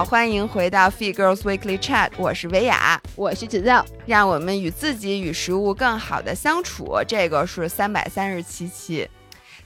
[0.00, 6.96] 好，欢迎回到 Feed Girls Weekly Chat，我是维雅，我是子造，让我们与自己与食物更好的相处。
[7.06, 9.06] 这个是三百三十七期，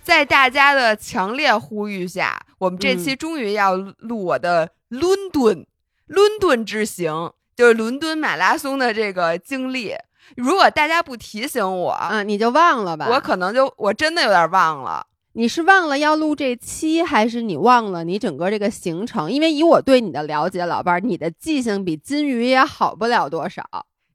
[0.02, 5.64] 在大家的强烈呼吁下，我们这期终于要录我的伦敦
[6.08, 9.94] 伦敦之行，就是伦敦马拉松的这个经历。
[10.36, 13.06] 如果大家不提醒我，嗯，你就忘了吧。
[13.08, 15.06] 我可能就我真的有点忘了。
[15.36, 19.30] 你是忘了要录这期，还是你忘了你整个这个行程？
[19.30, 23.64] 因为以我对你的了解，老伴儿，你的记性比金鱼也好不了多少。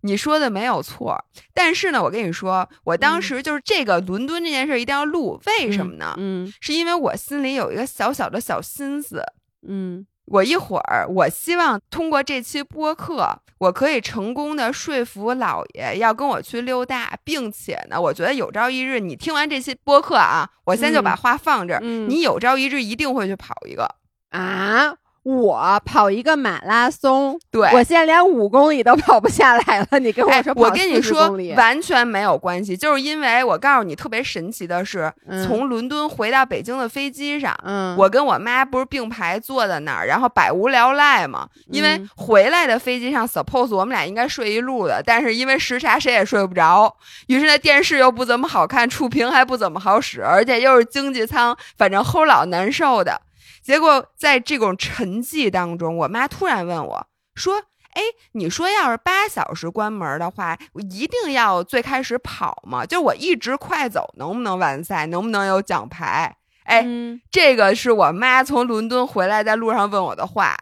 [0.01, 6.15] 你说的没有错，但是呢，我跟你说，我当时就是这个伦敦这件事一定要录，为什么呢？
[6.17, 9.21] 嗯，是因为我心里有一个小小的小心思。
[9.67, 10.05] 嗯。
[10.29, 23.95] 我一会儿，我希望通过这期播客，我可以成功的说服老爷要跟我去溜达，并且呢，我觉得有朝一日你听完这期播客啊，我先就把话放这儿，你有朝一日一定会去跑一个
[24.29, 24.95] 啊。
[25.37, 29.99] 我跑一个马拉松，对我现在连五公里都跑不下来了。
[29.99, 35.11] 你跟我说，我跟你说完全没有关系，就是因为我告诉你，特别神奇的是，
[35.45, 41.47] 从伦敦回到北京的飞机上，嗯，我跟我妈不是并排坐在那儿，然后百无聊赖嘛。
[41.67, 46.95] 因为回来的飞机上，suppose 我们俩应该睡一路的，但是因为时差，谁也睡不着。
[47.27, 53.21] 于是那电视又不怎么好看，触屏还不怎么好使，而且又是经济舱，反正齁老难受的。
[53.69, 62.83] 结果在这种沉寂当中，我妈突然问我说：“哎，你说要是八小时关门的话，我一定要最开始跑吗？
[62.83, 65.05] 就我一直快走，能不能完赛？
[65.05, 66.83] 能不能有奖牌？”哎，
[67.29, 70.57] 这个是我妈从伦敦回来在路上问我的话。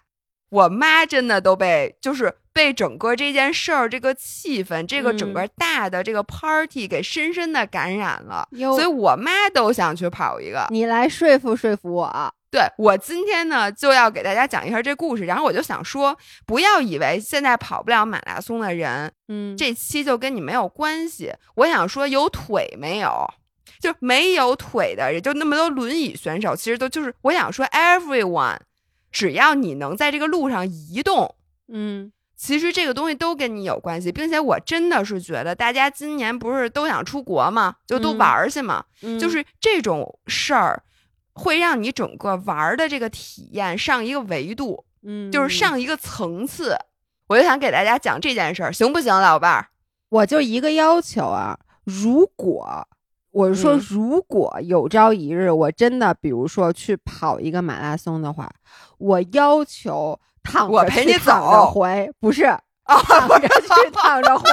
[0.49, 10.67] 我妈真的都被就是被整个这件事儿、这个气氛、这个整个大的这个 party 给深深的感染了，所以我妈都想去跑一个。
[10.69, 12.33] 你来说服说服我。
[12.49, 15.25] 对我今天呢，就要给大家讲一下这故事。
[15.25, 21.33] 然后我就想说，不要以为现在跑不了马拉松的人，嗯，这期就跟你没有关系。
[21.55, 23.27] 我想说，有腿没有？
[23.79, 28.57] 就没有腿的，也就那么多轮椅选手，其实都就是，我想说，everyone，
[29.11, 31.35] 只要你能在这个路上移动，
[31.67, 34.11] 嗯，其实这个东西都跟你有关系。
[34.11, 37.75] 并且我真的是觉得，大家今年不是都想出国吗？
[37.85, 38.83] 就都玩去嘛，
[39.19, 40.81] 就是这种事儿。
[41.37, 46.75] 会让你整个玩的这个体验上一个维度，嗯，就是上一个层次。
[47.27, 49.67] 我就想给大家讲这件事儿，行不行，老伴儿？
[50.09, 52.87] 我就一个要求啊，如果
[53.31, 58.49] 我是说如果有朝一日我真的，比如说去跑一个马拉松的话，
[58.97, 62.57] 我要求躺我陪你走回，不是。
[63.07, 64.49] 躺着去 躺着回，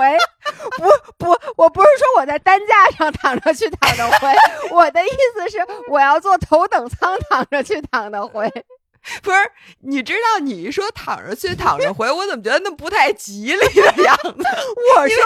[0.77, 4.29] 不不，我不是说我在担架上躺着去躺着回，
[4.71, 5.59] 我的意思是
[5.89, 8.51] 我要坐头等舱躺着去躺着回。
[9.23, 9.37] 不是，
[9.83, 14.45] 你知道你一说躺着去躺着回，我怎么觉得那不太吉利的样子？
[14.97, 15.19] 我说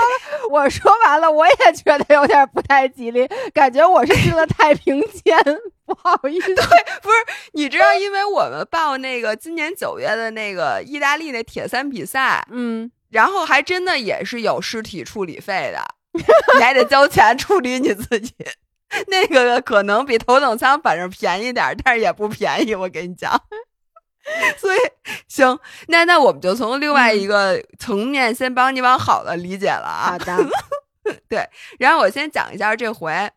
[0.51, 5.39] 我说完了，我也觉得有点不太吉利，感觉我是去了太平间，
[5.87, 6.53] 不好意思。
[6.57, 6.65] 对，
[7.03, 7.17] 不是，
[7.53, 12.91] 你知道，因为我们报那个今年九月的那个意大利那铁三比赛，嗯。
[13.11, 15.83] 然后还真的也是有尸体处理费的，
[16.57, 18.35] 你 还得交钱处理你自己，
[19.09, 23.33] 那个可能比头等舱反正便宜点，但是也不便宜，我跟你讲。
[24.59, 24.79] 所以
[25.27, 30.11] 行，那那我们就从另外一个层面先帮你往好了理解了啊。
[30.11, 30.37] 好的，
[31.31, 31.49] 对。
[31.79, 33.31] 然后我先讲一下这回，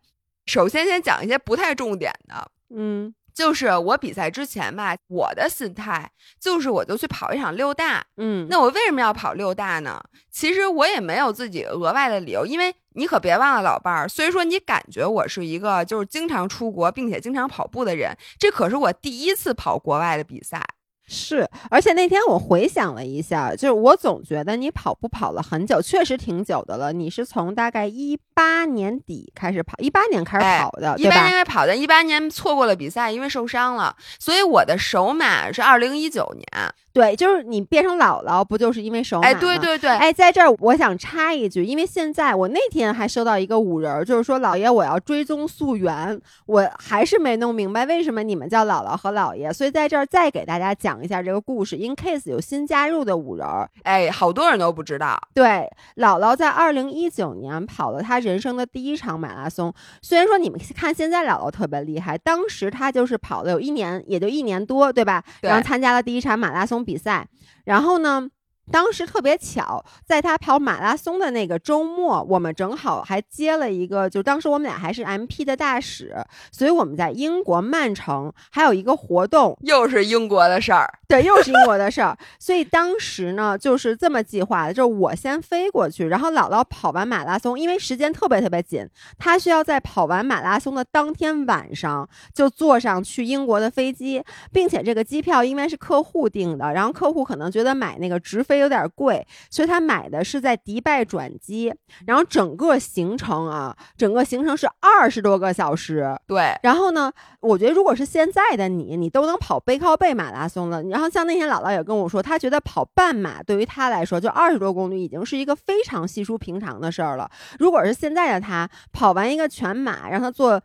[0.46, 3.14] 首先先讲一些不太重点的，嗯。
[3.34, 10.02] 就是我比赛之前吧，我的心态就是我就去跑一场六大，嗯，那我为什么要跑六大呢？
[10.30, 20.66] 其实我也没有自己额外的理由，因为你可别忘了，老伴儿，虽说你感觉我是一个就是经常出国并且经常跑步的人，这可是我第一次跑国外的比赛。
[21.14, 26.94] 是，而且那天我回想了一下，就是我总觉得你跑步跑了很久，确实挺久的了。
[26.94, 36.48] 你是从大概一八年底开始跑，一八年开始跑的，一八年开始跑的，一八年错过了比赛，因为受伤了，所以我的首马是二零一九年。
[36.94, 53.48] 对，就是你变成姥姥，不就是因为手马哎，对对对，哎，在这儿我想插一句，因为现在我那天还收到一个五人，就是说姥爷我要追踪溯源，我还是没弄明白为什么你们叫姥姥和姥爷，所以在这儿再给大家讲一下这个故事，in case 有新加入的五人，
[53.84, 55.18] 哎，好多人都不知道。
[55.34, 65.24] 对，姥姥在二零一九年跑了她人生的第一场马拉松，虽然说你们看现在姥姥特别厉害，当时她就是跑了有一年，也就一年多，对吧？
[65.42, 65.50] 对。
[65.50, 66.81] 然后参加了第一场马拉松。
[66.84, 67.30] 比赛，
[67.66, 68.30] 然后呢，
[68.70, 76.16] 当时特别巧，在他跑马拉松的那个周末，我们正好还接了一个，就当时我们俩还是 M P 的大使，
[76.52, 82.18] 所以我们在英国曼城还有一个活动，又是英国的事儿，对，又是英国的事儿。
[82.40, 88.88] 所以当时呢，就是这么计划的，就是我先飞过去，然后姥姥跑完马拉松，因为时间特别特别紧，
[89.18, 94.24] 她需要在跑完马拉松的当天晚上就坐上去英国的飞机，
[94.54, 98.61] 并且这个机票因为是客户订的，然后客户可能觉得买那个直飞。
[98.62, 101.74] 有点贵，所以他买的是在迪拜转机，
[102.06, 106.18] 然后整个行程啊，整个行程是二十多个小时。
[106.28, 110.82] 对，然后呢，我觉得如果是现在的你，你都能跑背靠背马拉松了。
[110.84, 117.30] 然后像那天姥姥也跟我说，她觉得跑半马对于她来说，就二十多公里已经是一个非常稀疏平常的事儿了。
[117.60, 120.62] 如果是现在的她跑完一个全马，让她做。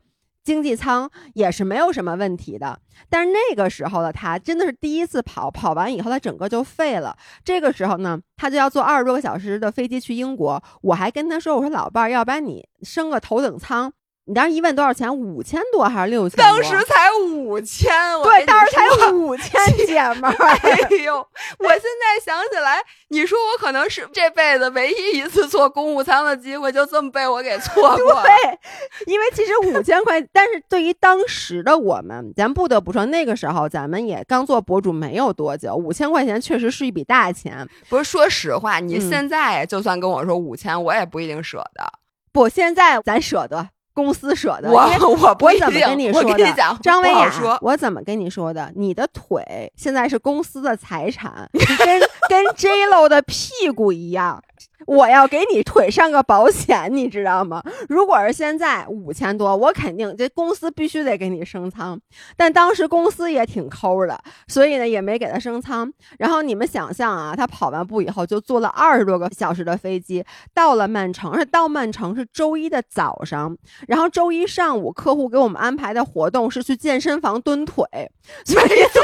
[0.46, 2.78] 经济舱也是没有什么问题的，
[3.10, 7.16] 但是那个时候的他真的是第一次跑，跑完以后他整个就废了。
[7.44, 10.62] 这个时候呢，他就要坐二十多个小时的飞机去英国。
[10.82, 13.92] 我还跟他说：“我说老伴儿，要不然你升个头等舱。”
[14.28, 15.16] 你当时一问多少钱？
[15.16, 16.36] 五千多还是六千？
[16.36, 17.88] 当时才五千，
[18.24, 20.34] 对，当时才五千，姐们儿。
[20.34, 21.16] 哎呦，
[21.60, 28.22] 我现在想起来，你说我可能是这辈子唯一一次坐公务舱的机会，就这么被我给错过。
[28.26, 28.58] 对，
[29.06, 37.64] 因为其实五千块，但是对于当时的我们，咱不得不说，那个时候咱们也刚做博主没有多久，五千块钱确实是一笔大钱。
[37.88, 41.92] 不是，说实话，你现在就算跟我说五千，我也不一定舍得。
[42.32, 43.68] 不，现在咱舍得。
[43.96, 46.54] 公司舍得，我我我怎么跟你说的？
[46.82, 48.70] 张薇雅，说，我怎么跟你说的？
[48.76, 51.48] 你的腿现在是公司的财产，
[51.78, 54.42] 跟跟 J Lo 的屁股一样。
[54.86, 57.60] 我要给你腿上个保险，你知道吗？
[57.88, 62.00] 如果是现在五千多，我肯定这公司必须得给你升舱。
[62.36, 65.92] 但当时公司也挺抠的，所以呢也没给他升舱。
[66.18, 70.24] 然后你们想象啊，他跑完步以后就坐了二十多个小时的飞机，
[70.54, 71.36] 到了曼城。
[71.36, 73.56] 是到曼城是周一的早上，
[73.88, 77.84] 然后周一上午客户给我们安排的活动是去健身房蹲腿。
[77.92, 79.02] 没错，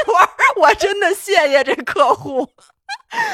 [0.61, 2.47] 我真的谢谢这客户。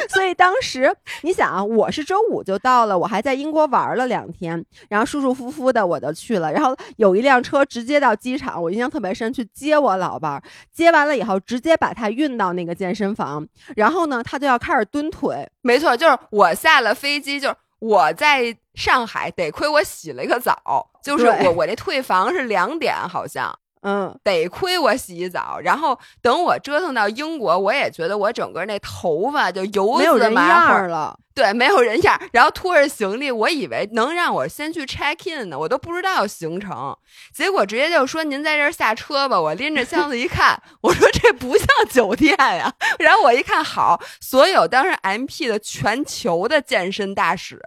[0.10, 6.52] 所以当时你想啊，我是周五就到了，我还在英国玩了两天，然后舒舒服服的我就去了。
[6.52, 10.44] 然后有一辆车直接到机场，我印象特别深，去接我老伴儿。
[10.74, 15.48] 接完了以后，直接把他运到那个健身房，然后呢，他就要开始蹲腿。
[15.62, 23.58] 没错，就是我下了飞机，就是我在上海，得亏我洗了一个澡，就是我我这退房是两点，好像。
[23.82, 31.18] 嗯，得亏我洗澡，然后等我折腾到英国，我也觉得我整个那头发就油滋麻花了。
[31.36, 36.98] 对，没有人样，然后拖着行李，我以为能让我先去 check in 呢，我都不知道行程，
[37.34, 39.40] 结果直接就说您在这儿下车吧。
[39.40, 42.74] 我拎着箱子一看， 我说这不像酒店呀。
[42.98, 47.58] 然后我一看，好，所有当时 M P 的全球的健身大使，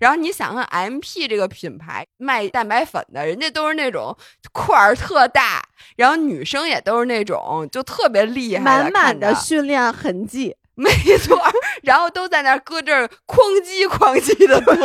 [0.00, 4.16] 然后你想想 M P 这个品牌卖蛋白粉的，人家都是那种
[4.52, 5.51] 块儿特大，
[5.96, 10.56] 然后女生也都是那种就特别厉害，满满的训练痕迹。
[10.82, 11.38] 没错，
[11.82, 14.78] 然后都在那儿搁这儿哐叽哐叽的 蹲，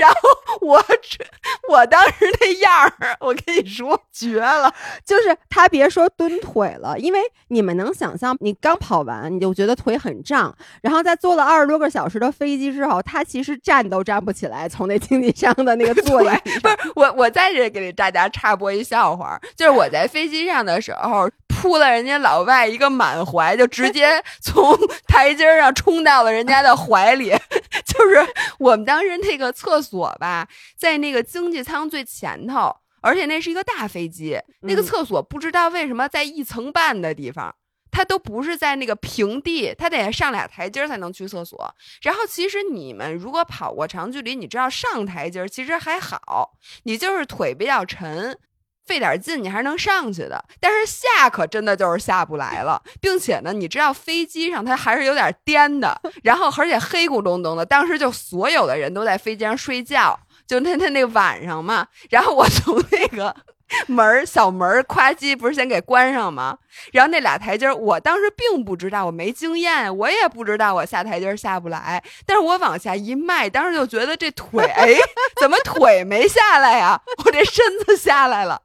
[0.00, 0.18] 然后
[0.60, 1.24] 我这
[1.68, 4.74] 我当时那样儿，我跟你说绝了，
[5.06, 10.52] 就是他别说蹲腿了，因为你们能想象，你刚跑完你就觉得腿很胀，
[10.82, 16.26] 然后在坐了二十多个小时的飞机之后，他其实站都站不起来，从那经济舱的那个座椅，
[16.60, 21.30] 不是我我在这给大家插播一笑话，就是我在飞机上的时候。
[21.64, 24.76] 扑了人家老外一个满怀，就直接 从
[25.08, 27.30] 台阶上冲到了人家的怀里。
[27.86, 28.22] 就是
[28.58, 37.54] 我们当时那个厕所吧，在那个经济舱最前头，而且那是一个大飞机，那个厕所不知道为什么在一层半的地方，
[37.90, 41.74] 它都不是在那个平地，它得上俩台阶才能去厕所。
[42.02, 48.38] 然后其实你们如果跑过长距离，你知道上台阶其实还好，你就是腿比较沉。
[48.86, 63.34] 费点劲，你还是能上去的，但是下可真的就是下不来了，并且呢，你知道飞机上它还是有点颠的，然后而且黑咕隆咚的，当时就所有的人都在飞机上睡觉，就那那那晚上嘛，然后我从那个。
[63.88, 66.58] 门儿小门儿，夸叽不是先给关上吗？
[66.92, 72.02] 然后那俩台阶儿，我当时并不知道，我没经验，我也不知道我下台阶儿下不来。
[72.26, 74.88] 但是我往下一迈，当时就觉得这腿，哎，
[75.40, 77.00] 怎么腿没下来呀？
[77.24, 78.60] 我这身子下来了。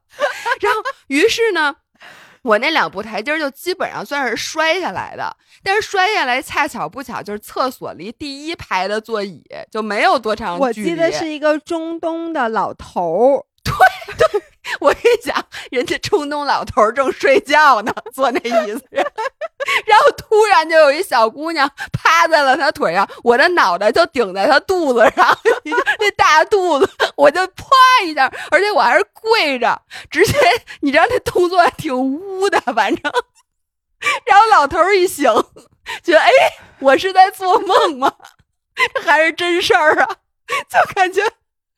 [0.60, 1.76] 然后，于是呢，
[2.42, 5.36] 我那两步台阶儿就基本上算是摔下来的。
[5.62, 10.90] 但是摔下来恰巧不巧，就是厕所离第一排的座椅就没有多长距离。
[10.90, 13.44] 我记得是一个中东的老头儿。
[14.16, 14.42] 对对。
[14.78, 19.04] 我跟你讲，人家中东老头正睡觉呢，坐那椅子上。
[19.84, 25.36] 然后突然就有一小姑娘趴在了他腿上，我的脑袋就顶在他肚子上，
[25.98, 27.64] 那大肚子，我就啪
[28.04, 30.38] 一下，而且我还是跪着，直接
[30.80, 33.12] 你知道那动作还挺污的，反正。
[34.24, 35.24] 然后老头一醒，
[36.02, 36.30] 觉得哎，
[36.78, 38.12] 我是在做梦吗？
[39.04, 40.08] 还是真事儿啊？
[40.68, 41.22] 就感觉。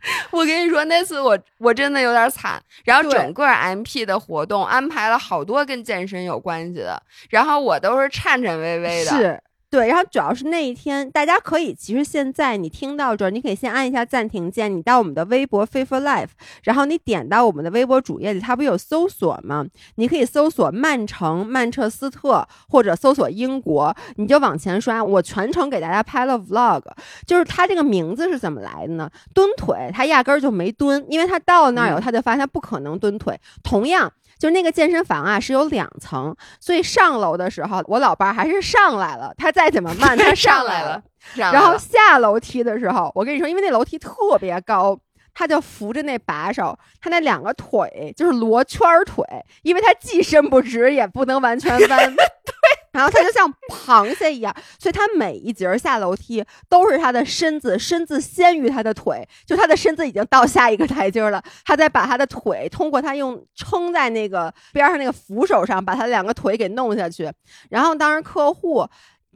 [0.30, 2.62] 我跟你说，那次我我真的有点惨。
[2.84, 9.10] 然后整个 MP 的活动安排了好多跟健身有关系的，然后我都是颤颤巍巍的。
[9.10, 9.42] 是。
[9.72, 16.28] 对，然后主要是那一天，大家可以其实现在你听到这儿，你可以先按一下暂停键，你到我们的微博 f a i t for Life，
[16.64, 19.64] 然后你点到我们的微博主页里，它不有搜索吗？
[19.94, 25.02] 你可以搜索曼城、曼彻斯特，或者搜索英国，你就往前刷。
[25.02, 26.82] 我全程给大家拍了 Vlog，
[27.26, 29.08] 就是它这个名字是怎么来的呢？
[29.32, 33.40] 蹲腿，它压根儿就没蹲，因为它到那儿以后，他就发现他不可能蹲腿。
[33.62, 34.12] 同样。
[34.42, 39.32] 就那个健身房啊，是有两层，所以上楼的时候，我老伴儿还是上来了。
[39.38, 41.00] 他再怎么慢，他上来了。
[41.36, 44.98] 然后下楼梯的时候，我跟你说，因为那楼梯特别高，
[45.32, 49.24] 他就扶着那把手，他那两个腿就是罗圈腿，
[49.62, 52.16] 因为他既伸不直，也不能完全弯。
[52.92, 67.32] 然后他就像螃蟹一样，所以他每一节下楼梯都是他的身子，身子先于他的腿，就他的身子已经到下一个台阶了，他再把他的腿通过他用撑在那个边上那个扶手上，把他两个腿给弄下去。
[67.70, 68.86] 然后当时客户，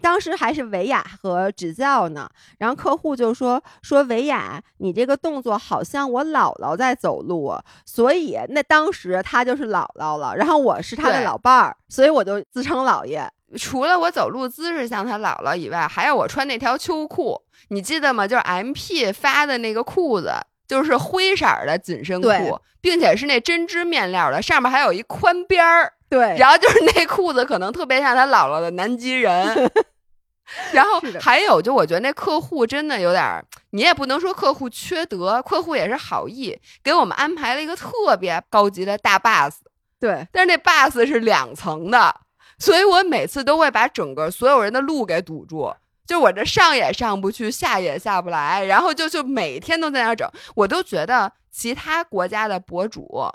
[0.02, 7.54] 当时还是维亚和指教呢，然后客户就说说维亚，你这个动作好像我姥姥在走路，
[7.86, 13.26] 所以那当时他就是姥姥了，然后我是他的老伴儿，所以我就自称姥爷。
[13.56, 18.26] 除了我走路姿势像他姥姥以外，还有我穿那条秋裤，你记得吗？
[18.26, 20.32] 就是 M P 发的那个裤子，
[20.66, 25.92] 就是灰色的紧身裤，并且是那针织面料的，上面还有一宽边儿。
[26.08, 29.70] 对，然后就是那裤子可能特别像他姥姥的南极人。
[30.72, 39.54] 然后还有，就我觉得那客户真的有点，你也不能说客户缺德，客户也是好意，给我们安排了一个特别高级的大 bus。
[39.98, 42.14] 对，但是那 bus 是两层的。
[42.58, 45.74] 所以我每次都会把整个所有人的路给堵住，
[46.06, 53.30] 就我这上也上不去，下也下不来，然后就就每天都在那整，我都觉得其他国家的博主，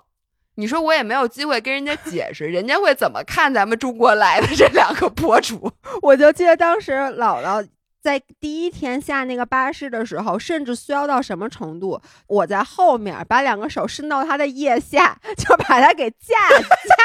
[0.56, 5.72] 你说我也没有机会跟人家解释，人家会怎么看咱们中国来的这两个博主？
[6.02, 7.68] 我就记得当时姥姥。
[8.02, 12.02] 在第一天下那个巴士的时候，甚至需要到什么程度？
[12.28, 16.36] 我在后面把两个手伸到他的腋下， 就把他给架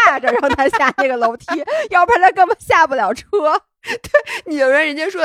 [0.06, 1.46] 架着，让他下那个楼梯，
[1.90, 3.26] 要不然他根本下不了车。
[3.86, 4.10] 对，
[4.46, 5.22] 你就说人家说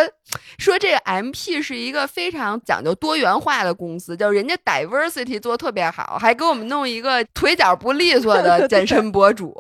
[0.59, 9.55] 说这个 M P 是一个非常讲究多元化的公司，就是人家 diversity 做特别好，还给我们弄一个腿脚不利索的 健身博主。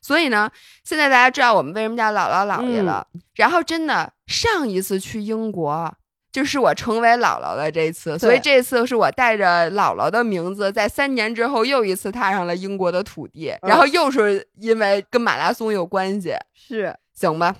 [0.00, 0.50] 所以呢，
[0.84, 3.06] 现在大家知道我们为什么叫姥姥姥爷了。
[3.34, 5.92] 然后真的，上一次去英国
[6.30, 13.56] 就是我成为姥姥的这次，所以这次是我带着姥姥的名字，在三年之后又一次踏上了英国的土地。
[13.62, 17.56] 然后又是因为跟马拉松有关系，是行吧？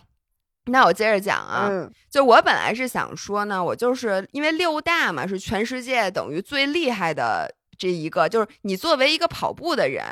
[0.67, 1.71] 那我接着讲啊，
[2.11, 10.05] 就我本来是想说呢，我就是因为六大嘛，是全世界等于最厉害的这一个，就是你作为一个跑步的人。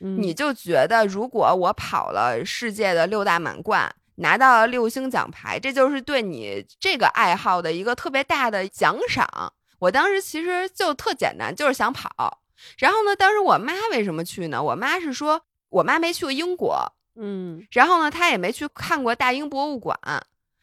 [0.00, 9.52] 你就觉得，如果我跑了世界的六大满贯，拿到了六星奖牌，这就是对你这个爱好的一个特别大的奖赏。
[9.78, 12.40] 我当时其实就特简单，就是想跑。
[12.78, 14.62] 然后呢，当时我妈为什么去呢？
[14.62, 19.98] 我妈是说，我妈没去过英国，嗯，然后呢，她也没去看过大英博物馆。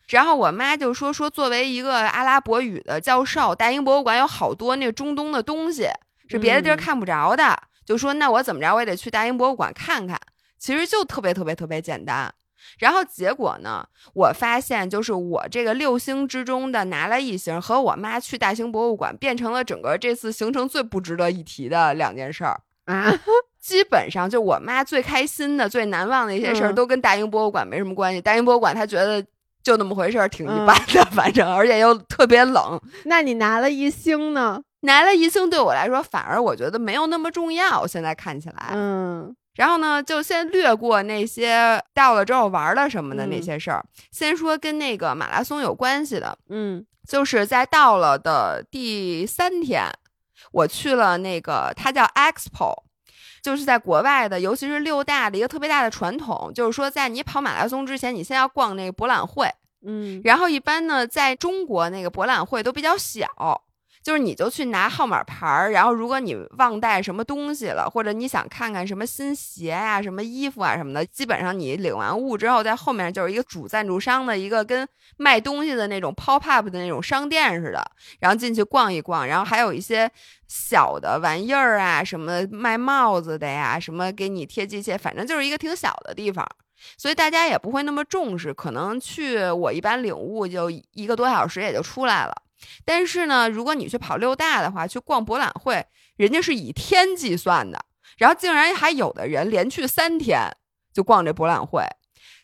[0.08, 5.88] 然后我妈就说，说作为一个阿拉伯语的教授，大英博物馆有好多那中东的东西
[6.30, 7.60] 是别的地儿看不着的。
[7.88, 10.20] 就说那我怎么着我也得去大英博物馆看看，
[10.60, 12.32] 其实就特别特别特别简单。
[12.80, 23.18] 然后结果呢，我发现就是我这个六星之中的拿了一星，和我妈去大英博物馆变成了整个这次行程最不值得一提的两件事儿啊。
[23.62, 28.20] 基本上就我妈最开心的、最难忘的一些事儿都跟大英博物馆没什么关系。
[28.20, 29.26] 大英博物馆她觉得
[29.64, 32.82] 就那么回事儿，挺一般的，反正而且又特别冷。
[33.06, 34.62] 那你拿了一星呢？
[34.82, 37.86] 拿了一星对我来说，反而我觉得没有那么重要。
[37.88, 46.38] 现在看起来，嗯，然后呢，就先略过那些到了之后玩了什么的那些事儿，先说跟那个马拉松有关系的。
[46.50, 49.86] 嗯，就是在到了的第三天，
[50.52, 52.84] 我去了那个，它叫 Expo，
[53.42, 59.50] 就是在国外的，尤其是六大的一个特别大的传统，就是说在你跑马拉松之前，你先要逛那个博览会。
[59.86, 63.28] 嗯，然后一般呢，在中国那个博览会都比较小。
[64.08, 74.88] 就是你就去拿号码牌儿，然后如果你忘带什么东西了，或者你想看看什么新鞋呀、什么衣服啊什么的，基本上你领完物之后，在后面就是一个主赞助商的一个跟
[75.18, 77.86] 卖东西的那种 pop up 的那种商店似的，
[78.22, 80.10] 然后进去逛一逛，然后还有一些
[80.48, 86.48] 小的玩意儿啊，什么卖帽子的呀，什么给你贴机械，反正就是一个挺小的地方。
[86.98, 92.34] 所以大家也不会那么重视，可能去我一般领悟就一个多小时也就出来了。
[92.86, 95.86] 但是呢，如果你去跑六大的话，去逛博览会，
[96.16, 97.80] 人家是以天计算的，
[98.18, 100.50] 然后竟然还有的人连去三天
[100.94, 101.84] 就逛这博览会。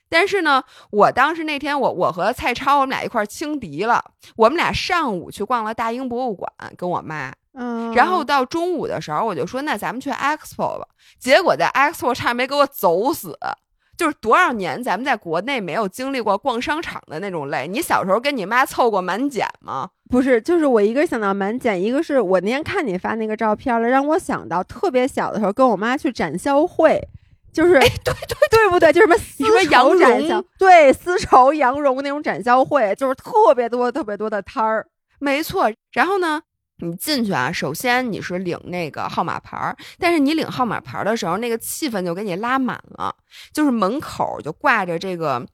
[0.10, 4.03] 但是呢，我当时那天我我和蔡超我们俩一块儿轻敌了，
[4.36, 10.88] 我们俩上午去逛了大英博物馆，跟我妈，嗯，然后到中午的时候我就说那咱们去 expo 吧，
[11.20, 13.36] 结果在 expo 差点没给我走死。
[13.95, 17.67] 就是多少年咱们在国内没有经历过逛商场的那种累。
[17.67, 19.89] 你小时候跟你妈凑过满减吗？
[20.09, 27.01] 不是，就是我一个想到满减，一个是我那天看你发那个照片了，让我想到特别小的时候跟我妈去展销会，
[27.51, 28.13] 就是对对
[28.50, 28.93] 对不对？
[28.93, 34.85] 就什么丝绸展销，对丝绸、羊绒那种展销会，就是特别多特别多的摊儿。
[35.19, 35.71] 没错。
[35.93, 36.41] 然后呢？
[36.77, 43.15] 你进去啊，首先你是领那个号码牌儿，但是你领号码牌儿的时候，那个气氛就给你拉满了，
[43.53, 45.46] 就是门口就挂着这个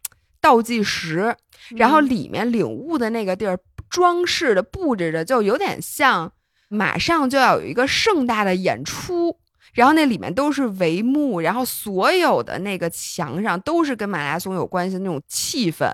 [0.41, 1.35] 倒计时，
[1.75, 3.59] 然后里面领物的那个地儿
[3.89, 6.31] 装饰的布置的，就有点像
[6.69, 9.37] 马上就要有一个盛大的演出，
[9.73, 15.91] 然后那里面都是帷幕，然后所有的那个墙上都是跟马拉松有关系的那种气氛。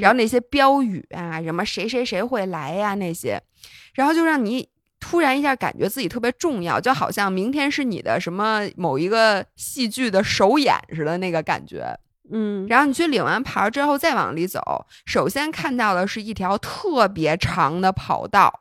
[0.00, 3.40] 然后那些标语啊，什么谁谁谁会来呀那些，
[3.94, 4.68] 然后就让你
[5.00, 11.98] 突然一下感觉自己特别重要，就好像明天是你的什么某一个戏剧的首演似的那个感觉。
[12.30, 14.60] 嗯，然后你去领完牌之后再往里走，
[15.06, 18.52] 首先看到的是一条特别长的跑道，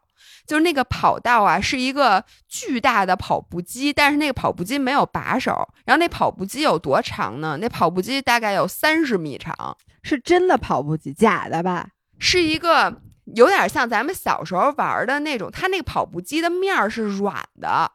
[0.47, 5.67] 就是那个跑道啊是一个巨大的跑步机，但是那个跑步机没有把手。
[5.85, 7.57] 然后那跑步机有多长呢？
[7.59, 9.75] 那跑步机大概有三十米长。
[10.03, 11.89] 是真的跑步机，假的吧？
[12.17, 13.01] 是一个
[13.35, 17.91] 有点像咱们小时候玩的那种，它那个跑步机的面儿是软的，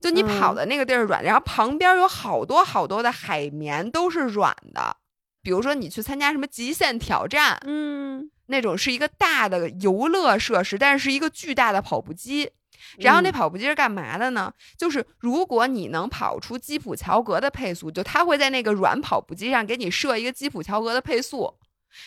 [0.00, 4.96] 就你跑的那个地儿软，然后旁边有好多好多的海绵都是软的。
[5.42, 12.50] 比如说你去参加什么极限挑战，嗯，那种是一个大的游乐设施，但是是一个巨大的跑步机。
[12.98, 14.52] 然后那跑步机是干嘛的呢？
[14.76, 21.52] 就是如果你能跑出基普乔格的配速，就它会在那个软跑步机上给你设一个基普乔格的配速。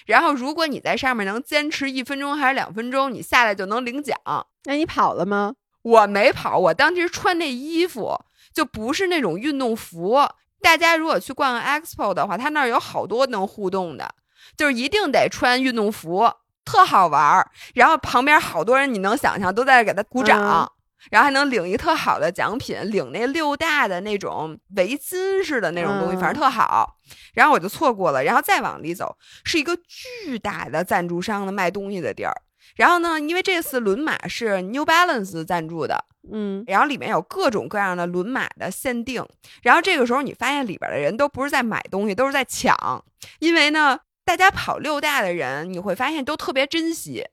[0.06, 4.18] 然后如果你在上面能坚持一分钟还是两分钟，你下来就能领奖。
[4.66, 5.54] 那你跑了吗？
[5.82, 8.18] 我没跑，我当时穿那衣服
[8.54, 10.18] 就不是那种运动服。
[10.62, 14.14] 大家如果去逛 expo 的话，他那儿有好多能互动的，
[14.58, 16.30] 就是一定得穿运动服。
[16.66, 20.70] 特好玩儿，然后旁边好多人，你能想象都在给他鼓掌，
[21.12, 26.98] 然后还能领一特好的奖品，领那六大的那种围巾似的那种东西，反正特好。
[27.34, 32.34] 然后我就错过了，然后再往里走是一个巨大的赞助商的卖东西的地儿。
[32.76, 39.26] 然后呢，因为这次轮马是 New Balance 赞助的，嗯，然后里面有各种各样的轮马的限定。
[39.64, 43.04] 然后这个时候你发现里边的人都不是在买东西，都是在抢，
[43.40, 44.00] 因为呢。
[44.28, 47.24] 大家跑六大的人，你会发现都特别珍惜。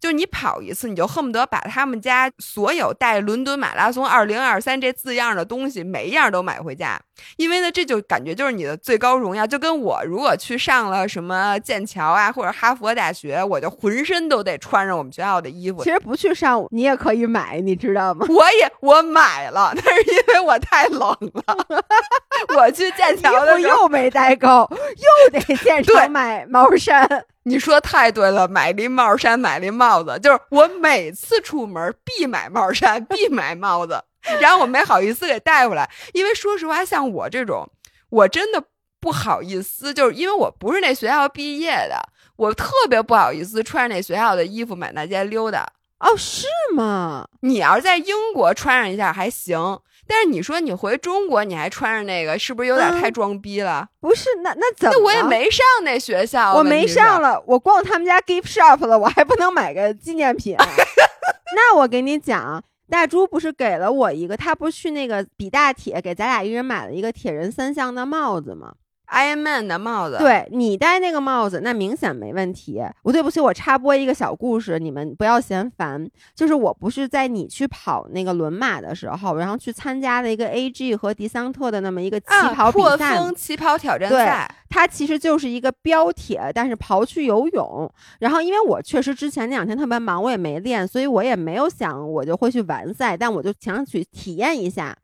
[0.00, 7.00] 就是你跑一次，你就恨不得把他们家所有带“伦敦马拉松二零二三”这字样的东西，每一样都买回家。
[7.36, 9.46] 因为呢，这就感觉就是你的最高荣耀。
[9.46, 15.82] 就跟我如果去上了什么剑桥啊，或者哈佛大学，我就浑身都得穿上我们学校的衣服。
[15.82, 18.24] 其实不去上，你也可以买，你知道吗？
[18.30, 21.66] 我也我买了，但是因为我太冷了。
[22.56, 27.24] 我去剑桥的时候又没带够，又得 现场买毛衫。
[27.48, 34.04] 你说太对了，买一帽衫，买一帽子，就是我每次出门必买帽衫，必买帽子，
[34.40, 37.66] 然后我没好意思给带回来，因为说实话，像我这种，
[38.10, 38.62] 我真的
[39.00, 41.98] 不好意思，就是因为我不是那学校毕业的，
[42.36, 45.66] 我特别不好意思穿着那学校的衣服满大街溜达。
[46.00, 47.26] 哦，是吗？
[47.40, 49.80] 你要是在英国穿上一下还行。
[50.08, 53.86] 但是你说你回中国你还穿着那个，是不是有点太装逼了？
[54.00, 54.94] 不是，那那怎么？
[54.96, 60.56] 那我也没上那学校，我没上了，我逛他们家 gift shop 了，我还不能买个纪念品？
[61.54, 68.72] 那我给你讲，大猪不是给了我一个，他不是去那个比大铁给咱俩一人买了一个铁人三项的帽子吗？
[69.10, 72.82] Iron Man 的帽子，对你戴那个帽子，那明显没问题。
[73.02, 76.08] 我对不起，我插播一个小故事，你们不要嫌烦。
[76.34, 84.54] 就是我不是在你去跑那个轮马的时候，然后去参加了一个 AG 和迪桑特的那么一个起跑比赛，破风起跑挑战赛。
[84.70, 87.90] 它其实就是一个标铁，但是刨去游泳。
[88.20, 94.94] 然后因为我确实之前那两天特别忙，我也没练，所以我也没有想我就会去完赛，但我就想去体验一下。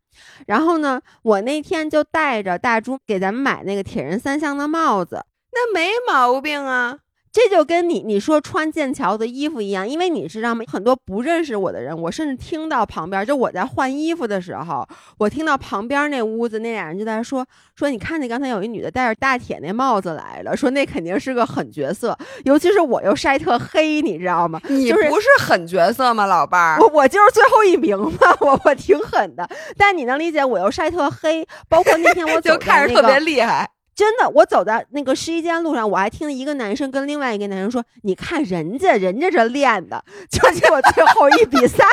[0.47, 6.99] 然后呢，我那天就带着大猪给咱们买那个铁人三项的帽子，那没毛病啊。
[7.35, 10.65] 这就跟你你说穿剑桥的衣服一样，因为你知道吗？
[10.71, 14.87] 很多不认识我的人，我甚至听到旁边，就我在换衣服的时候，
[15.19, 17.45] 我听到旁边那屋子那俩人就在说
[17.75, 24.61] 说，你看见刚才有一女的戴着大铁那帽子来了，说那肯定是个狠角色，尤其是我又晒特黑，你知道吗？
[24.69, 26.79] 你不是狠角色吗，老伴儿？
[26.79, 33.69] 我我就是最后一名嘛， 我我挺狠的，但你能理解我又晒特黑，包括那天我 就看着特别厉害。
[33.95, 41.85] 真的，我走在那个试衣间路上，我还听一个男生跟另外一个男生说：“你看人家，人家这练的，就结果最后一比赛，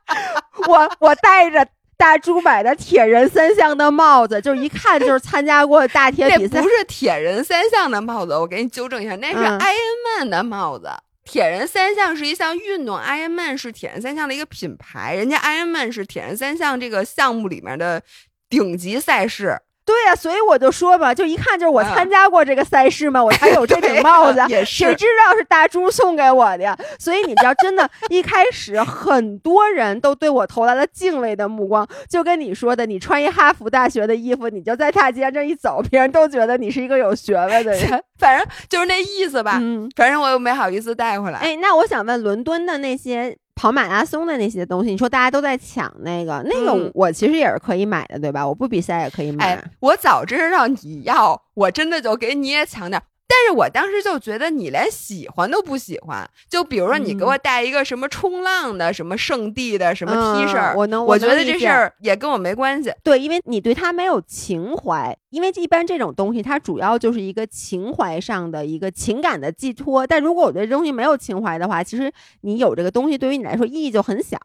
[0.68, 6.60] 我我戴着大猪买的铁人三项的帽子，就一看就是参加过大铁比赛。
[6.60, 10.90] 不是铁人三项的帽子，我给你纠正一下，那是 Ironman 的帽子。
[11.24, 18.02] 铁人三项是一项运动，Ironman 是铁人三项的一个品牌，人家 Ironman 是铁人三项这个项目里面的
[18.48, 24.38] 顶级赛事。”对呀，所以我就说吧，就一看就是我参加过这个赛事嘛，我才有这顶 帽子。
[24.48, 26.76] 也是，谁知道是大猪送给我的呀？
[27.00, 38.04] 所以你知道，真的，一开始很多人都对我投来了敬畏的目光，就跟你说的，你穿一哈佛大学的衣服，你就在大街上一走，别人都觉得你是一个有学问的人。
[38.20, 39.58] 反正就是那意思吧。
[39.58, 41.38] 嗯，反正我又没好意思带回来。
[41.38, 43.38] 哎，那我想问，伦敦的那些。
[43.58, 48.46] 跑马拉松的那些东西，你说大家都在抢那个，那个我其实也是可以买的，对吧？
[48.46, 49.60] 我不比赛也可以买。
[49.80, 53.02] 我早知道你要，我真的就给你也抢点。
[53.30, 62.90] 但是我当时就觉得你连喜欢都不喜欢，就比如说你给我带一个什么冲浪的、什么圣地的什么 T 恤，我能，我觉得这事儿也跟我没关系。
[63.04, 70.06] 对，因为你对他没有情怀，因为一般这种东西它主要就是一个情怀上的一个情感的寄托。
[70.06, 72.10] 但如果我对这东西没有情怀的话，其实
[72.40, 74.38] 你有这个东西对于你来说意义就很小。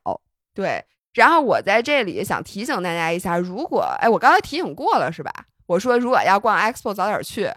[0.54, 5.32] 对，然后我在这里想提醒大家一下，如果哎，我刚才提醒过了是吧？
[5.68, 7.50] 我说如果要逛 Expo，早点去。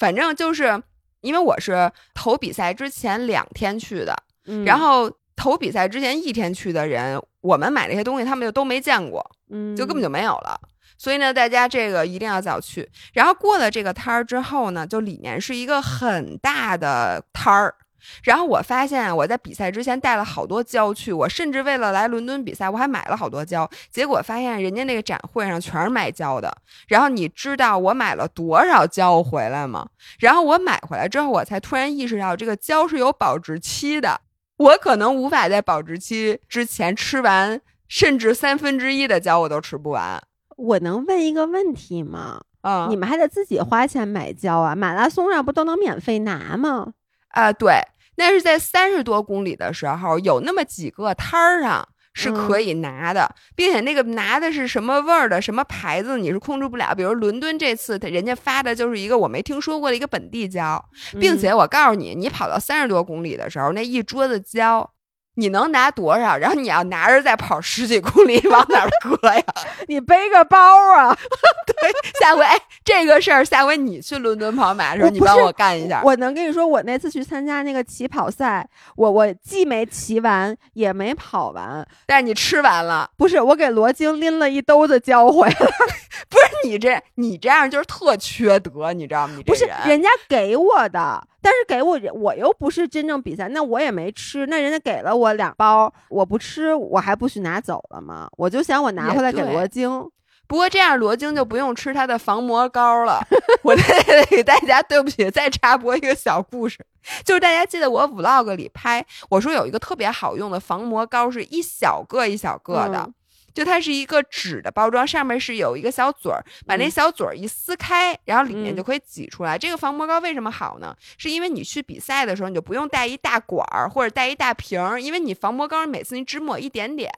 [0.00, 0.82] 反正就是
[1.20, 4.16] 因为我是投比赛之前两天去的，
[4.64, 10.58] 然后投比赛之前一天去的人，我们买那些东西他们就都没见过，嗯，就根本就没有了。
[10.96, 12.88] 所以呢，大家这个一定要早去。
[13.12, 17.74] 然后过了这个摊儿之后呢，就里面是一个很大的摊儿。
[18.22, 23.68] 然后我发现我在比赛之前带了好多胶去，我甚至为了来伦敦比赛，我还买了好多胶。
[23.90, 26.50] 结果发现人家那个展会上全是卖胶的。
[26.88, 29.88] 然后你知道我买了多少胶回来吗？
[30.18, 34.20] 然后我买回来之后，我才突然意识到这个胶是有保质期的，
[34.56, 40.22] 我可能无法在保质期之前吃完，甚至三分之一的胶我都吃不完。
[40.56, 42.42] 我能问一个问题吗？
[42.60, 44.74] 啊，你们还得自己花钱买胶啊？
[44.74, 46.92] 马拉松上不都能免费拿吗？
[47.30, 47.80] 啊，对，
[48.16, 56.94] 那是在三十多公里的时候，有那么几个摊儿上是可以拿的，并且那个拿的是什么味儿的、什么牌子，你是控制不了。
[56.94, 60.84] 比如伦敦这次，他人家发的就是一个我没听说过的一个本地胶，
[61.20, 64.90] 并且我告诉你，你跑到三十多公里的时候，那一桌子胶。
[65.34, 66.36] 你能拿多少？
[66.36, 69.44] 然后你要拿着再跑十几公里，往哪搁呀？
[69.88, 70.58] 你背个包
[70.94, 71.16] 啊？
[71.66, 71.90] 对，
[72.20, 76.02] 下回哎，这个事儿下回你去伦敦跑马的时候，你帮我干一下。
[76.04, 83.10] 我能跟你说，我那次去参加那个起跑赛，我我既没骑完，也没跑完，但是你吃完了。
[83.16, 85.54] 不是，我给罗京拎了一兜子胶回来。
[86.28, 89.34] 不是你这，你这样就是特缺德，你知道吗？
[89.36, 91.26] 你不是人家给我的。
[91.42, 94.44] 但是给我，我又不是真正比赛，那我也没吃。
[94.48, 98.28] 那人家给了我两包，我不吃，我还不许拿走了吗？
[98.36, 100.10] 我就想我拿回来给罗京。
[100.46, 103.20] 不过这样罗京就不用吃他的防磨膏了。
[103.62, 106.84] 我再 给大家对不起，再插播一个小故事，
[107.24, 113.08] 就是大家记得我 vlog 里拍，我说有一个特别好用的防磨膏，是一小个一小个的。
[113.54, 119.58] 就它是一个纸的包装，上面是有一个小嘴儿，把那小嘴儿一撕开，然后里面就可以挤出来。
[119.58, 120.96] 这个防磨膏为什么好呢？
[121.18, 127.10] 是因为你去比赛的时候，你就不用带一大管儿或者带一大瓶儿，因为你防磨膏每次你只抹一点点。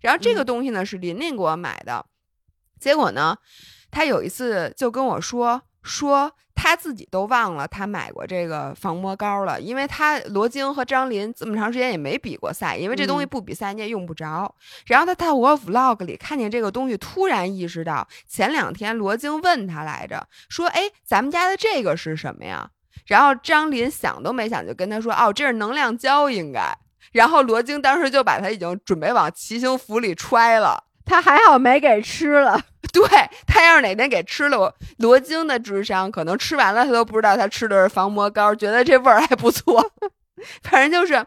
[0.00, 2.06] 然后这个东西呢是琳琳给我买的，
[2.80, 3.36] 结果呢，
[3.90, 6.32] 他有一次就跟我说说。
[6.56, 14.54] 他自己都忘了他买过这个防磨膏了，因为他罗京和张琳这么长时间也没比过赛，因为这东西不比赛你也用不着。
[14.86, 22.70] 然后他在我 vlog 里看见这个东西，突然意识到前两天罗京问他来着，说：“哎，咱们家的这个是什么呀？”
[23.06, 26.72] 然后张琳想都没想就跟他说：“哦，这是能量胶，应该。”
[27.12, 30.83] 然后罗京当时就把他已经准备往骑行服里揣了。
[31.04, 32.60] 他还好没给吃了，
[32.92, 33.02] 对
[33.46, 39.92] 他要是哪天给吃了，我罗京的智商可能吃完了他都不知道他吃的是防磨膏，觉得这味儿还不错。
[40.62, 41.24] 反正就是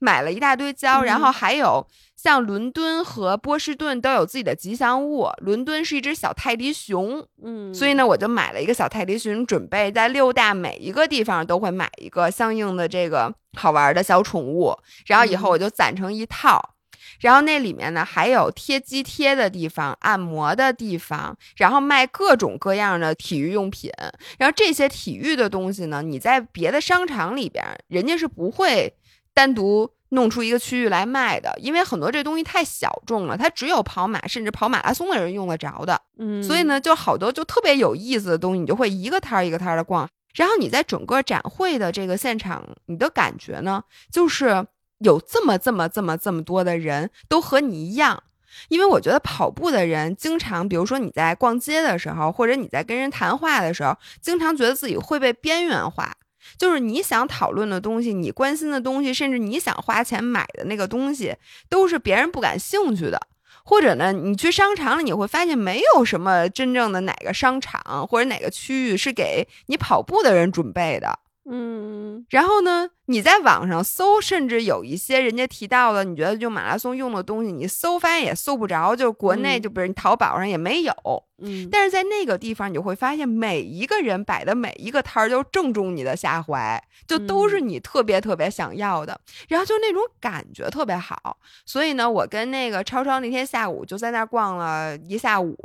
[0.00, 1.86] 买了一大堆胶，然后还有
[2.16, 16.74] 像伦敦和波士顿都有自己的吉祥物，伦敦是一只小泰迪熊，嗯，所以呢我就买了一个小泰迪熊，准备在六大每一个地方都会买一个相应的这个好玩的小宠物，然后以后我就攒成一套。
[17.20, 23.90] 然后那里面呢，还有贴肌贴的地方、按摩的地方，然后卖各种各样的体育用品。
[24.38, 28.94] 然后这些体育的东西呢，你在别的商场里边，人家是不会
[29.34, 36.00] 单独弄出一个区域来卖的，因为很多这东西太小众了，它只有跑马甚至跑马拉松的人用得着的。
[36.18, 40.08] 嗯，所以呢，就好多就特别有意思的东西，你就会一个摊儿一个摊儿的逛。
[40.34, 44.66] 然后你在整个展会的这个现场，你的感觉呢，就是。
[44.98, 48.22] 有这么这么这么这么多的人都和你一样，
[48.68, 56.16] 因为我觉得跑步的人经常，比如说你在逛街的时候，或者你在跟人谈话的时候，经常觉得自己会被边缘化。
[56.56, 61.36] 就是你想讨论的东西，你关心的东西，甚至你想花钱买的那个东西，
[61.68, 63.20] 都是别人不感兴趣的。
[63.64, 71.18] 或者呢，你去商场里，你会发现没有什么真正的哪个商场或者哪个区域是给你跑步的人准备的。
[71.50, 72.90] 嗯，然后呢？
[73.10, 80.92] 你在网上搜，甚至有一些人家提到的，你觉得就马拉松用的东西，你搜发现也搜不着，就国内就比如你淘宝上也没有。
[81.38, 91.38] 嗯，但是在那个地方，你就会发现每一个人摆的每一个摊儿都正中你的下怀，就都是你特别特别想要的，然后就那种感觉特别好。
[91.64, 95.56] 所以呢，我跟那个超超那天下午就在那儿逛了一下午。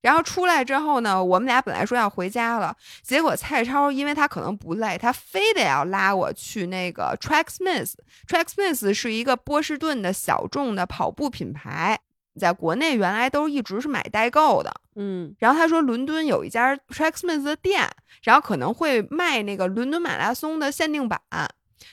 [0.00, 7.92] 然后出来之后呢，我们俩本来说要回家了，结果蔡超因为他可能不累，他非得要拉我去那个 Tracksmith。
[8.26, 11.98] Tracksmith 是一个波士顿的小众的跑步品牌，
[12.38, 14.72] 在国内原来都一直是买代购的。
[14.96, 17.88] 嗯，然后他说伦敦有一家 Tracksmith 的店，
[18.22, 21.20] 然后可能会卖那个伦敦马拉松的限定版，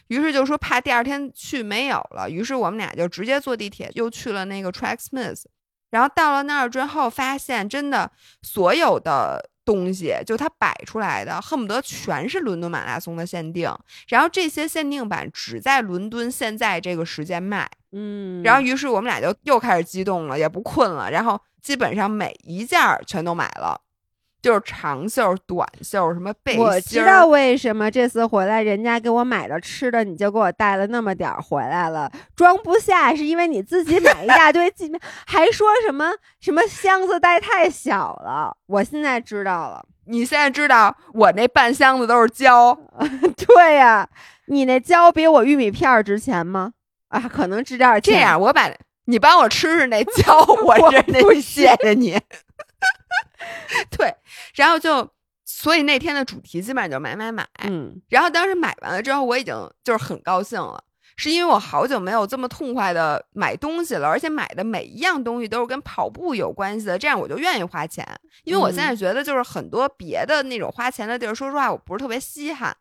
[0.08, 5.44] 于是就说怕第二天去没有了，于是我们俩就直接坐地铁又去了那个 Tracksmith。
[5.90, 13.74] 然后到了那儿之后，发现真的所有的东西，就它摆出来的，恨不得全是伦敦马拉松的限定。
[14.08, 17.70] 然后这些限定版只在伦敦现在这个时间卖。
[17.92, 23.82] 嗯，然后于是我们俩就又开始激动了，也不困了，然后基本上每一件全都买了。
[24.48, 26.62] 就是长袖、短袖，什么背心。
[26.62, 34.74] 我知道为什么这次回来，人家给我买的吃的，你就给我带了那么点儿回来了，装不下，是因为你自己买一大堆，
[35.28, 38.56] 还说什么什么箱子带太小了。
[38.68, 42.74] 我现在知道了，你现在知道我那半箱子都是胶。
[43.36, 44.08] 对呀，
[44.46, 46.72] 你那胶比我玉米片值钱吗？
[47.10, 48.02] 啊，可能值点钱。
[48.02, 48.72] 这样，我把
[49.08, 52.18] 你帮我吃吃那胶， 我真的谢谢你。
[53.90, 54.14] 对，
[54.58, 55.10] 然后就，
[55.46, 57.48] 所以那天的主题基本上就买买买。
[57.64, 60.84] 嗯，然后当时买完了之后，我已经就是很高兴了，
[61.16, 68.06] 是因为我好久没有这么痛快的买东西了，而且买的每一样东西都是跟跑步有关系的，这样我就愿意花钱。
[68.44, 72.76] 因为我现在觉得就是很多别的那种花钱的地儿，说实话我不是特别稀罕，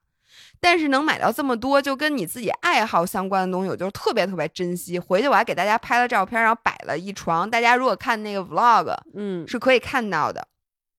[0.58, 4.98] 但是能买到这么多就跟你自己爱好相关的东西，我就特别特别珍惜。
[4.98, 10.48] 回去我还给大家拍了照片，然后摆了一床，大家如果看那个 vlog，嗯，是可以看到的。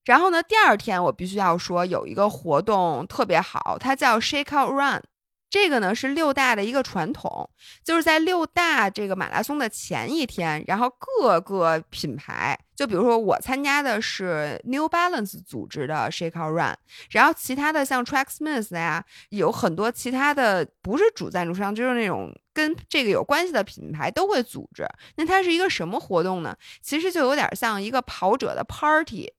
[0.08, 5.04] 然后呢，第二天我必须要说有一个活动特别好，它叫 Shake Out Run。
[5.50, 7.50] 这个呢是六大的一个传统，
[7.84, 16.76] 就是在六大这个马拉松的前一天，然后各个品牌，就比如说我参加的是 New Balance 组织的 Shake Out Run，
[17.12, 24.86] 然后其他的像 Tracksmith 呀，有很多其他的不是主赞助商，就是那种跟这个有关系的品牌都会组织。
[25.16, 26.56] 那它是一个什么活动呢？
[26.82, 29.32] 其实就有点像一个跑者的 party。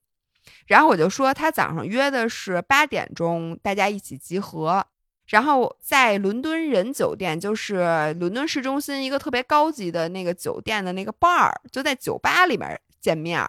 [0.66, 4.84] 然后我就说，他早上约的是八点钟，大家一起集合，
[5.26, 13.46] 然后在伦敦人酒店，就是伦敦市中心一个特别高级的那个酒店的那个 bar，就在酒吧里面见面。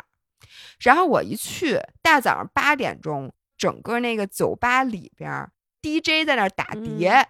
[0.82, 5.50] 然后我一去，大早上八点钟，整个那个酒吧里边
[5.82, 7.28] DJ 在那打碟，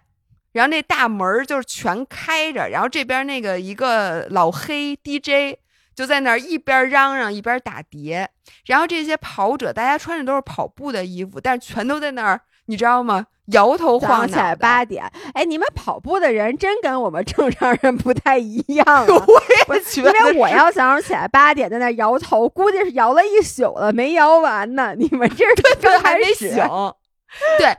[0.51, 5.57] 然后那大门就是全开着，然后这边那个一个老黑 DJ。
[5.95, 8.29] 就在那儿一边嚷嚷一边打碟，
[8.65, 13.25] 然后这些跑者大家穿的都是跑步的衣服，但是全都在那儿你知道吗？
[13.47, 14.27] 摇头晃脑。
[14.27, 18.85] 起来八点，哎，你们跑步的人真跟我们正常人不太一样。
[19.09, 24.93] 我也觉得，因为我要早上起来八点在那摇头，估计是摇了一宿了，没摇完呢。
[24.95, 25.45] 你们这
[25.81, 26.49] 刚还没醒。
[27.57, 27.75] 对，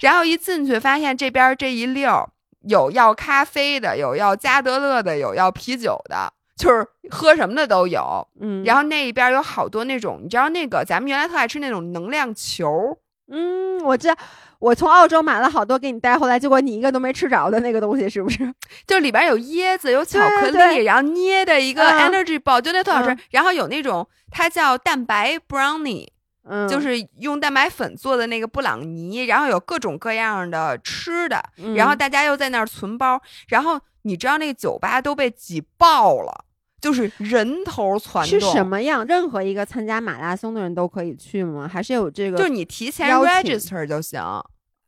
[0.00, 2.28] 然后一进去发现这边这一溜
[2.68, 8.26] 有要咖啡的，有要加德乐的，有要啤酒的，就是喝什么的都有。
[8.40, 12.98] 嗯，然后那一边有好多那种，你知道那个咱们原来特爱吃那种能量球。
[13.28, 14.14] 嗯，我知道。
[14.60, 18.50] 我从澳洲买了好多给你带回来，结果你一个都没吃着的那个东西是不是？
[18.86, 23.14] 就里边有椰子，有巧克力，然后捏的一个 energy ball，就那特好吃。
[23.30, 26.08] 然后有那种它叫蛋白 brownie，
[26.48, 31.44] 嗯，就是用蛋白粉做的那个布朗尼，然后有各种各样的吃的，
[31.76, 36.43] 然后大家又在那儿存包，然后你知道那个酒吧都被挤爆了。
[36.84, 39.02] 就是人头攒动，是什么样？
[39.06, 41.66] 任何一个参加马拉松的人都可以去吗？
[41.66, 42.36] 还是有这个？
[42.36, 44.20] 就是你提前 register 就行。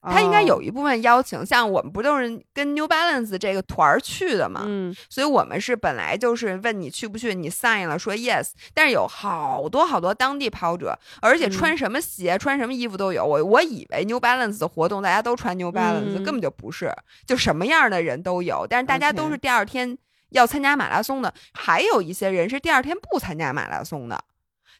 [0.08, 4.62] 他应该有一部分邀请，像我们不都是跟 New Balance 这个团儿去的嘛？
[4.64, 13.24] 嗯，所以我们是本来就是问你去不去，你 sign 了说 yes，但是有好多好多当地跑者，而且穿什么鞋、穿什么衣服都有。
[13.24, 16.92] 我我以为 New Balance 的活动大家都穿 New Balance，根本就不是，
[17.26, 19.98] 就什么样的人都有，但是大家都是第二天。
[20.30, 24.24] 要参加马拉松的，还有一些人是第二天不参加马拉松的，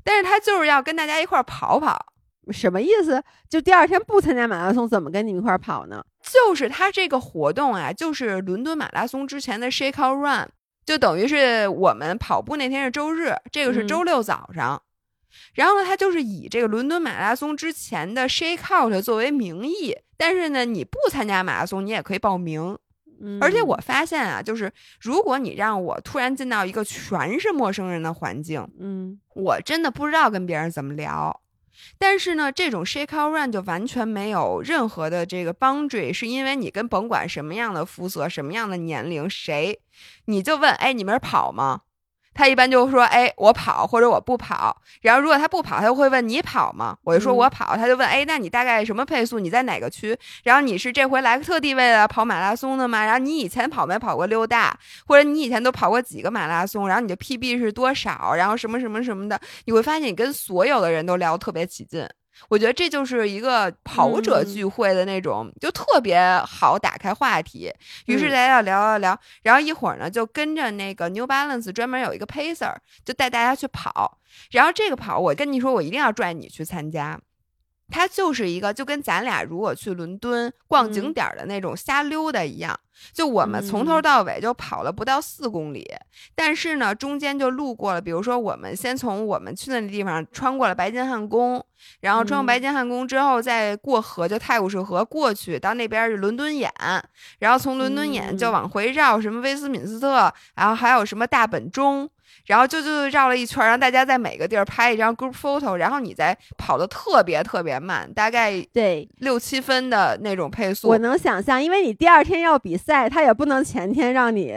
[0.03, 2.07] 但是他就是要跟大家一块儿跑跑，
[2.51, 3.23] 什么意思？
[3.49, 6.05] 就第二天不参加马拉松，怎么跟你们一块儿跑呢？
[6.23, 10.49] 就是他这个活动啊，就是伦敦马拉松之前的 Shake Out Run，
[10.85, 14.83] 就等于是我们跑步那天是周日，这个是周六早上，
[15.55, 22.77] 然后呢，他就是以这个伦敦马拉松之前的 Shake Out 作为名义，但是呢，你不参加马拉松，你也可以报名。
[23.41, 31.41] 而且我发现啊，就是如果你让我突然进到一个全是陌生人的环境，嗯，我真的不知道跟别人怎么聊。
[31.99, 39.79] 但是呢，这种 shake out run 就完全没有任何的这个 boundary，是因为你跟甭管什么样的肤色、什么样的年龄，谁，
[40.25, 41.83] 你就问，哎，你们是跑吗？
[42.37, 46.97] 他一般就说：“哎，我跑或者我不跑。”然后如果他不跑，他就会问你跑吗？
[47.03, 47.77] 我就说我跑。
[47.77, 49.41] 他就问：“哎，那你大概什么配速？
[49.41, 50.17] 你在哪个区？
[50.45, 53.05] 然后你是这回来特地为了跑马拉松的吗？
[53.05, 54.79] 然后你以前跑没跑过六大？
[55.07, 56.87] 或者你以前都跑过几个马拉松？
[56.87, 58.35] 然后你的 PB 是多少？
[58.35, 59.41] 然后什么什么什么的？
[59.65, 62.07] 你会发现你跟所有的人都聊特别起劲。”
[62.49, 67.73] 我觉得这就是一个跑者聚会的那种，就特别好打开话题。
[68.07, 74.19] 于是大家要聊聊聊，然后一会儿呢，就跟着那个 New Balance 专门有一个 Pacer，就带大家去跑。
[74.51, 77.19] 然后这个跑，我跟你说，我一定要拽你去参加。
[77.89, 82.79] 它就是一个就跟咱俩如果去伦敦逛景点的那种瞎溜达一样，
[83.13, 85.89] 就我们从头到尾就跑了不到四公里，
[86.35, 91.65] 但是呢中间就路过了，比如说我们先从我们去的那地方穿过了白金汉宫，
[92.01, 96.71] 然后穿过白金汉宫之后再过河就泰晤士河过去到那边是伦敦眼，
[97.39, 102.11] 然后从伦敦眼就往回绕什么威斯敏斯特，然后还有什么大本钟。
[102.47, 110.89] 然后就就绕了一圈，让大家在每个地儿拍一张 group photo，然后你再跑的特别特别慢，大概对六七分的那种配速。
[110.89, 114.55] 我能想象，因为你第二天要比赛，他也不能前天让你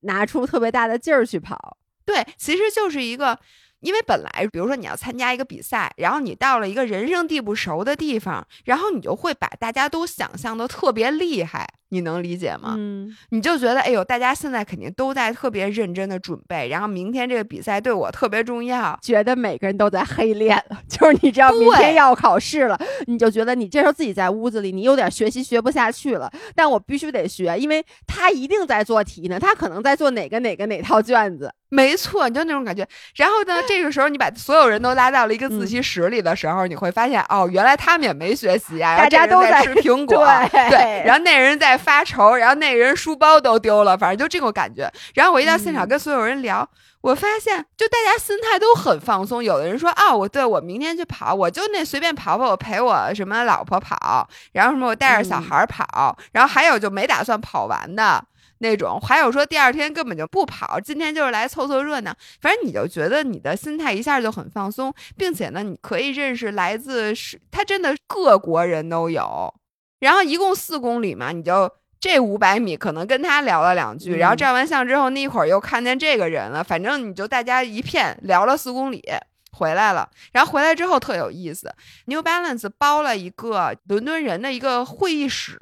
[0.00, 1.76] 拿出特别大的劲儿去跑。
[2.04, 3.38] 对，其实就是一个。
[3.80, 12.74] 因为本来，比如说你要参加一个比赛，然后你到了一个人生地不熟的地方，然后你就会把大家都想象的特别厉害，你能理解吗？
[12.76, 31.52] 嗯，你就觉得，哎呦，大家现在肯定都在特别认真的准备，然后明天这个比赛对我特别重要，觉得每个人都在黑练了， 就是你知道明天要考试了，你就觉得你这时候自己在屋子里，你有点学习学不下去了，但我必须得学，因为他一定在做题呢，他可能在做哪个哪个哪套卷子。
[31.72, 32.84] 没错，你就那种感觉。
[33.14, 44.88] 然后呢，这个时候你把所有人都拉到了一个自习室里的时候，你会发现，哦，原来他们也没学习啊，大家都在吃苹果， 对，然后那人在发愁，然后那人书包都丢了，反正就这种感觉。
[45.14, 46.68] 然后我一到现场跟所有人聊，
[47.00, 49.42] 我发现就大家心态都很放松。
[49.42, 58.24] 有的人说，啊，我对我明天去跑，我就那随便跑跑，我陪我什么老婆跑，然后什么我带着小孩跑，然后还有就没打算跑完的。
[58.62, 62.14] 那种，还有说第二天根本就不跑，今天就是来凑凑热闹。
[62.42, 69.54] 反正你就觉得你的心态一下就很放松，并且呢，你可以认识来自是他真的各国人都有。
[70.00, 76.64] 然后一共四公里嘛，你就这五百米可能跟他聊了两句，然后照完相之后，那一会儿又看见这个人了。
[76.64, 79.04] 反正你就大家一片聊了四公里
[79.52, 80.08] 回来了。
[80.32, 81.72] 然后回来之后特有意思
[82.06, 85.60] ，New Balance 包了一个伦敦人的一个会议室。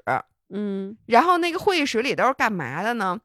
[0.51, 3.19] 嗯，然后那个会议室里都是干嘛的呢？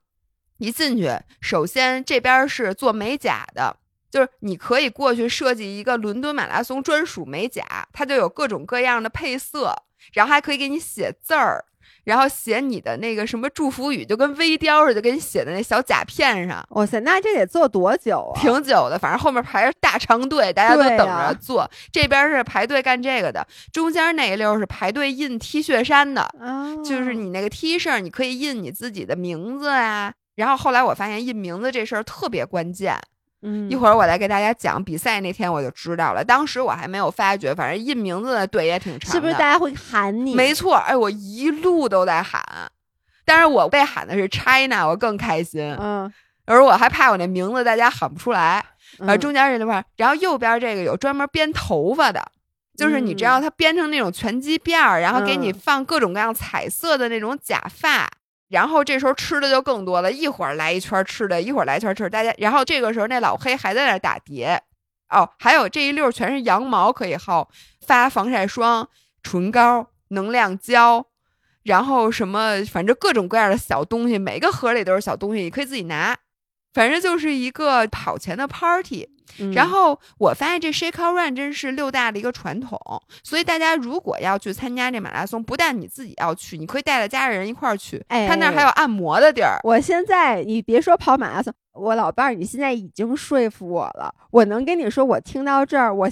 [0.57, 3.77] 一进去，首先这边是做美甲的，
[4.09, 9.75] 就是你可以过去设计一个伦敦马拉松专属美甲，它就有各种各样的配色。
[10.11, 11.63] 然后还可以给你写字儿。
[12.05, 16.61] 然后写你的那个什么祝福语，就跟微雕似的，给你写在那小甲片上。
[16.71, 18.41] 哇塞，那这得做多久啊？
[18.41, 21.69] 挺久的，反正后面排着大长队，大家都等着做。
[21.93, 26.29] 这边是排队干这个的，中间那一溜是排队印 T 恤衫的，
[26.83, 30.13] 就是你那个 T 恤，你可以印你自己的名字啊。
[30.35, 32.99] 然后后来我发现印名字这事儿特别关键。
[33.43, 36.23] 嗯，一会儿我来给大家讲比赛那天我就知道了。
[36.23, 39.13] 当时我还没有发觉，反正印名字的队也挺长的。
[39.13, 40.33] 是不是大家会喊你？
[40.33, 42.41] 没错，哎，我一路都在喊，
[43.25, 45.75] 但是我被喊的是 China，我更开心。
[45.79, 46.11] 嗯，
[46.45, 48.63] 而我还怕我那名字大家喊不出来。
[48.99, 52.23] 呃，中间这块，然后右边这个有专门编头发的，
[52.77, 58.07] 就是你知道它编成那种拳击辫儿，然后给你放各种各样彩色的那种假发。
[58.53, 62.07] 然后这时候吃的就更多了，一会儿来一圈吃的，一会儿来一圈吃。
[62.07, 64.61] 大家，然后这个时候那老黑还在那打碟，
[65.09, 67.47] 哦，还有这一溜全是羊毛可以薅，
[67.81, 68.87] 发防晒霜、
[69.23, 71.03] 唇膏、能量胶，
[71.63, 76.15] 然后什么，反正各种各样的小东西，每个盒里都是小东西，你可以自己拿。
[76.75, 79.09] 反正就是一个跑前的 party，
[79.53, 82.79] 然后我发现这 shake run 真是六大的一个传统，
[83.23, 88.03] 所以大家如果要去参加这马拉松，不但你自己要去，你可以带着家人一块儿去。
[88.07, 89.59] 哎，他那儿还有按摩的地儿。
[89.63, 94.13] 我现在你别说跑马拉松，我老伴儿，你现在已经说服我了。
[94.31, 96.09] 我能跟你说，我听到这儿，我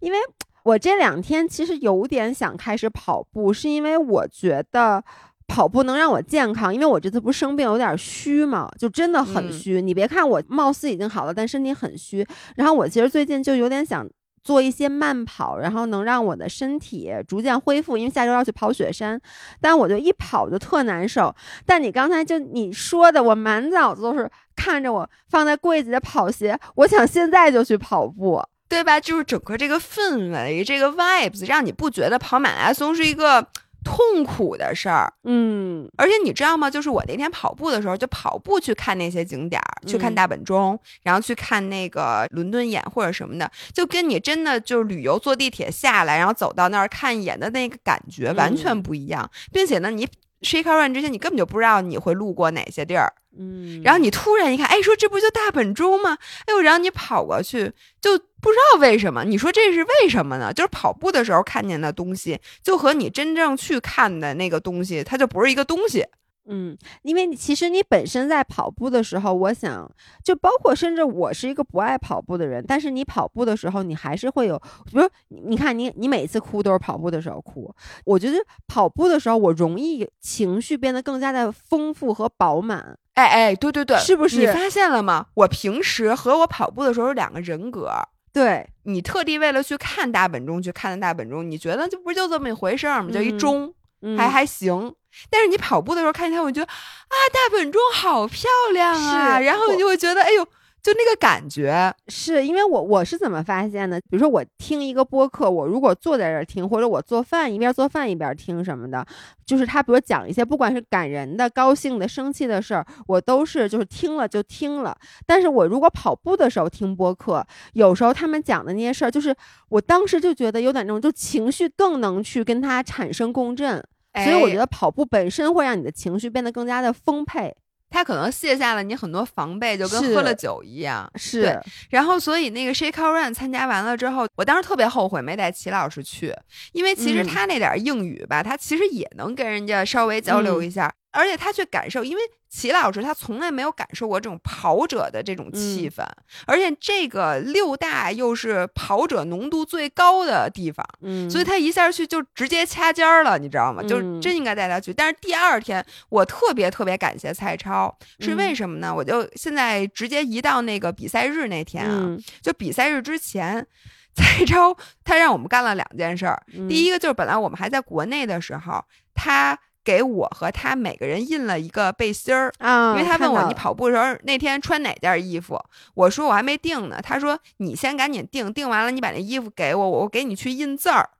[0.00, 0.18] 因为
[0.64, 5.04] 我这两天其实有点想开始跑步，是因为我觉得。
[5.46, 9.82] 跑步能让我健康，因为我这次不是生病有点虚嘛，就真的很虚。
[9.82, 12.26] 你别看我貌似已经好了，但身体很虚。
[12.56, 14.08] 然后我其实最近就有点想
[14.42, 17.96] 做一些慢跑，然后能让我的身体逐渐恢复。
[17.96, 19.20] 因为下周要去跑雪山，
[19.60, 21.34] 但我就一跑就特难受。
[21.66, 28.98] 但你刚才就你说的，我满脑子都是看着我放在柜子的跑鞋，我想现在就去跑步，对吧？
[28.98, 33.46] 就是整个这个氛围，这个 vibes，让你不觉得跑马拉松是一个。
[33.84, 36.70] 痛苦的事儿，嗯，而且你知道吗？
[36.70, 50.08] 就是我那天跑步的时候，就跑步去看那些景点儿，去看大本钟，然后去看那个伦敦眼或者什么的，就跟你真的就是旅游坐地铁下来，然后走到那儿看一眼的那个感觉完全不一样，并且呢，你
[50.44, 53.12] shake run 之前，你根本就不知道你会路过哪些地儿。
[53.36, 56.16] 嗯，然后你突然一看，哎，说这不就大本钟吗？
[56.46, 59.24] 哎呦，然后你跑过去，就不知道为什么。
[59.24, 60.52] 你说这是为什么呢？
[60.52, 66.06] 就是跑步的时候看见的东西，就和你真正去看的那个东西，它就不是一个东西。
[66.46, 69.90] 嗯，因为你其实你本身在跑步的时候，我想
[70.22, 77.74] 就包括甚至我是一个不爱跑步的人，但是你跑步的时候，你还是会有，比如你看你你每次哭都是跑步的时候哭，
[78.04, 78.36] 我觉得
[78.66, 82.98] 跑步的时候我容易情绪变得更加的丰富和饱满。
[83.14, 84.40] 哎哎，对对对，是不是？
[84.40, 85.26] 你发现了吗？
[85.34, 87.90] 我平时和我跑步的时候有两个人格。
[88.32, 93.10] 对你特地为了去看大本钟去看的大本钟，你觉得就不就这么一回事儿吗？
[93.12, 93.72] 就一钟，
[94.16, 94.94] 还还行。
[95.30, 100.46] 但是你跑步的时候看见它，我觉得啊，大本钟好漂亮啊，然后你就会觉得，哎呦。
[100.84, 103.98] 就那个感觉，是因为我我是怎么发现的？
[104.00, 109.02] 比如说我听一个播客，我如果坐在这儿听，或者我做饭一边做饭一边听什么的，
[109.46, 114.94] 就是他比如讲一些不管是感人的、高兴的、生气的事儿，我都是就是听了就听了。
[115.24, 117.42] 但是我如果跑步的时候听播客，
[117.72, 119.34] 有时候他们讲的那些事儿，就是
[119.70, 123.82] 我当时就觉得有点那种，就情绪更能去跟他产生共振。
[124.14, 127.54] 所以我觉得跑步本身会让你的情绪变得更加的丰沛。
[127.90, 131.08] 它可能卸下了你很多防备，就跟喝了酒一样。
[131.14, 131.60] 是，
[131.90, 136.34] 然后所以那个 Shake Run 参加完了之后，我当时特别后悔没带齐老师去，
[136.72, 140.92] 因为其实他那点英语吧，他其实也能跟人家稍微交流一下。
[141.14, 146.04] 而且他去感受，因为齐老师他从来没有感受过这种跑者的这种气氛，
[146.46, 153.82] 而且这个六大又是跑者浓度最高的地方，嗯，所以他一下去就直接掐尖儿了，你知道吗？
[153.82, 154.92] 就是真应该带他去。
[154.92, 158.94] 但是第二天我特别特别感谢蔡超，是为什么呢？
[158.94, 163.66] 我就现在直接移到那个比赛日那天啊，就比赛日之前，
[164.14, 168.84] 蔡超他让我们干了两件事儿，第一个就是本来我们还在国内的时候，
[169.14, 169.58] 他。
[169.84, 175.60] 给我和他每个人印了一个背心儿啊，因为他问我你跑步的时候那天穿哪件衣服，
[175.94, 177.00] 我说我还没定呢。
[177.02, 181.10] 他说你先赶紧定，定完了你把那衣服给我，我给你去印字儿。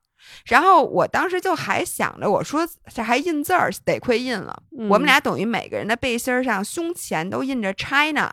[0.47, 4.63] 然后我当时就还想着，我说这还印字儿，得亏印了。
[4.89, 8.33] 我们俩等于每个人的背心上胸前都印着 China，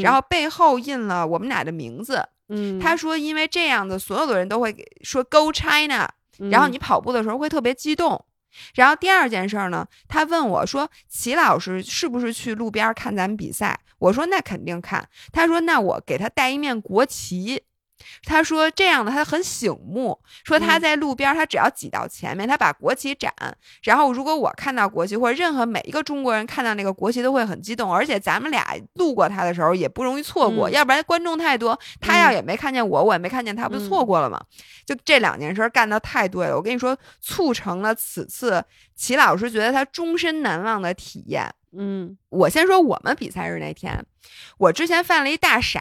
[0.00, 2.24] 然后背后印了我们俩的名字。
[2.48, 4.72] 嗯，他说因为这样子所有的人都会
[5.02, 6.08] 说 Go China，
[6.50, 8.24] 然后你跑步的时候会特别激动。
[8.74, 17.64] 然后第二件事儿呢，他问我说：“齐老师是不是去路边看咱们比赛？”我说：“那肯定看。”他说：“那我给他带一面国旗。”
[18.24, 23.32] 他说这样的他很醒目，说他在路边，他只要挤到前面，他把国旗展，
[23.82, 34.40] 然后如果我看到国旗，或者任何每一个中国人看到那个国旗都会很激动，而且咱们俩路过他的时候也不容易错过，要不然观众太多，他要也没看见我，我也没看见他，不就错过了吗？
[34.86, 41.52] 就这两件事干的太对了，我跟你说，促成了此次齐老师觉得他终身难忘的体验。
[41.76, 44.04] 嗯，我先说我们比赛日那天，
[44.58, 45.80] 我之前犯了一大傻。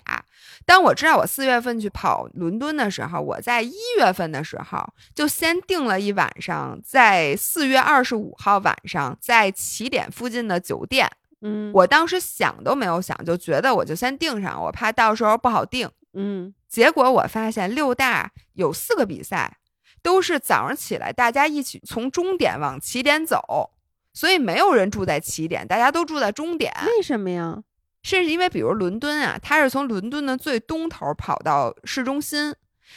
[0.66, 11.10] 当我知道我四月份去跑伦敦的时候，我在一月份的时候就先订了一晚上，在四月二十五号晚上在起点附近的酒店。
[11.42, 15.90] 嗯，我当时想都没有想，就觉得我就先订上，我怕到时候不好订。
[16.14, 19.58] 嗯，结果我发现六大有四个比赛
[20.02, 23.72] 都是早上起来大家一起从终点往起点走。
[24.16, 26.72] 所以没有人住在起点，大家都住在终点。
[26.86, 27.64] 为什么呀？
[28.04, 32.54] 是因为比如伦敦啊，它是从伦敦的最东头跑到市中心，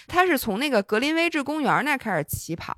[0.09, 2.75] 它是从那个格林威治公园那开始起跑，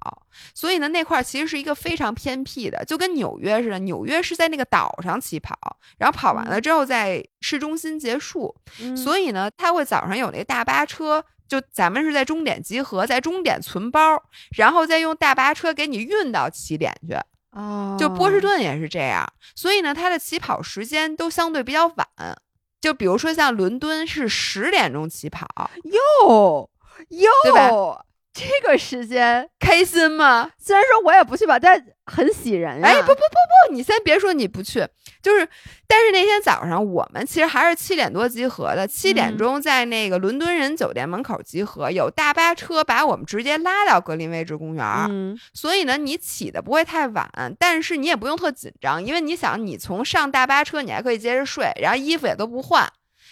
[0.54, 3.78] 所以呢，那块其实是一个非常偏僻的，就跟纽约似的。
[3.80, 5.56] 纽约是在那个岛上起跑，
[5.98, 8.54] 然后跑完了之后在市中心结束。
[8.94, 14.22] 所以呢，他会早上有那个大巴车，就咱们是在终点集合，在终点存包，
[14.56, 17.16] 然后再用大巴车给你运到起点去。
[17.52, 22.06] 哦，就波士顿也是这样，所以呢，它的起跑时间都相对比较晚。
[22.80, 25.48] 就比如说像伦敦是十点钟起跑，
[25.84, 26.70] 哟
[27.08, 28.04] 哟，对吧？
[28.38, 30.50] 这个时间开心吗？
[30.56, 32.80] 虽然说我也不去吧，但很喜人。
[32.84, 34.86] 哎，不不不不，你先别说你不去，
[35.20, 35.48] 就是，
[35.88, 44.84] 但是那天早上我们其实还是七点多集合的，七点钟在那个伦敦人酒店门口集合，有大巴车把我们直接拉到格林威治公园。
[45.10, 47.28] 嗯，所以呢，你起的不会太晚，
[47.58, 52.88] 但是你也不用特紧张，因为你想，你从上大巴车，你还可以接着睡，然后衣服也都不换。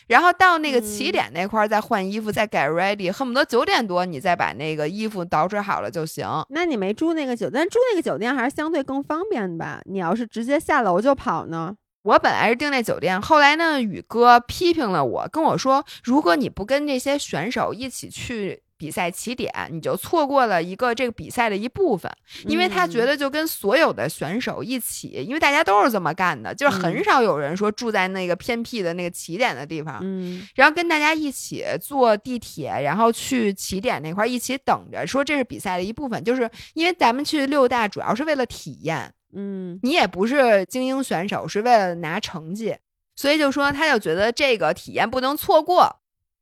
[0.07, 6.27] 然后到那个起点那块儿再换衣服，再 get ready，恨不得九点多你再把那个衣服捯饬好了就行。
[6.51, 9.81] 那你没住那个酒店，住那个酒店还是相对更方便吧？
[9.85, 11.75] 你要是直接下楼就跑呢？
[12.03, 18.63] 我本来是订那酒店，后来呢，宇哥批评了我，跟我说，如果你不跟这些选手一起去。
[18.79, 22.11] 比赛起点，你就错过了一个这个比赛的一部分，
[22.47, 42.77] 因为他觉得就跟所有的选手一起，因为大家都是这么干的，就是很少有人说住在那个偏僻的那个起点的地方，嗯，然后跟大家一起坐地铁，然后去起点那块一起等着，说这是比赛的一部分，就是因为咱们去六大主要是为了体验，嗯，你也不是精英选手，是为了拿成绩，
[43.14, 46.01] 所以就说他就觉得这个体验不能错过。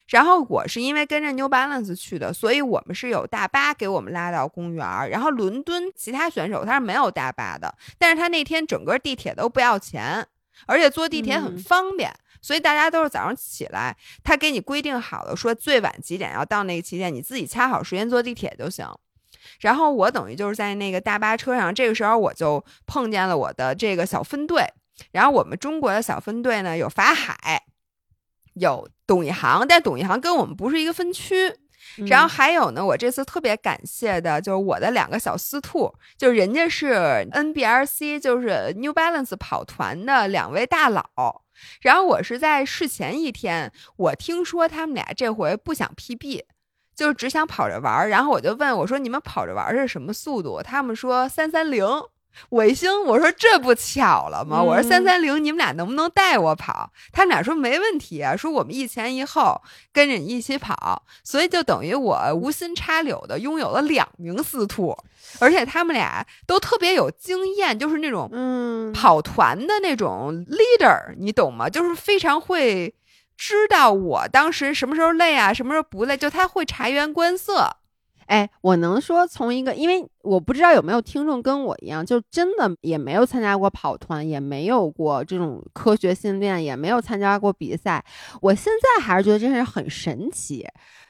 [0.08, 5.08] 然后我是因为跟着 New Balance 去的，所以我们是有大巴给我们拉到公园儿。
[5.08, 10.26] 然后伦敦其他选手他是没有大巴的，但是他那天整个地铁都不要钱，
[10.66, 18.86] 而且坐地铁很方便，所以大家都是早上起来，他给你规定好了，说最晚几点要到那个起点，你自己掐好时间坐地铁就行。
[19.60, 24.66] 然后我等于就是在那个大巴车上，这个时候我就碰见了我的这个小分队。
[25.12, 27.62] 然后我们中国的小分队呢有法海。
[28.54, 31.54] 有董一航，但董一航跟我们不是一个分区。
[32.06, 36.94] 然后还有呢，我这次特别感谢的就是我的两个小司兔，就是人家是
[37.30, 41.42] NBRC，就是 New Balance 跑团的两位大佬。
[41.82, 46.42] 然后我是在事前一天，我听说他们俩这回不想 PB，
[46.96, 48.08] 就是只想跑着玩。
[48.08, 51.86] 然后我就问我说：“你们跑着玩是什么速度？”他们说三三零。
[52.50, 54.62] 我一听，我说这不巧了吗？
[54.62, 56.90] 我说三三零，你们俩能不能带我跑？
[57.12, 59.60] 他们俩说没问题啊，说我们一前一后
[59.92, 64.96] 跟着你一起跑，所以就等于我无心插柳的拥有了两名司徒，
[65.38, 71.68] 而且他们俩都特别有经验，就是那种嗯跑团的那种 leader，你懂吗？
[71.68, 72.94] 就是非常会
[73.36, 77.76] 知道我当时什么时候累啊，什么时候不累，就他会察言观色。
[78.26, 88.04] 哎，我能说从一个，因为我不知道有没有听众跟我一样，就真的也没有参加过跑团，也没有过这种科学训练，也没有参加过比赛。
[88.40, 90.66] 我现在还是觉得这件事很神奇。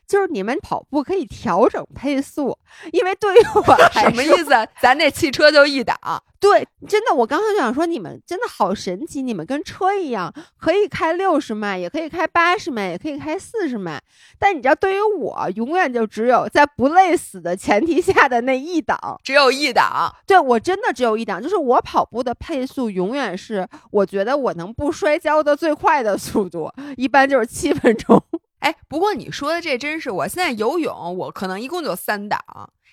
[0.06, 2.56] 就是你们跑步可以调整配速，
[2.92, 4.50] 因为对于我 什么意思？
[4.80, 5.96] 咱这汽车就一档。
[6.40, 13.98] 对，真的，我刚才就想说，你们真的好神奇，你们跟车一样，可以开六十迈，也可以开八十迈，也可以开四十迈。
[14.38, 20.14] 但你知道，对于我，永远就只有在不累死的前提下的那一档，只有一档。
[20.26, 28.22] 对我真的只有一档，就是我跑步的配速永远是我觉得我能不摔跤的最快的速度，一般就是七分钟。
[28.64, 32.40] 哎，不过你说的这真是，我现在游泳，我可能一共就三档，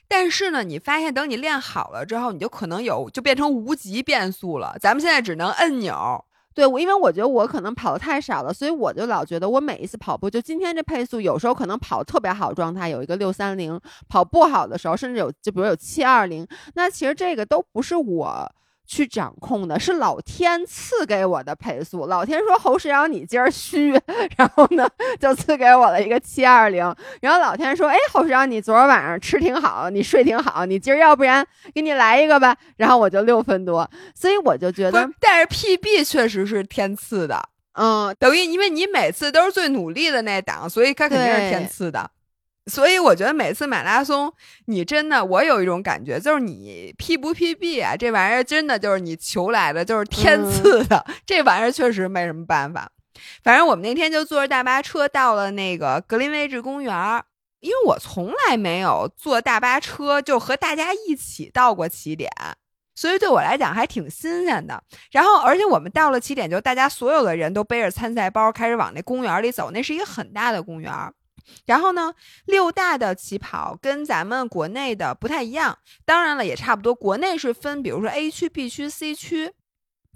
[0.05, 4.75] 但是呢，你发现等你练好了之后，你就可能有就变成无极变速了。
[4.81, 18.51] 咱们现在只能摁钮，对，我因为我觉得我可能跑的太少了，所以我就老觉得我每一次跑步，就今天这配速，有时候可能跑特别好状态有一个六三零，跑不好的时候甚至有就比如有七二零，那其实这个都不是我。
[18.91, 22.07] 去掌控的是老天赐给我的配速。
[22.07, 23.91] 老天说：“侯世阳，你今儿虚。
[24.35, 24.85] ”然后呢，
[25.17, 26.93] 就赐给我了一个七二零。
[27.21, 37.41] 然后老天说：“哎，侯世阳，你昨儿晚上吃挺好，你睡挺好，你今儿要不然给你来一个吧。”然后我就六分多，所以我就觉得，但是 PB 确实是天赐的。
[37.79, 42.11] 嗯，等于因为你每次都是最努力的那档，所以它肯定是天赐的。
[42.67, 44.31] 所以我觉得每次马拉松，
[44.65, 51.03] 你真的，我有一种感觉，就是你 P 不 PB 啊，这玩意儿真的就是你求来的，就是天赐的。
[51.25, 52.91] 这玩意儿确实没什么办法。
[53.43, 57.23] 反正我们那天就坐着大巴车到了那个格林威治公园，
[57.59, 62.31] 因为我从来没有坐大巴车就和大家一起到过起点，
[62.95, 64.81] 所以对我来讲还挺新鲜的。
[65.11, 70.91] 然后，而且我们到了起点，就大家所有的人都背着参赛包开始往那公园里走，那是一个很大的公园。
[71.65, 72.13] 然后呢，
[72.45, 76.93] 六大的起跑跟咱们国内的不太一样，当然了也差不多。
[76.93, 79.51] 国内是分，比如说 A 区、B 区、C 区，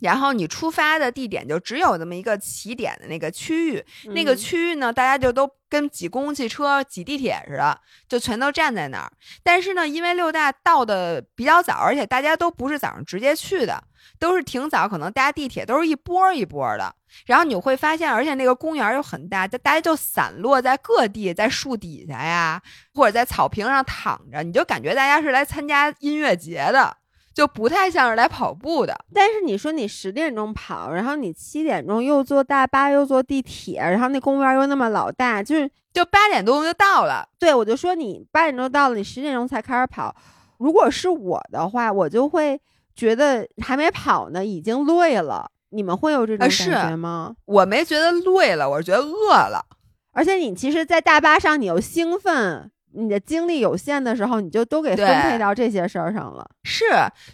[0.01, 3.83] 然后你出发的地点就只有这么一个起点的那个区域。
[4.05, 9.11] 那个区域呢，大家就都跟挤公共汽车、挤地铁似的，就全都站在那儿。
[9.41, 13.83] 但是呢，因为六大到的比较早，而且大家都不是早上直接去的。
[14.19, 16.93] 都是挺早，可能搭地铁都是一波一波的，
[17.25, 22.61] 然后你会发现，而且那个公园又很大，就大家就散落在各地，在树底下呀，
[22.93, 26.95] 或者在草坪上躺着，你就感觉大家是来参加音乐节的，
[27.33, 28.97] 就不太像是来跑步的。
[29.13, 37.27] 但是你说你十点钟跑，然后你七点钟又坐大巴又坐地铁，然后那公园又那么老大，就是就八点多钟就到了。
[37.37, 40.15] 对，我就说你八点钟到了，你十点钟才开始跑。
[40.57, 42.61] 如果是我的话，我就会。
[42.95, 45.51] 觉得还没跑呢，已经累了。
[45.69, 47.35] 你们会有这种感觉吗？
[47.43, 49.65] 我没觉得累了，我是觉得饿了。
[50.13, 56.49] 而且你其实，在大巴上，你又兴奋，你的精力有限的时候，你就都给分配到这些事儿上了。
[56.63, 56.85] 是，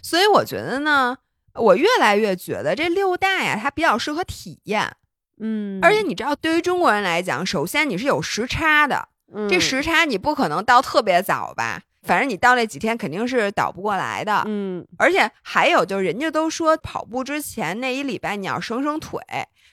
[0.02, 1.16] 所以我觉得呢，
[1.54, 4.90] 我越来越觉得这六大呀，它比较适合体验。
[5.38, 9.08] 嗯，而且你知道，对于中国人来讲，首先你是有时差的，
[9.48, 11.82] 这时差你不可能到特别早吧。
[12.02, 19.20] 反正你到那几天肯定是倒不过来的，嗯，而且还有就是，人家都说跑步之前那一礼拜你要省省腿，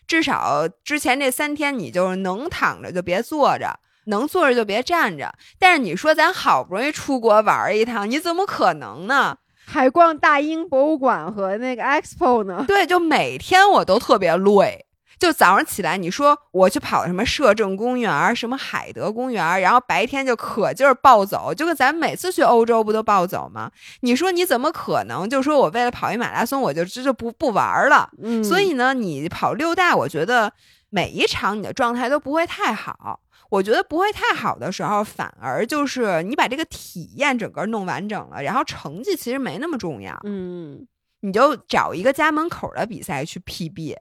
[0.07, 5.33] 至少之前这三天你就是能躺着就别坐着，能坐着就别站着。
[5.57, 9.37] 但是你说咱好不容易出国玩一趟，你怎么可能呢？
[9.65, 12.65] 还逛大英博物馆和那个 Expo 呢？
[12.67, 14.87] 对，就每天我都特别累。
[15.19, 23.69] 就早上起来，你说我去跑什么摄政公园，什么海德公园，然后白天就可劲儿暴走，就跟咱每次去欧洲不都暴走吗？
[23.99, 28.09] 你说你怎么可能就说我为了跑一马拉松，我就这就不不玩了？
[28.23, 30.53] 嗯，所以呢，你跑六大，我觉得
[30.89, 33.19] 每一场你的状态都不会太好。
[33.49, 40.17] 我觉得不会太好的时候，反而就是你把这个体验整个弄完整了，然后成绩其实没那么重要。
[40.23, 40.87] 嗯，
[41.21, 43.95] 你就找一个家门口的比赛去 PB。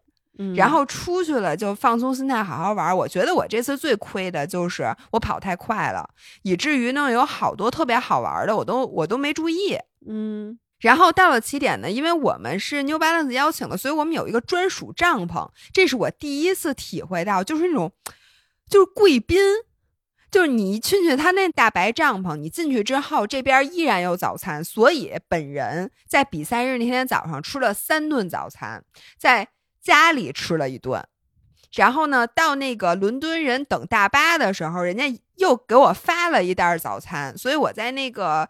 [0.54, 2.96] 然后出去了就放松心态，好好玩。
[2.96, 6.08] 我觉得我这次最亏的就是我跑太快了，
[6.42, 9.76] 以至于呢有好多特别好玩的我都我都没注意。
[10.06, 15.48] 嗯，然后到了起点呢，因为我们是 New Balance 邀请的，所以我们有一个专属帐篷。
[15.72, 17.90] 这是我第一次体会到，就是那种
[18.70, 19.40] 就是贵宾，
[20.30, 28.84] 就是你一进去他那大白帐篷，你进去之后这边依然有早餐，所以本人在比赛日那天早上吃了三顿早餐，
[29.18, 29.48] 在。
[29.88, 31.02] 家里吃了一顿，
[31.72, 35.04] 然后呢，到那个伦敦人等大巴的时候，人家
[35.36, 38.46] 又给我发了一袋早餐，所以我在那个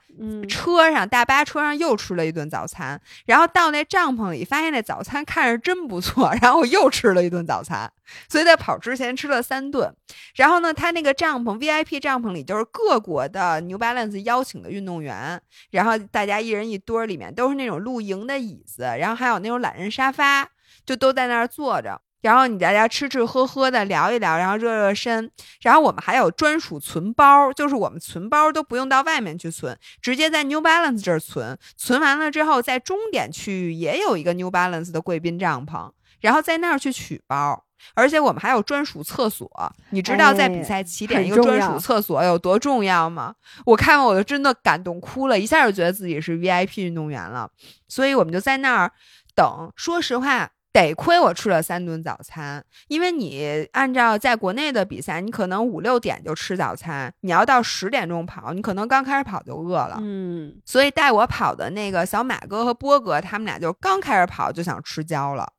[0.48, 3.00] 车上，大巴车上又吃了一顿早餐。
[3.24, 7.88] 然后到那帐篷里，发现那早餐看着真不错， 然后我又吃了一顿早餐。
[8.28, 9.94] 所以在跑之前吃了三顿。
[10.34, 20.48] 然后呢，他那个帐篷 VIP 帐篷里就是各国的 New Balance 邀请的运动员，然后大家一人一堆儿，里面都是那种露营的椅子，然后还有那种懒人沙发。
[20.84, 25.30] 就都在那儿坐着，然后你大家吃吃喝喝的聊一聊，然后热热身，
[25.62, 35.90] 然后我们还有专属存包，就是我们存包都不用到外面去存，直接在 New Balance 这儿存，存完了之后，在终点区域也有一个 New Balance 的贵宾帐篷，
[36.20, 37.64] 然后在那儿去取包，
[37.94, 39.48] 而且我们还有专属厕所，
[39.90, 43.36] 你知道在比赛起点一个专属厕所有多重要吗？
[43.64, 47.48] 我看完我就真的感动哭了，一下就觉得自己是 VIP 运动员了，
[47.86, 48.90] 所以我们就在那儿
[49.36, 50.50] 等，说实话。
[50.78, 59.98] 得亏我吃了三顿早餐，因为你按照在国内的比赛，你可能五六点就吃早餐，你要到十点钟跑，你可能刚开始跑就饿了。
[60.00, 65.52] 嗯，所以带我跑的那个小马哥和波哥，他们俩就刚开始跑就想吃焦了。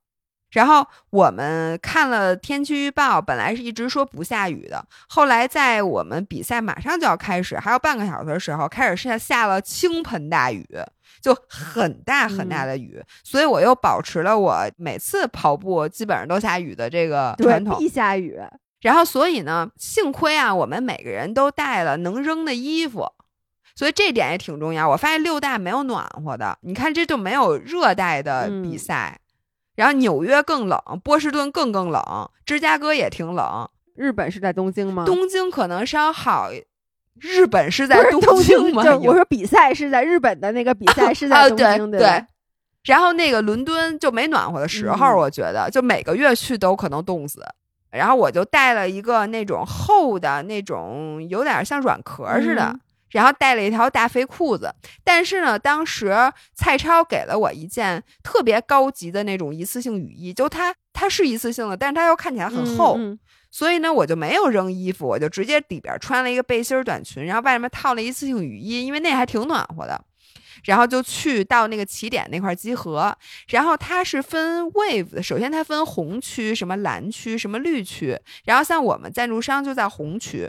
[0.52, 10.66] 然后我们看了天气预报，本来是一直说不下雨的，后来在我们比赛马上就要开始，还有半个小时的时候，开始下下了倾盆大雨，
[11.22, 18.40] 就很大很大的雨，所以我又保持了我每次跑步基本上都下雨的这个传统，必下雨。
[18.82, 23.06] 然后所以呢，幸亏啊，我们每个人都带了能扔的衣服，
[23.76, 24.90] 所以这点也挺重要。
[24.90, 29.20] 我发现六大没有暖和的，你看这就没有热带的比赛。
[29.80, 32.04] 然后纽约更冷，波士顿更更冷，
[32.46, 33.66] 芝加哥也挺冷。
[33.96, 35.06] 日本是在东京吗？
[35.06, 36.50] 东京可能稍好。
[37.22, 38.84] 日本是在东京吗？
[38.98, 42.26] 我说比赛是在日本的那个比 赛是在东京对对。
[42.84, 47.42] 然后那个伦敦就没暖和的时候，我觉得就每个月去都可能冻死。
[47.90, 52.78] 然后我就带了一个那种厚的那种，有点像软壳似的。
[53.12, 56.14] 然后带了一条大肥裤子，但是呢，当时
[56.54, 62.98] 蔡超给了我一件特别高级的那种一次性雨衣，就它它是一次性的，但是它又看起来很厚，
[63.50, 70.00] 所以呢，我就没有扔衣服，我就直接里边穿了一个背心短裙，然后外面套了一次性雨衣，因为那还挺暖和的，
[70.66, 80.48] 然后就去到那个起点那块集合，然后它是分 wave 的，首先它分红区、什么蓝区、什么绿区，然后像我们赞助商就在红区。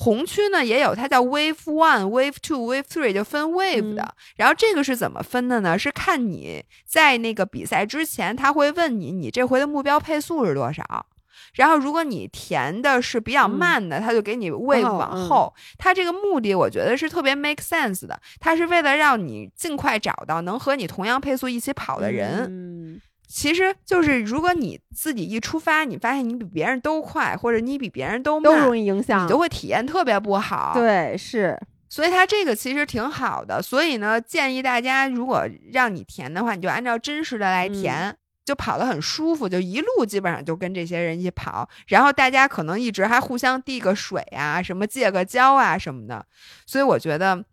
[0.00, 4.14] 红区呢也有，它叫 Wave One、Wave Two、Wave Three，就分 Wave 的。
[4.36, 5.76] 然后这个是怎么分的呢？
[5.76, 11.06] 是看你在那个比赛之前，他会问你，你这回的目标配速是多少。
[11.54, 15.52] 然后如果你填的是比较慢的，他就给你 Wave 往后。
[15.76, 23.00] 他这个目的我觉得是特别 make sense 的，他是为了让你尽快找到能和你同样配速一起跑的人。
[23.28, 30.72] 其实就是，如果你自己一出发，你发现你比别人都快，或者你比别人都都容易影响，你就会体验特别不好。
[30.74, 31.60] 对，是，
[31.90, 33.60] 所以它这个其实挺好的。
[33.60, 38.16] 所以呢，建议大家，如果让你填的话，你就按照真实的来填，
[38.46, 46.24] 就跑得很舒服，就一路基本上就跟这些人一起跑，然后大家可能一直还互相递个水啊，什么借个胶啊什么的。
[46.64, 47.44] 所以我觉得。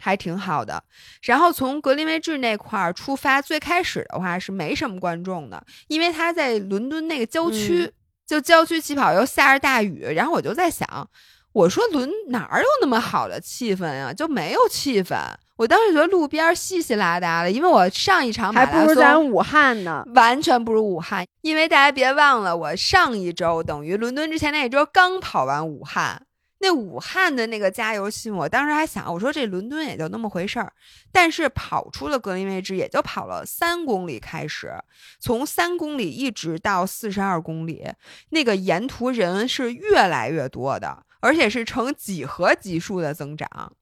[0.00, 0.82] 还挺好的，
[1.22, 7.92] 然后从格林威治那块儿出发，最开始的话是没什么观众的，因为他在伦敦那个郊区，
[8.26, 11.08] 就郊区起跑又下着大雨，然后我就在想，
[11.52, 14.12] 我说伦哪儿有那么好的气氛呀？
[14.12, 15.16] 就没有气氛。
[15.56, 21.26] 我当时觉得路边稀稀拉拉的，因为我上一场还不如咱武汉呢，完全不如武汉。
[21.42, 26.22] 因为大家别忘了，我上一周等于伦敦之前那一周刚跑完武汉。
[26.62, 30.70] 那武汉的那个加油器，我当时还想，我说这伦敦也就那么回事儿，
[31.10, 34.72] 但是跑出了格林威治，也就跑了三公里，开始
[35.18, 37.88] 从三公里一直到四十二公里，
[38.28, 43.72] 那个沿途人是越来越多的，而且是呈几何级数的增长。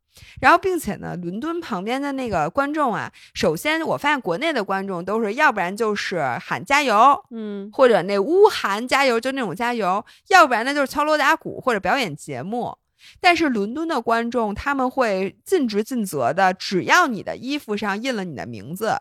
[0.40, 12.76] 然后，并且呢，伦敦旁边的那个观众啊，首先我发现国内的观众都是要不然就是喊加油，嗯，或者那呜喊加油，就那种加油；要不然呢就是敲锣打鼓或者表演节目。
[13.20, 18.96] 但是伦敦的观众他们会尽职尽责的，只要你的衣服上印了你的名字，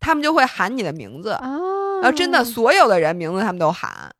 [0.00, 1.50] 他们就会喊你的名字啊，
[2.02, 4.14] 然后真的所有的人名字他们都喊。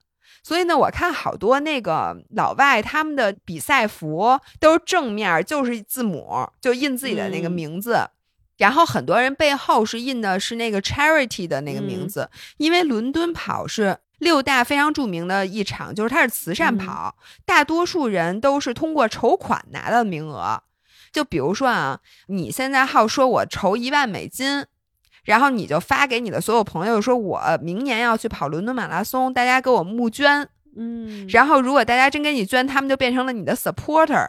[0.44, 8.06] 所以呢，我看好多那个老外他们的比赛服都是正面就是字母，就印自己的那个名字，
[8.58, 12.28] 然后很多人背后是印的是那个 charity 的那个名字，
[12.58, 17.16] 因为伦敦跑是六大非常著名的一场，就是它是慈善跑，
[17.46, 20.62] 大多数人都是通过筹款拿到名额。
[21.10, 24.66] 就比如说啊，你现在好说我筹一万美金。
[25.24, 30.48] 然后你就发给你的所有朋友说，我明年要去跑伦敦马拉松，大家给我募捐。
[30.76, 34.28] 嗯，然后如果大家真给你捐，他们就变成了你的 supporter。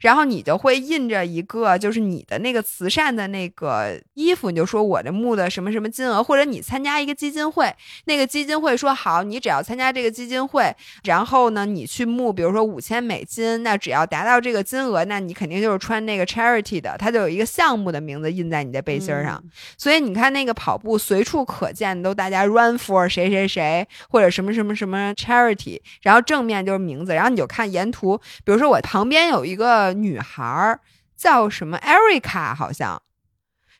[0.00, 7.74] 然后你就会印着一个，就是你的那个慈善的那个衣服，你就说我这募的什么什么金额，或者你参加一个基金会，
[8.04, 10.74] 那个基金会说好，你只要参加这个基金会，
[11.04, 19.42] 然后呢，你去募，比如说五千美金，那只要达到这个金额，那你肯定就是穿那个 charity 的，它就有一个项目的名字印在你的背心上。
[19.78, 29.85] 所以你看那个跑步随处可见都大家 run for 谁谁谁或者什么什么什么 charity，然后正面就是名字，然后你就看沿途，比如说我旁边有一个。
[29.92, 30.80] 女孩儿
[31.16, 33.02] 叫什么？Erica 好像。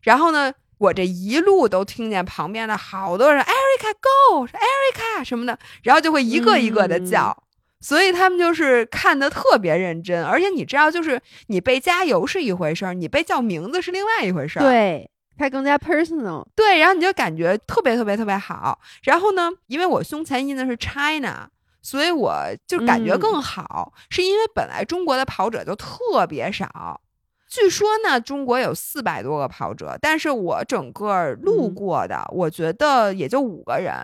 [0.02, 7.44] 然后呢，我这一路都听见旁边的好多人，Erica Go，Erica 什么的，然后就会一个一个的叫。
[7.80, 14.62] 所以他们就是看的特别认真，而且你知道，就是你被加油是一回事儿，你被叫名字是另外一回事儿。
[14.62, 16.46] 对，它更加 personal。
[16.54, 18.80] 对，然后你就感觉特别特别特别好。
[19.02, 21.48] 然后呢，因为我胸前印的是 China。
[21.86, 27.00] 所以我就感觉更好，是因为本来中国的跑者就特别少，
[27.48, 33.94] 据说呢，中国有四百多个跑者，但是我整个路过的，我觉得也就五个人。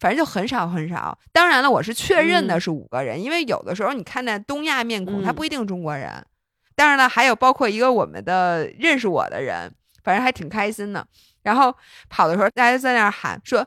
[0.00, 1.16] 反正就很少很少。
[1.32, 6.26] 当然了，我是确认的嗯是五个人，因为有的时候你看见东亚面孔，他嗯不一定中国人。
[6.74, 11.06] 当然了，还有包括一个我们的认识我的人，反正还挺开心的。
[11.44, 11.74] 然后
[12.10, 13.64] 跑的时候，大家在那儿喊说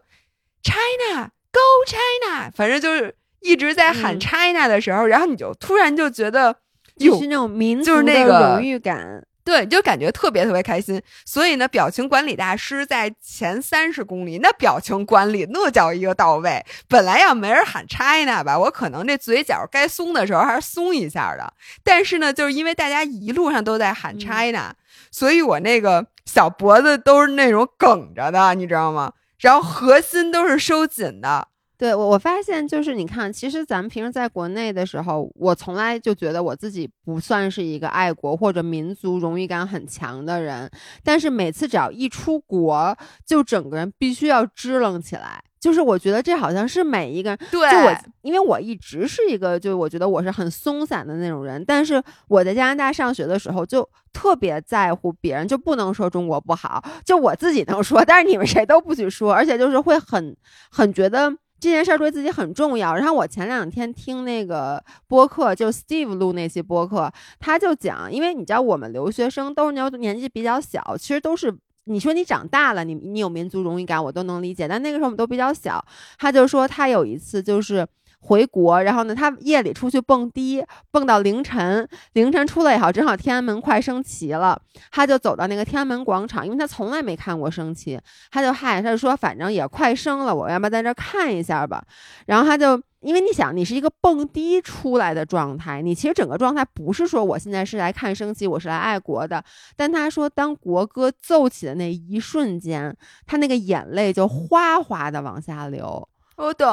[0.61, 6.55] “China Go China”，反正就是一直在喊嗯 China 的时候，然后你就突然就觉得
[6.95, 9.23] 有就是那种民就是族的那个荣誉感。
[9.43, 11.01] 对，就感觉特别特别开心。
[11.25, 16.65] 所以呢，表情管理大师在前三十公里，那表情管理那叫一个到位。
[16.89, 21.53] 本来要没人喊 China 吧，我可能这嘴角该松的时候还是松一下的。
[21.81, 24.73] 但是呢，就是因为大家一路上都在喊嗯 China，、
[25.11, 29.13] 所以我那个小脖子都是那种梗着的，你知道吗？
[29.39, 31.47] 然后核心都是收紧的。
[31.77, 40.67] 对我，我发现就是你看，其实咱们平时在国内的时候，我从来就觉得我自己不算是一个爱国或者民族荣誉感很强的人，
[41.03, 45.43] 但是每次只要一出国，就整个人必须要支棱起来。
[45.59, 60.35] 就是我觉得这好像是每一个人，对，就我，因为我一直是一个，就我觉得我是很松散的那种人，但是我在加拿大上学的时候就特别在乎别人，就不能说中国不好，就我自己能说，但是你们谁都不许说，而且就是会很
[60.71, 61.31] 很觉得。
[61.59, 62.95] 这件事儿对自己很重要。
[62.95, 71.55] 然后我前两天听那个播客，就 Steve 录那期播客，他就讲，因为你知道我们留学生都是年纪比较小，其实都是
[71.85, 74.67] 你说你长大了，你你有民族荣誉感，我都能理解。
[74.67, 75.83] 但那个时候我们都比较小，
[76.17, 77.87] 他就说他有一次就是
[78.19, 84.59] 回国，然后呢，他夜里出去蹦迪，蹦到凌晨，凌晨出来以后，正好天安门快升旗了，
[84.91, 87.99] 他就走到那个天安门广场，因为他从来没看过升旗，
[88.31, 91.83] 他就嗨，他就说反正也快升了，我要不要在这看一下吧？
[92.25, 92.81] 然后他就。
[93.01, 99.41] 因为你想，你是一个蹦迪出来的状态，你其实整个状态不是说我现在是来看升旗，我是来爱国的。
[99.75, 102.93] 但他说，当国歌奏起的那一瞬间，
[103.27, 106.09] 他那个眼泪就哗哗的往下流。
[106.37, 106.67] 我懂。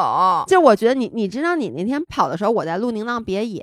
[0.47, 3.61] 就我觉得你，你知道你那天跑的时候，我在录《宁浪别野》，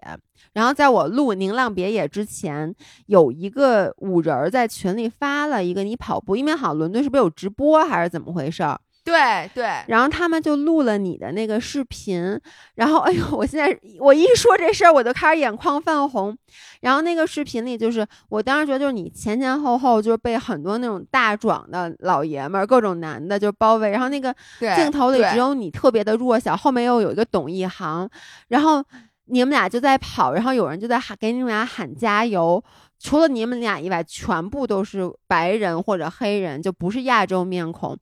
[0.53, 2.75] 然后在我录《宁浪别野》之前，
[3.05, 8.79] 有一个五人儿在群里发了一个你跑步，因为好像伦敦是不是有直播还是怎么回事儿？
[9.03, 12.39] 对对，然后他们就录了你的那个视频，
[12.75, 16.37] 然后哎呦，我现在我一说这事儿，我就开始眼眶泛红。
[16.81, 24.35] 然后那个视频里，就是我当时觉得，就是你前前后后就是被很多那种大壮的老爷们儿、各种男的就包围，然后那个
[24.75, 28.07] 镜头里只有你特别的弱小，后面又有一个董一航，
[28.49, 28.83] 然后
[29.25, 32.63] 你们俩就在跑，然后有人就在喊给你们俩喊加油。
[33.01, 37.97] 除了你们俩以外，全部都是白人或者黑人，就不是亚洲面孔。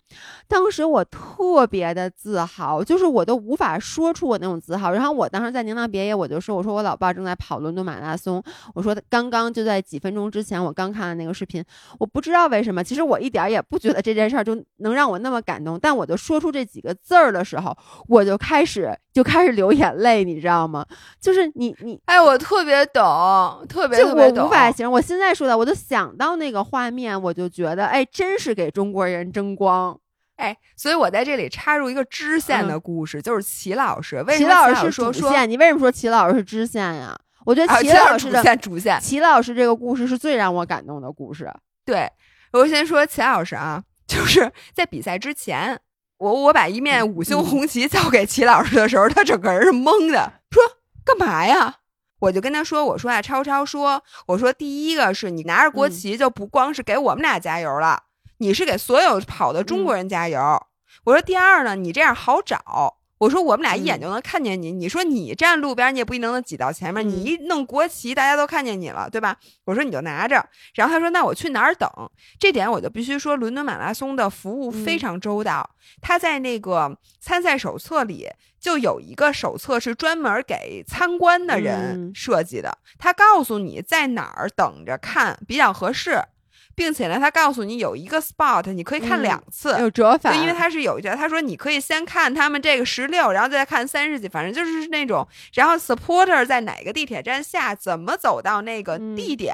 [0.48, 4.92] 当时我特别的自豪，就是我都无法说出我那种自豪。
[4.92, 8.44] 然后我当时在宁浪别野，我就说：“我说我老伴正在跑伦敦马拉松，
[8.76, 11.64] 我说刚刚就在几分钟之前，我刚看了那个视频。
[11.98, 15.80] 我不知道为什么，其实我一点儿也不觉得这件事儿就能让我那么感动。
[15.80, 17.76] 但我就说出这几个字儿的时候，
[18.10, 20.86] 我就开始就开始流眼泪，你知道吗？
[21.20, 23.04] 就是你你哎，我特别懂，
[23.68, 24.48] 特别特别懂。
[24.48, 30.00] 无法形容，我现在说的，我就想到那个画面，我就觉得，哎，真是给中国人争光。
[30.36, 34.24] 哎，所以我在这里插入一个支线的故事，就是齐老师。
[34.24, 37.14] 为什嗯齐么老师是齐说说主线，你为什么说齐老师是支线呀？
[37.46, 39.00] 我觉得啊，齐齐老师的线主线。
[39.02, 41.52] 齐老师这个故事是最让我感动的故事。
[41.84, 42.10] 对，
[42.54, 45.78] 我先说齐老师啊， 就是在比赛之前，
[46.20, 50.62] 我我把一面五星嗯红旗交给齐老师的时候，他整个人是懵的，说
[51.04, 51.78] 干嘛呀？
[52.20, 58.04] 我就跟他说：“我说啊，超超说，我说第一个是你拿着国嗯旗，就不光是给我们俩加油了，
[58.40, 60.62] 你是给所有跑的中国人加油。
[61.06, 62.99] 我说第二呢，你这样好找。
[63.20, 64.72] 我说我们俩一眼嗯就能看见你。
[64.72, 67.06] 你说你站路边，你也不一定能挤到前面。
[67.06, 69.38] 嗯你一弄国旗，大家都看见你了，对吧？
[69.66, 70.44] 我说你就拿着。
[70.74, 71.88] 然后他说那我去哪儿等？
[72.40, 75.70] 这点我就必须说，伦敦马拉松的服务非嗯常周到。
[76.02, 78.28] 他在那个参赛手册里
[78.60, 86.22] 就有一个手册是专门给参观的人嗯设计的，他告诉你在哪儿等着看比较合适，
[86.80, 89.78] 并且呢，他告诉你有一个 spot 你可以看嗯两次。
[89.82, 99.54] 有折返，对，因为他是有一个，他说你可以先看他们这个十六，然后再看三十几，反正就是那种，然后 supporter 在哪个地铁站下，怎么走到那个嗯地点，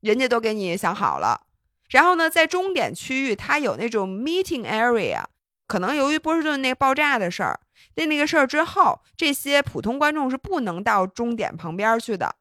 [0.00, 1.42] 人家都给你想好了。
[1.90, 5.22] 然后呢，在终点区域，它有那种 meeting area，
[5.68, 7.60] 可能由于波士顿那个爆炸的事儿，
[7.94, 12.34] 那那个事儿之后，这些普通观众是不能到终点旁边去的，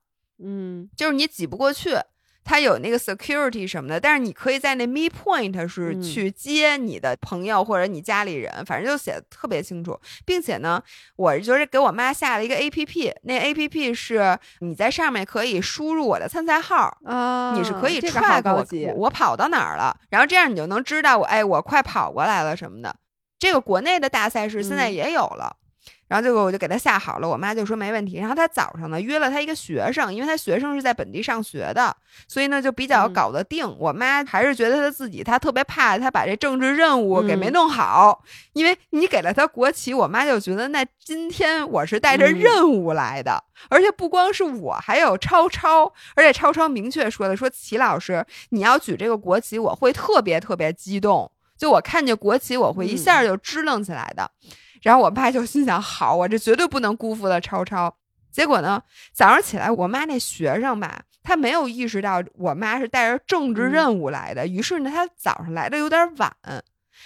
[0.44, 1.96] 嗯就是你挤不过去。
[2.48, 10.82] 它有那个 security 什么的，但是你可以在那 meet point 是嗯去接你的朋友或者你家里人，反正就写的特别清楚，并且呢，
[11.18, 22.96] 我就是给我妈下了一个 A P P，那 A P P 是你在上面可以输入我的参赛号，啊，你是可以这个好 track 我高级我我跑到哪儿了，然后这样你就能知道我哎我快跑过来了什么的。
[23.38, 25.58] 这个国内的大赛事现在也有了。
[26.08, 28.18] 然后结果我就给他下好了，我妈就说没问题。
[28.18, 31.96] 然后他早上呢约了他一个学生，因为他学生是在本地上学的，
[32.28, 33.68] 所以呢就比较搞得定。
[33.78, 38.24] 我妈还是觉得他自己，他特别怕他把这政治任务给没弄好，
[38.54, 54.32] 因为你给了他国旗，我妈就觉得那今天我是带着任务来的，而且不光是我，还有超超，而且超超明确说的，说齐老师你要举这个国旗，我会特别特别激动，就我看见国旗，我会一下就支棱起来的。
[54.82, 57.96] 然后我爸就心想：好，我这绝对不能辜负了超超。
[58.32, 58.82] 结果呢，
[59.14, 66.32] 早上起来，我妈那学生吧，他没有意识到我妈是带着政治任务来的，于是呢，他早上来的有点晚。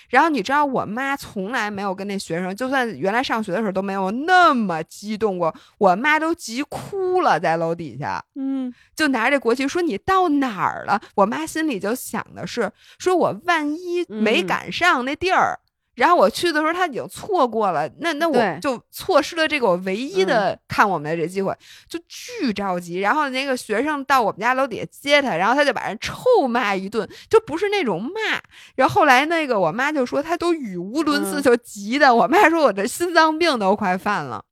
[0.10, 5.54] 然后你知道，我妈从来没有跟那学生，就算原来上学的时候都没有那么激动过。
[5.78, 15.60] 我妈都急哭了，在楼底下，嗯，就拿着国旗说：“你到哪儿了？”我妈心里就想的是：说我万一没赶上那地儿。
[16.02, 21.56] 然后我去的时候，他已经错过了，那那我就错失了这个我唯一的看我们的这机会，
[21.88, 23.00] 就巨着急。
[23.02, 28.42] 然后那个学生到我们家楼底下接他，然后他就把人臭骂一顿，就不是那种骂。
[28.74, 32.16] 然后后来那个我妈就说他都语无伦次，就急的。
[32.16, 34.44] 我妈说我这心脏病都快犯了。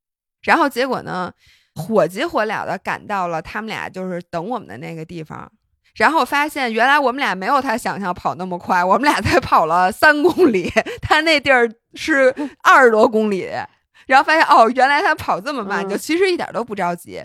[0.44, 1.34] 然后结果呢，
[1.74, 5.52] 火急火燎的赶到了他们俩就是等我们的那个地方。
[6.00, 10.72] 然后发现，原来我们俩没有他想象跑那么快，我们俩才跑了三公里，
[11.04, 12.34] 他那地儿是
[12.64, 13.50] 二十多公里。
[14.08, 17.22] 然后发现，哦，原来他跑这么慢，就其实一点都不着急。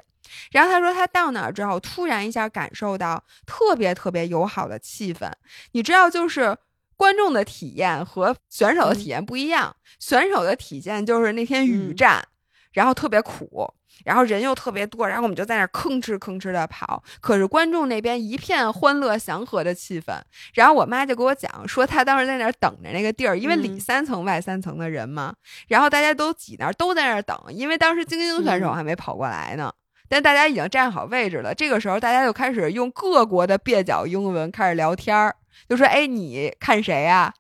[0.51, 5.31] 然后他说，他到哪儿之后，突然一下感受到特别特别友好的气氛。
[5.71, 6.57] 你知道，就是
[6.97, 9.77] 观众的体验和选手的体验不一样。
[10.01, 12.27] 选手的体验就是那天雨战，
[12.73, 13.73] 然后特别苦。
[14.05, 17.03] 然后人又特别多，然后我们就在那吭哧吭哧的跑。
[17.21, 20.21] 可是观众那边一片欢乐祥和的气氛。
[20.55, 25.35] 然后我妈就给我讲说，她当时在那儿等着那个地儿，因为里三层外三层的人嘛。
[25.69, 29.73] 然后大家都挤那儿，都在那儿等，因为当时精英选手还没跑过来呢。
[30.09, 31.55] 但大家已经站好位置了。
[31.55, 35.35] 这个时候，大家就开始用各国的蹩脚英文开始聊天儿，
[35.67, 37.33] 就说：“哎，你看谁呀？”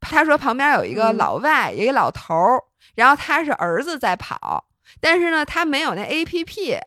[0.00, 2.62] 他说旁边有一个老外，一个老头儿，
[2.94, 4.66] 然后他是儿子在跑。
[5.00, 6.78] 但是呢，他没有那 A P P，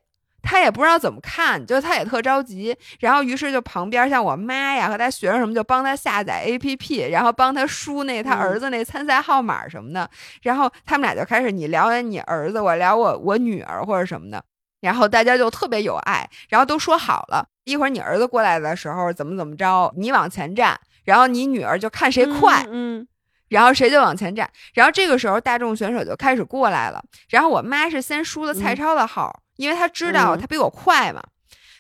[0.41, 2.75] 他也不知道怎么看，就他也特着急。
[2.99, 10.09] 然后于是就旁边像我妈呀和他学生什么，就帮他下载 A P P，然后帮他输那他儿子那参赛号码什么的。
[10.41, 14.43] 然后他们俩就开始你聊你儿子，我聊我我女儿或者什么的。
[14.81, 22.65] 然后大家就特别有爱，然后都说好了，一会儿你儿子过来的时候怎么怎么着，你往前站，然后你女儿就看谁快。
[22.69, 23.07] 嗯。
[23.53, 26.99] 然后谁就往前站，然后这个时候大众选手就开始过来了。
[27.29, 31.21] 然后我妈是先输了蔡超的号，因为她知道她比我快嘛。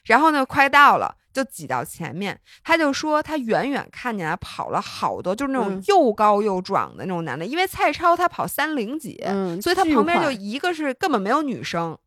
[0.05, 7.43] 然后呢，快到了就挤到前面，他就说他远远看见跑了好多，就是那种又高又壮的那种男的。
[7.43, 9.19] 因为蔡超他跑三零几，
[9.59, 11.97] 所以他旁边就一个是根本没有女生，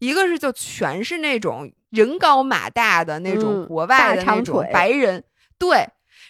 [0.00, 5.22] 一个是就全是那种人高马大的那种国外的那种白人，
[5.56, 5.86] 对。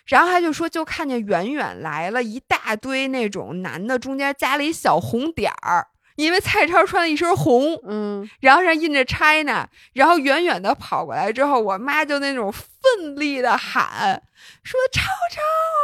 [0.07, 5.86] 然后他就说，就看见远远来了一大堆那种男的，中间加了一小红点儿，
[6.16, 14.22] 因为蔡超穿了一身红，嗯，然后上印着 China，然后远远的跑过来之后，我妈就那种奋力的喊，
[14.62, 15.40] 说超超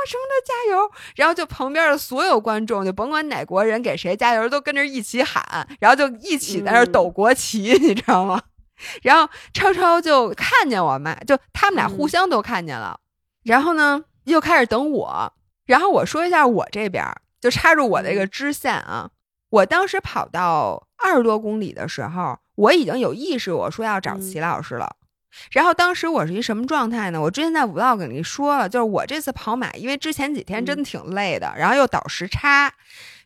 [0.06, 8.42] 什么的加油，然后就旁边的所有观众，就甭管哪国人给谁加油，都跟着一起喊，然后就一起在那抖国旗，你知道吗？
[9.02, 13.00] 然后超超就看见我妈，就他们俩互相都看见了，
[13.44, 14.04] 然后呢？
[14.24, 15.32] 又开始等我，
[15.66, 17.04] 然后我说一下我这边
[17.40, 19.10] 就插入我的一个支线啊。
[19.50, 24.96] 我当时跑到二十多公里的时候，我已经有意识，我说要找齐老师了。
[25.52, 27.20] 然后当时我是一什么状态呢？
[27.20, 32.72] 我之前在 vlog 里说了，就是我这次跑马，因为之前几天真的挺累的，然后又倒时差。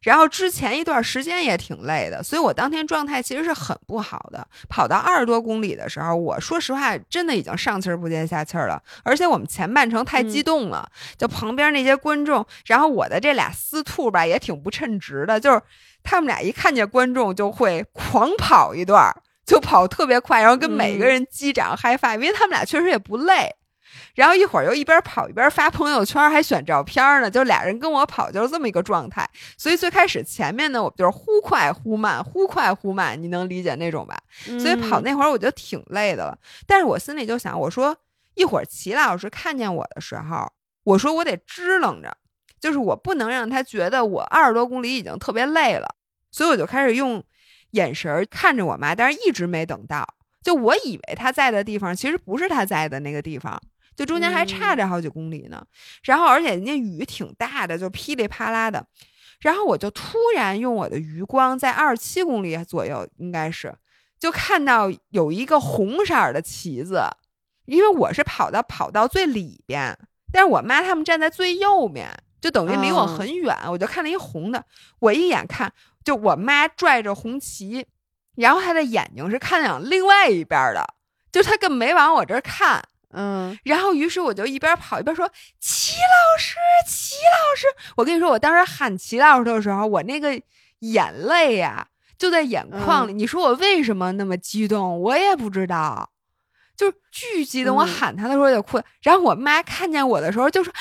[0.04, 4.46] 然后之前一段时间也挺累的，所以我当天状态其实是很不好的。
[4.68, 8.80] 跑到二十多公里的时候，我说实话，真的已经上气儿不接下气儿了。
[9.02, 15.60] 而且我们前半程太激动了，就旁边那些观众，然后我的这俩司兔吧也挺不称职的，就是
[16.02, 19.10] 他们俩一看见观众就会狂跑一段，
[19.46, 23.54] 就跑特别快，然后跟每个人击掌嗨发，因为他们俩确实也不累。
[24.14, 29.28] 然后一会儿又一边跑一边发朋友圈，还选照片呢，就俩人跟我跑就是这么一个状态。
[29.58, 34.16] 所以最开始前面呢，我就是忽快忽慢，忽快忽慢，你能理解那种吧？
[34.60, 36.38] 所以跑那会儿我觉得挺累的了。
[36.66, 37.96] 但是我心里就想，我说
[38.34, 40.50] 一会儿齐老师看见我的时候，
[40.84, 42.16] 我说我得支棱着，
[42.60, 45.94] 就是我不能让他觉得我二十多公里已经特别累了。
[46.30, 47.22] 所以我就开始用
[47.72, 50.06] 眼神看着我妈，但是一直没等到。
[50.42, 53.60] 就我以为他在的地方，其实不是他在的那个地方。
[53.96, 55.64] 就中间还差着好几公里呢，
[56.02, 58.84] 然后而且人家雨挺大的，就噼里啪啦的，
[59.40, 63.74] 然后我就突然用我的余光在二十七公里左右，应该是
[64.18, 67.02] 就看到有一个红色的旗子，
[67.66, 69.96] 因为我是跑到跑道最里边，
[70.32, 74.64] 但是我妈他们站在最右面，就等于离我很远，我就看了一红的，
[74.98, 75.72] 我一眼看，
[76.02, 77.86] 就我妈拽着红旗，
[78.34, 80.84] 然后她的眼睛是看向另外一边的，
[81.30, 82.82] 就她根本没往我这儿看。
[83.14, 86.56] 嗯，然后于是我就一边跑一边说：“齐老师，
[86.86, 90.40] 齐老师！”我跟你说，我当时喊齐老师的时候，我那个
[90.80, 91.86] 眼泪呀
[92.18, 93.12] 就在眼眶里。
[93.12, 95.00] 你说我为什么那么激动？
[95.00, 96.10] 我也不知道，
[96.76, 97.76] 就是巨激动。
[97.76, 98.80] 我喊他的时候就哭。
[99.02, 100.78] 然后我妈看见我的时候就说：“啊！”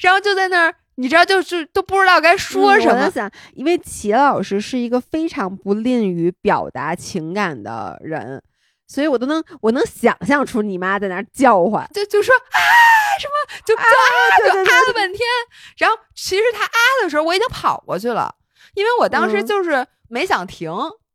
[0.00, 2.94] 然后就在那儿，你知道，就是都不知道该说什么。
[2.94, 8.42] 我在想，因为齐老师是一个非常不吝于表达情感的人。
[8.86, 12.58] 所以我都能，我能想象出你妈在那叫唤，就就说啊
[13.18, 13.82] 什么，就啊
[14.38, 15.20] 就啊了半天。
[15.78, 18.34] 然后其实他啊的时候，我已经跑过去了，
[18.74, 20.70] 因为我当时就是没想停，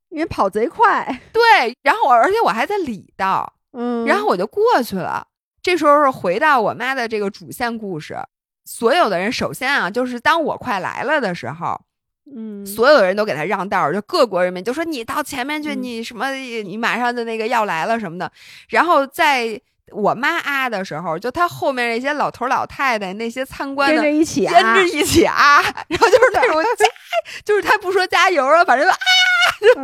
[0.09, 1.21] 因为跑贼快。
[1.31, 5.27] 对，然后我而且我还在里道，嗯，然后我就过去了。
[5.61, 8.17] 这时候是回到我妈的这个主线故事，
[8.65, 11.79] 所有的人首先啊，就是当我快来了的时候。
[12.35, 18.31] 嗯，所有人都给他让道，就各国人民就说你到前面去，你什么你马上的那个要来了什么的。
[18.69, 19.59] 然后在
[19.91, 26.85] 我妈啊的时候，就他后面那些老头老太太那些参观的跟着一起跟着一起啊，然后就是那种加，
[27.43, 28.95] 就是他不说加油了，反正啊。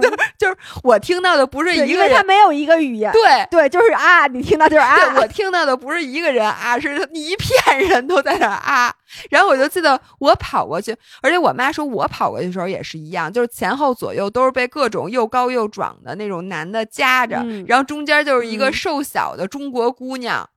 [0.01, 3.11] 就 就是我听到的不是一个，因为他没有一个语言。
[3.11, 4.95] 对对，就是啊，你听到就是啊。
[5.17, 8.93] 我听到的不是一个人啊，是一片人都在那啊。
[9.29, 20.49] 然后我就记得我跑过去，而且我妈说我跑过去的时候也是一样，就是前后左右都是被各种又高又壮的那种男的夹着，然后中间就是一个瘦小的中国姑娘，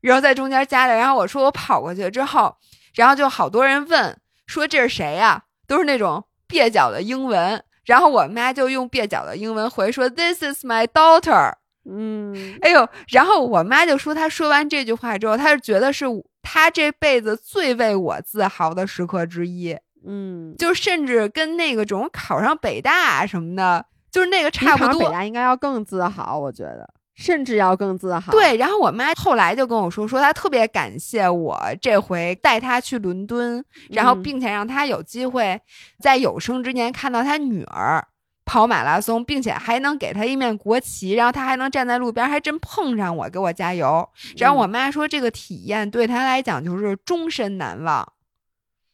[0.00, 0.94] 然后在中间夹着。
[0.94, 2.56] 然后我说我跑过去之后，
[2.94, 4.16] 然后就好多人问
[4.46, 5.44] 说这是谁呀？
[5.66, 7.62] 都是那种蹩脚的英文。
[7.84, 11.52] 然后我妈就用蹩脚的英文回说：“This is my daughter。”
[11.90, 16.04] 嗯，哎呦，然后我妈就说，她说完这句话之后，她是觉得是
[16.42, 19.76] 她这辈子最为我自豪的时刻之一。
[20.06, 25.00] 嗯，就甚至跟那个种考上北大什么的，就是那个差不多。
[25.00, 26.88] 北大应该要更自豪，我觉得。
[27.20, 28.32] 甚至要更自豪。
[28.32, 35.60] 对，然后我妈后来就跟我说，说她特别感谢我这回带她去伦敦，然后并且让她有机会
[36.00, 38.02] 在有生之年看到她女儿
[38.46, 44.08] 跑马拉松，并且还能给她一面国旗，然后她还能站在路边，还真碰上我给我加油。
[44.38, 48.12] 然后我妈说，这个体验对她来讲就是终身难忘。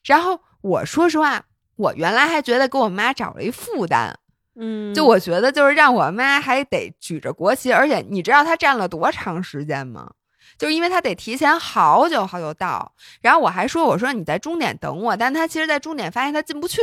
[0.04, 1.44] 然后我说实话，
[1.76, 4.18] 我原来还觉得给我妈找了一负担。
[4.58, 10.10] 嗯，就我觉得，就是让我妈还得举着国旗，而且你知道她站了多长时间吗？
[10.58, 12.92] 就是因为她得提前好久好久到。
[13.20, 16.80] 然后我还说，我说你在终点等我，但她其实，在终点发现她进不去，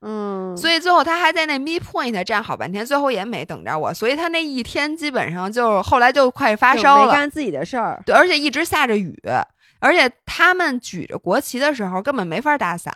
[0.00, 3.92] 嗯，所以最后她还在那 Me Point 站好半天，最后也没等着我。
[3.92, 8.02] 所以她那一天基本上就后来就快发烧了，干自己的事儿。
[8.06, 9.14] 对，而且一直下着雨，
[9.80, 12.94] 而且他们举着国旗的时候根本没法打伞。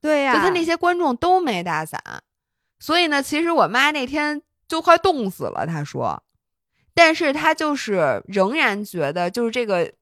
[0.00, 2.00] 对呀，就他那些观众都没打伞。
[2.78, 5.66] 所以呢，其实我妈那天就快冻死了。
[5.66, 6.22] 她说，
[6.94, 9.92] 但是她就是仍然觉得，就是这个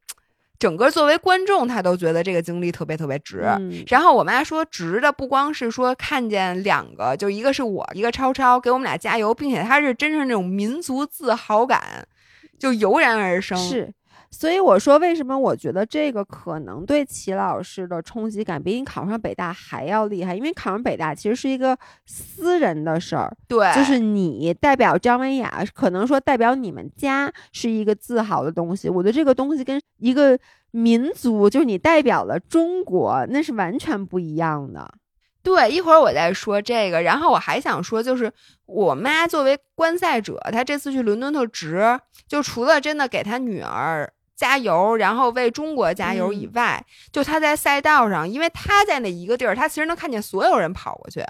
[0.59, 3.45] 整个作为观众，她都觉得这个经历特别特别值。
[3.89, 12.07] 然后我妈说，值的不光是说看见两个，就一个是我，一个超超给我们俩加油，并且她是真是那种民族自豪感
[12.59, 13.57] 就油然而生。
[13.59, 13.93] 是。
[14.37, 20.35] 所以我说，为什么我觉得这个可能对齐老师的冲击感比你考上北大还要厉害？
[20.35, 28.89] 因为考上北大其实是一个私人的事儿，对，就是你代表张文雅，可能说代表你们家是一个自豪的东西。
[28.89, 30.37] 我觉得这个东西跟一个
[30.73, 34.93] 民族，就是你代表了中国，那是完全不一样的。
[35.45, 37.03] 对，一会儿我再说这个。
[37.03, 38.33] 然后我还想说，就是
[38.67, 44.11] 我妈作为观赛者，她这次去伦敦特值，就除了真的给她女儿。
[44.37, 51.25] 加油，然后为中国加油以外，就他在赛道上，因为他在那一个地儿，他其实能看见所有人跑过去，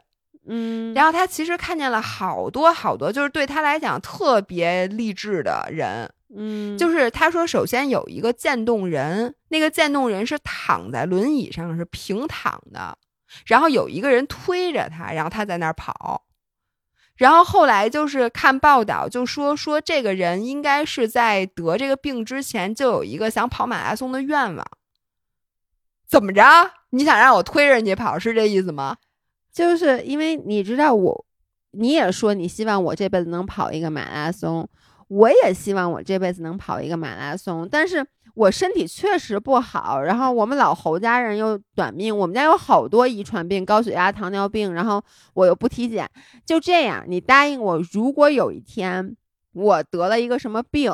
[0.47, 12.97] 嗯，然后他其实看见了好多好多，就是对他来讲特别励志的人，嗯，就是他说，首先有一个渐冻人，那个渐冻人是躺在轮椅上，是平躺的，
[13.47, 16.23] 然后有一个人推着他，然后他在那儿跑。
[17.17, 24.67] 然后后来就是看报道，就说说这个人应该是在得这个病之前就有一个想跑马拉松的愿望。
[26.09, 26.43] 怎么着？
[26.91, 28.97] 你想让我推着你跑是这意思吗？
[29.53, 31.25] 就是因为你知道我，
[31.71, 34.69] 你也说你希望我这辈子能跑一个马拉松，
[35.09, 37.69] 我也希望我这辈子能跑一个马拉松。
[37.71, 38.05] 但是
[38.35, 45.03] 我身体确实不好，然后我们老侯家人又短命，我们家有好多遗传病，高血压、糖尿病，然后
[45.35, 46.11] 我又不体检，
[46.45, 49.17] 就这样，你答应我，如果有一天
[49.53, 50.93] 我得了一个什么病。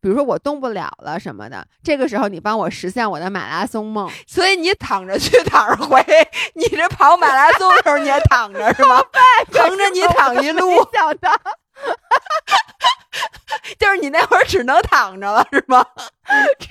[0.00, 5.98] 比如说我动不了了什么的，这个时候你帮我实现我的马拉松梦，所以你躺着去躺着回，
[6.56, 9.02] 你这跑马拉松的时候你也躺着是吗？
[9.50, 11.30] 疼着你躺一路，想的，
[13.78, 15.84] 就是你那会儿只能躺着了是吗？
[16.58, 16.68] 对，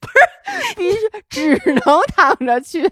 [0.00, 2.90] 不是，必须只能躺着去。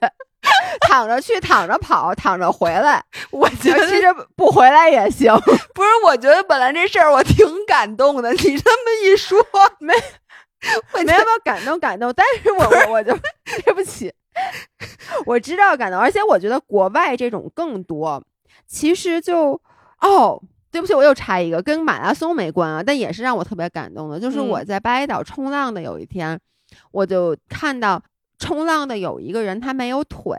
[0.82, 3.02] 躺着去，躺着跑，躺着回来。
[3.32, 5.34] 我觉得其实不回来也行。
[5.74, 8.30] 不是，我觉得本来这事儿我挺感动的。
[8.32, 9.44] 你这么一说，
[9.80, 9.92] 没，
[10.92, 12.12] 我没有感动感动。
[12.14, 13.12] 但是我我我就
[13.64, 14.12] 对不起，
[15.24, 18.22] 我知道感动，而且我觉得国外这种更多。
[18.68, 19.60] 其实就
[20.00, 20.40] 哦，
[20.76, 24.20] 对不起，我又插一个，跟马拉松没关啊，但也是让我特别感动的。
[24.20, 26.38] 就是我在巴厘岛冲浪的有一天，
[26.92, 28.02] 我就看到。
[28.38, 30.36] 冲浪的有一个人，他没有腿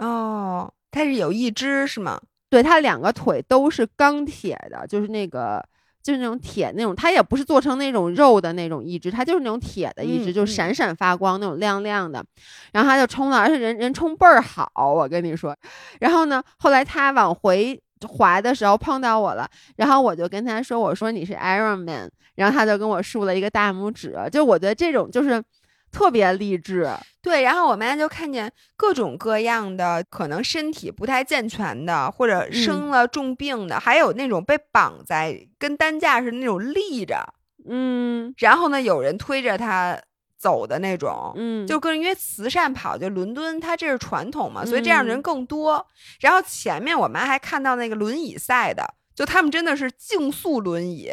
[0.00, 2.20] 哦，他是有一只是吗？
[2.50, 5.64] 对他两个腿都是钢铁的，就是那个
[6.02, 12.24] 就是那种铁那种，他也不是做成那种肉的那种一只，他就是那种铁的一只，就闪闪发光那种亮亮的。
[12.72, 15.56] 然后他就冲浪，而且人人冲倍儿好，我跟你说。
[16.00, 24.14] 然后呢，后来他往回滑的时候碰到我了，然后我就跟他说：“我说你是 Iron Man。”然后他就跟我竖了一个大拇指。
[24.30, 25.42] 就我觉得这种就是。
[25.90, 26.86] 特别励志，
[27.22, 27.40] 对。
[27.40, 37.32] 然后我妈就看见各种各样的可能身体不太健全的，或者生了重病的，还有那种被绑在跟担架似的那种立着，
[37.66, 38.34] 嗯。
[38.36, 39.98] 然后呢，有人推着他
[40.38, 41.66] 走的那种，嗯。
[41.66, 45.84] 就更因为慈善跑，就伦敦，它这是传统嘛，所以这样的人更多。
[46.20, 51.10] 然后前面我妈还看到那个轮椅赛的，就他们真的是竞速轮椅，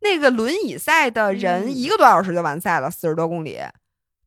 [0.00, 3.60] 那个轮椅赛的人一个多小时就完赛了，四十多公里。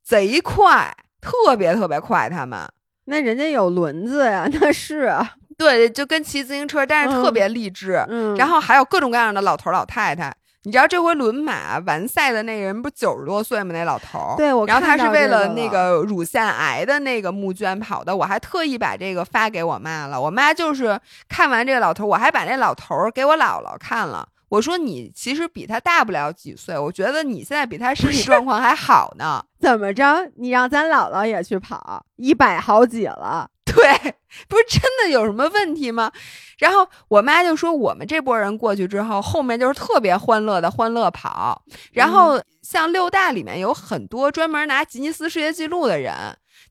[0.03, 2.59] 贼快，特别特别快，他们
[3.05, 5.13] 那人家有轮子呀， 那是
[5.57, 8.03] 对，就跟骑自行车，但是特别励志。
[8.07, 10.33] 嗯，然后还有各种各样的老头老太太。
[10.63, 13.71] 你知道这回轮马完赛的那个人不九十多岁吗？
[13.73, 20.19] 那老头对，我然后他是为了那个乳腺癌的那个募捐跑的，我还特意把这个发给我妈了。
[20.19, 20.99] 我妈就是
[21.29, 24.27] 看完这个老头儿，我还把那老头儿给我姥姥看了。
[24.49, 29.41] 我说你其实比他大不了几岁，我觉得你现在比他身体状况还好呢。
[29.61, 30.29] 怎么着？
[30.37, 33.47] 你让咱姥姥也去跑一百好几了？
[33.73, 34.15] 对，
[34.47, 36.11] 不是真的有什么问题吗？
[36.57, 41.63] 然后我妈就说，我们这波人过去之后，后面就是特别欢乐的欢乐跑。
[41.93, 46.13] 然后像六大里面有很多专门拿吉尼斯世界纪录的人。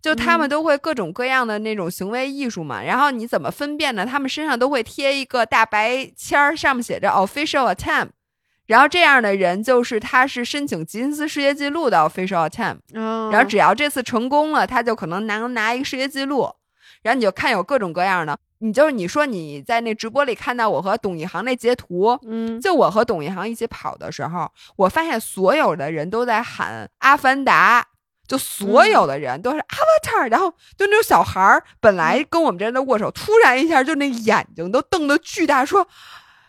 [0.01, 4.07] 就他们都会各种各样的那种行为艺术嘛，然后你怎么分辨呢？
[4.07, 8.11] 他们身上都会贴一个大白签儿，上面写着 official attempt，
[8.67, 16.49] 然后这样的人就是他是申请吉尼斯世界纪录的 official attempt，然后只要这次成功了，他就可能能拿一个世界纪录。
[17.03, 27.87] 然后你就看有各种各样的，你就是你说你在那直播里看到我和董一航那截图，嗯，就我和董一航一起跑的时候，我发现所有的人都在喊阿凡达。
[28.29, 35.83] 就所有的人都是 Avatar，然后就那种小孩儿，本来跟我们这人在握手，突然一下就那眼睛都瞪得巨大，说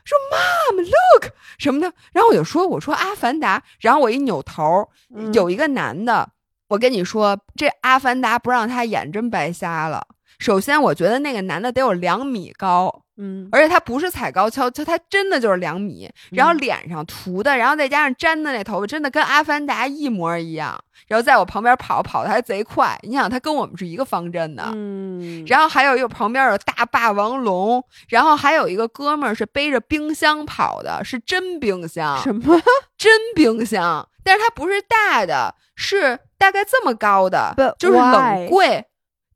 [0.03, 4.89] 说 Mom look 什么的，然后我就说我说阿凡达，然后我一扭头，
[5.31, 6.29] 有一个男的，
[6.67, 10.05] 我跟你说这阿凡达不让他演真白瞎了。
[10.39, 13.03] 首先，我觉得那个男的得有两米高。
[13.21, 20.81] 嗯，而且他不是踩高跷，就他真的就是两米，然后脸上涂的，然后再加上粘的那头发，真的跟阿凡达一模一样。
[21.09, 22.97] 然后在我旁边跑，跑的还贼快。
[23.03, 24.63] 你想，他跟我们是一个方阵的。
[24.73, 25.43] 嗯。
[25.47, 32.17] 然后还有一个旁边有大霸王龙，然后还有一个哥们儿是背着冰箱跑的，是真冰箱。
[32.23, 32.61] 什么？
[32.97, 34.07] 真冰箱？
[34.23, 38.85] 但是它不是大的，是大概这么高的，就是冷柜，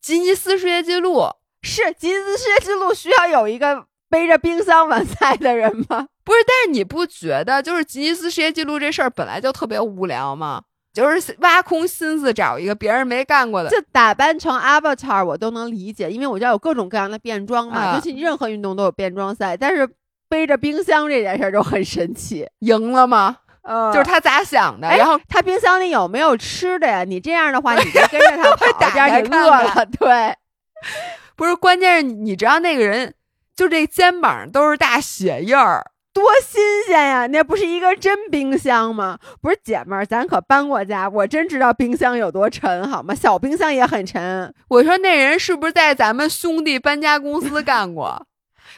[0.04, 1.24] 吉尼斯世界纪录。
[1.62, 6.10] 是吉尼斯世界纪录需要有一个背着冰箱完赛的人吗？
[6.26, 10.62] 不是，但是你不觉得就是吉尼斯世界纪录这事儿本来就特别无聊吗？
[10.94, 19.56] 就是挖空心思找一个别人没干过的，就打扮成 Avatar，我都能理解，因为我知道有各种各样的变装嘛，尤其你任何运动都有变装赛。
[19.56, 19.90] 但是
[20.28, 23.38] 背着冰箱这件事儿就很神奇，赢了吗？
[23.64, 24.88] 呃，就是他咋想的？
[24.90, 27.04] 然后他冰箱里有没有吃的呀？
[27.04, 30.36] 你这样的话，你就跟着他 跑，这样你饿了，对。
[31.36, 33.16] 不是，关键是你知道那个人，
[33.56, 35.84] 就这肩膀都是大血印儿，
[36.14, 37.26] 多新鲜呀！
[37.28, 39.18] 那不是一个真冰箱吗？
[39.42, 43.16] 不是姐们儿，咱可搬过家，我真知道冰箱有多沉，好吗？
[43.16, 44.54] 小冰箱也很沉。
[44.68, 48.28] 我说那人是不是在咱们兄弟搬家公司干过？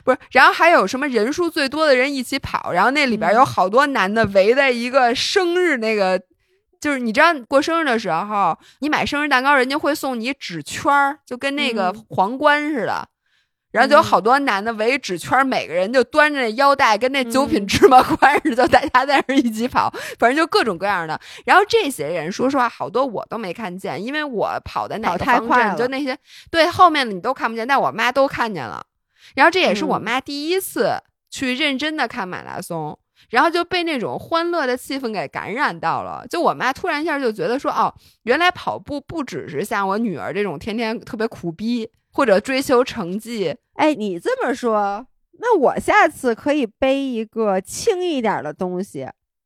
[0.03, 6.21] 不是，然后还有什么人数最多的人一起跑，然后那里边有好多男的围在一个生日那个。
[6.81, 13.07] 就是你知道过生日的时候，你买生日蛋糕，人家会送你纸圈儿，就跟那个皇冠似的。
[13.71, 21.19] 然后就有好多男的围纸圈，每个人就端着那腰带，跟那九品芝麻官似的，就大家在那一起跑，反正就各种各样的。
[21.43, 26.15] 然后这些人，说实话，好多我都没看见，因为我跑的哪个方阵，就那些
[26.51, 28.85] 对后面的你都看不见，但我妈都看见了。
[29.33, 32.97] 然后这也是我妈第一次去认真的看马拉松，
[33.29, 36.25] 然后就被那种欢乐的气氛给感染到了。
[36.29, 37.93] 就我妈突然一下就觉得说，哦，
[38.23, 41.89] 原来跑步不只是像我女儿这种天天特别苦逼。
[42.17, 49.05] 或者追求成绩，哎，你这么说，那我下次可以背一个轻一点的东西。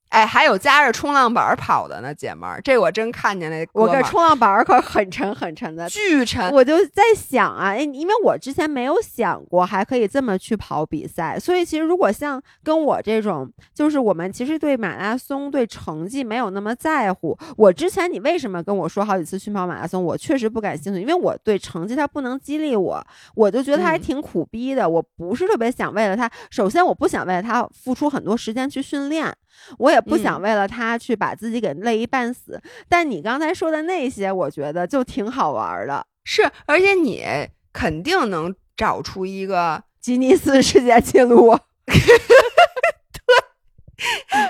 [0.10, 3.66] 哎，还有夹着冲浪板跑的呢，姐们儿，这我真看见了。
[3.74, 6.52] 我这冲浪板可很沉很沉的，巨沉。
[6.52, 17.38] 我就在想啊，哎，因为我之前没有想过还可以这么去跑比赛，所以其实如果像跟我这种，就是我们其实对马拉松对成绩没有那么在乎。
[17.56, 23.06] 我之前你为什么跟我说好几次去跑马拉松，我确实不感兴趣，因为我对成绩它不能激励我，
[23.36, 24.90] 我就觉得它还挺苦逼的。
[24.90, 29.32] 我不是特别想为了它，首先我不想为了它付出很多时间去训练。
[29.78, 36.06] 我也不想为了他去把自己给累一半死，但你刚才说的那些，我觉得就挺好玩的。
[36.24, 37.26] 是，而且你
[37.74, 41.58] 肯定能找出一个 吉尼斯世界纪录。
[41.86, 42.00] 对，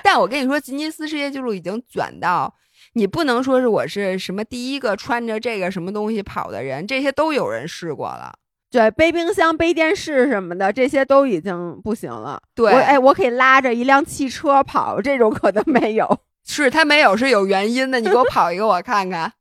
[0.03, 2.53] 但我跟你说，吉尼斯世界纪录已经卷到，
[2.93, 8.37] 你不能说是我是什么第一个穿着这个什么东西跑的人，这些都有人试过了。
[8.71, 12.41] 对，背冰箱、背电视什么的，这些都已经不行了。
[12.53, 16.19] 对，哎，我可以拉着一辆汽车跑，这种可能没有。
[16.45, 19.33] 是他没有是有原因的，你给我跑一个我看看。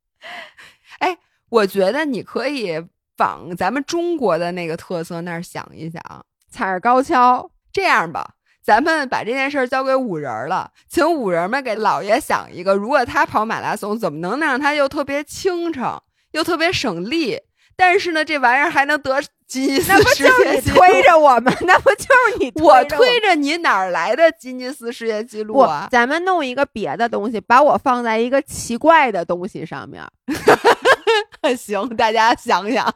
[1.00, 1.16] 哎，
[1.50, 2.82] 我觉得你可以
[3.18, 6.02] 往咱们中国的那个特色那儿想一想，
[6.50, 7.50] 踩着高跷。
[7.70, 8.34] 这样吧，
[8.64, 16.02] 咱们把这件事儿交给五人了，请五人们给老爷想一个，如果他跑马拉松，怎么能让他又特别轻省，
[16.32, 17.38] 又特别省力？
[17.78, 20.78] 但是呢，这玩意儿还能得吉尼斯世界纪录？
[20.78, 25.86] 推着我们， 那不就是你我推着你哪儿来的吉尼斯世界纪录啊？
[25.88, 30.02] 咱们弄一个别的东西，把我放在一个奇怪的东西上面。
[31.56, 32.92] 行，大家想想，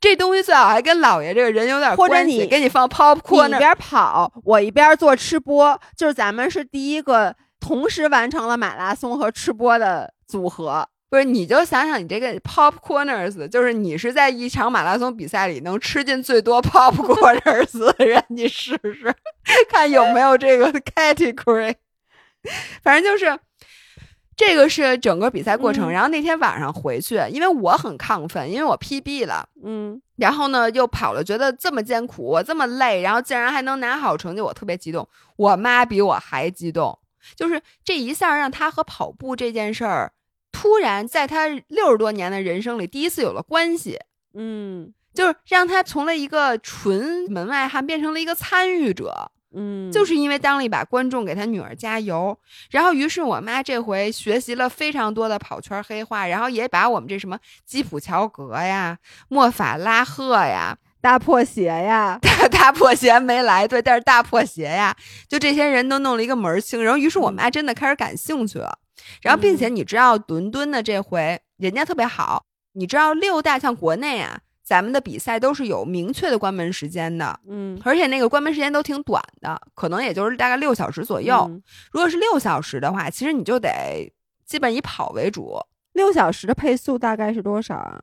[0.00, 2.12] 这东西最好还跟老爷这个人有点关系。
[2.12, 10.88] 或者你给你放 popcorn，一边跑，我一边做吃播，就是咱们是第一个同时完成了马拉松和吃播的组合。
[11.12, 19.14] 不是，你就想想你这个 popcorners，就是你是在一场马拉松比赛里能吃进最多 popcorners 的人，你试试
[19.68, 21.74] 看有没有这个 category。
[22.82, 23.38] 反正就是
[24.34, 25.90] 这个是整个比赛过程。
[25.90, 35.06] 然后那天晚上回去，因为我很亢奋，因为我 PB 了，嗯，然后呢又跑了，觉得这么艰苦，我这么累，然后竟然还能拿好成绩，我特别激动。
[35.36, 36.98] 我妈比我还激动，
[37.36, 40.12] 就是这一下让她和跑步这件事儿。
[40.62, 43.98] 突然，在他六十多年的人生里，第一次有了关系，
[44.34, 52.38] 嗯，就是让他从了一个纯门外汉变成了一个参与者，嗯，就是因为当了一把观众给他女儿加油，
[52.70, 57.36] 然后于是我妈这回学习了非常多的跑圈黑话，然后也把我们这什么
[57.66, 64.96] 基普乔格呀、莫法拉赫呀、大破鞋呀、大大破鞋没来，对，但是大破鞋呀，
[65.28, 68.78] 就这些人都弄了一个门儿清，然后于是我妈真的开始感兴趣了。
[69.22, 81.50] 然后，并且你知道伦敦的这回人家特别好，你知道六大像国内啊，咱们的比赛都是有明确的关门时间的，嗯，而且那个关门时间都挺短的，可能也就是大概六小时左右。
[81.90, 84.12] 如果是六小时的话，其实你就得
[84.44, 85.58] 基本以跑为主。
[85.92, 88.00] 六小时的配速大概是多少啊？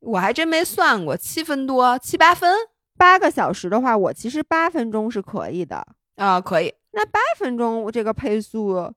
[0.00, 2.54] 我还真没算过，七分多，七八分。
[2.96, 5.86] 八个小时的话，我其实八分钟是可以的
[6.16, 6.72] 啊，可以。
[6.92, 8.92] 那八分钟这个配速。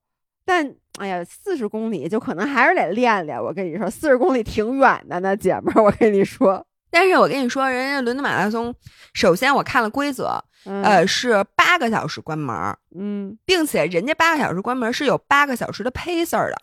[0.46, 3.42] 但哎呀，四十公里就可能还是得练练。
[3.42, 5.82] 我跟你说，四十公里挺远的呢，姐们儿。
[5.82, 8.76] 我跟你说，但是我跟你说，人家伦敦马拉松，
[9.14, 12.56] 首先我看了规则，呃，是八个小时关门，
[12.96, 16.58] 嗯，并且人家八个小时关门是有八个小时的 pacer 的，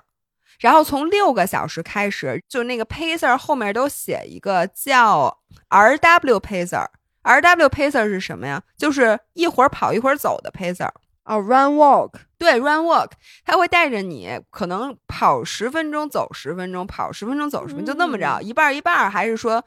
[0.61, 5.39] 然后从六个小时开始，就那个 pacer 后面都写一个叫
[5.71, 8.63] RW pacer，RW pacer 是什么呀？
[8.77, 10.91] 就是一会儿跑一会儿走的 pacer。
[11.29, 13.11] 哦，run walk，对，run walk，
[13.45, 19.63] 他会带着你，可能跑十分钟，走十分钟，跑十分钟，走十分钟，就那么着，一半一半，还是说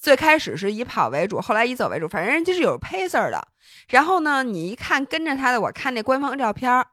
[0.00, 3.46] 最开始是以跑为主，后来以走为主，反正人家是有 pacer 的。
[3.88, 6.84] 然后呢，你一看跟着他的，我看那官方照片，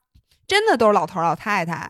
[0.45, 1.89] 真的都是老头老太太，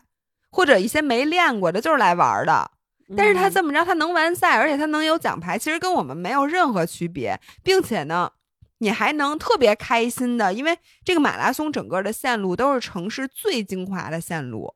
[0.50, 2.70] 或者一些没练过的，就是来玩的。
[3.14, 8.30] 但是他这么着，他能完赛，而且他能有奖牌，其实跟我们没有任何区别，并且呢。
[8.78, 14.74] 你还能特别开心的，因为这个马拉松整个的线路都是城市最精华的线路，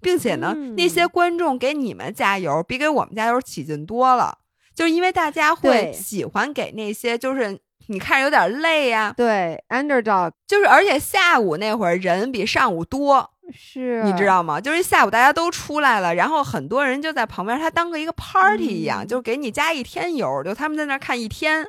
[0.00, 4.38] 并且呢，嗯那些观众给你们加油，比给我们加油起劲多了。
[4.74, 7.58] 就是因为大家会喜欢给那些就是
[7.88, 10.30] 你看着有点累呀、对，underdog。
[10.46, 14.60] 就是而且下午那会儿人比上午多，是你知道吗？
[14.60, 19.08] 就是下午大家都出来了，然后很多人就在旁边，他当个一个 party 一样，嗯。
[19.08, 21.66] 就是给你加一天油，就他们在那儿看一天，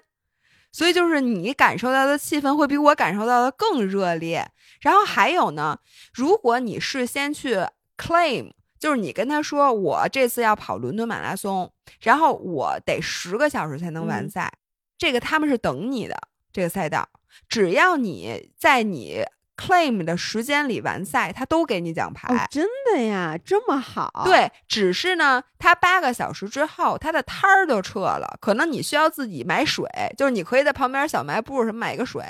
[0.71, 4.49] 所以就是你感受到的气氛会比我感受到的更热烈。
[4.81, 5.79] 然后还有呢，
[6.13, 7.57] 如果你事先去
[7.97, 11.71] claim，就是你跟他说我这次要跑伦敦马拉松，
[12.01, 14.51] 然后我得十个小时才能完嗯赛，
[14.97, 16.17] 这个他们是等你的
[16.51, 17.07] 这个赛道，
[17.47, 19.23] 只要你在你
[19.57, 22.33] claim 的时间里完赛，他都给你奖牌。
[22.33, 29.85] 哦，真的呀，这么好？，对，只是呢，他八个小时之后，他的摊儿就撤了，可能你需要自己买水，
[30.17, 32.23] 就是你可以在旁边小卖部什么买个水，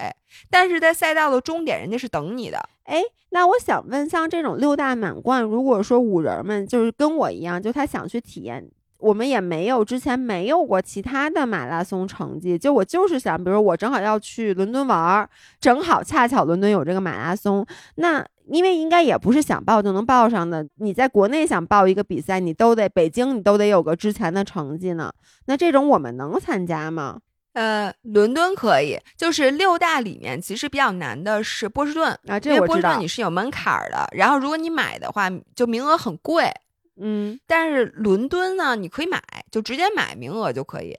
[0.50, 2.70] 但是在赛道的终点，人家是等你的。
[2.84, 8.70] 哎，那我想问，像这种六大满贯，如果说五人儿们就是跟我一样，就他想去体验。
[9.02, 15.30] 我们也没有之前没有过其他的马拉松成绩，就我就是想，比如我正好要去伦敦玩儿，
[15.60, 17.66] 正好恰巧伦敦有这个马拉松，
[17.96, 25.12] 那因为应该也不是想报就能报上的，你在国内想报一个比赛，你都得北京你都得有个之前的成绩呢。
[25.46, 27.20] 那这种我们能参加吗？
[27.54, 33.08] 呃，伦敦可以，就是六大里面其实比较难的是波士顿，啊，因这我知道为波士顿你。
[33.08, 36.50] 是有门槛儿的，然后如果你买的话，就名额很贵。
[36.98, 40.96] 嗯，但是伦敦呢，你可以买，就直接买名额就可以，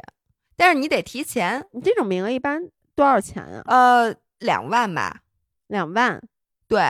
[0.56, 2.62] 但是你得提前，你这种名额一般
[2.94, 3.62] 多少钱啊？
[3.66, 5.20] 呃，两万吧，
[5.68, 6.20] 两万。
[6.68, 6.80] 对。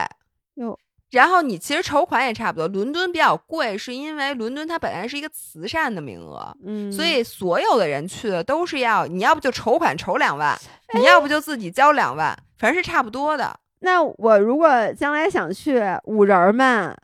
[0.55, 0.77] 哟，
[1.09, 10.53] 然后你其实筹款也差不多，伦敦比较贵，是因为伦敦它本来是一个慈善的名额，嗯，所以所有的人去的都是要，你要不就筹款筹两万，
[10.87, 13.59] 哎你要不就自己交两万，反正是差不多的。
[13.79, 16.95] 那我如果将来想去五人儿们，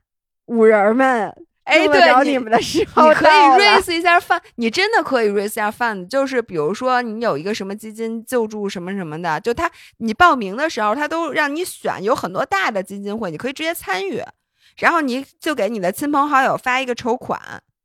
[0.45, 1.35] 五人儿们，
[1.69, 14.21] 哎，对，你们的时候你可以 raise 一下 fund，你真的可以 raise 一下 fund，就是比如说你有一个什么基金救助什么什么的，就他你报名的时候，他都让你选，有很多大的基金会，你可以直接参与，
[14.77, 17.39] 然后你就给你的亲朋好友发一个筹款。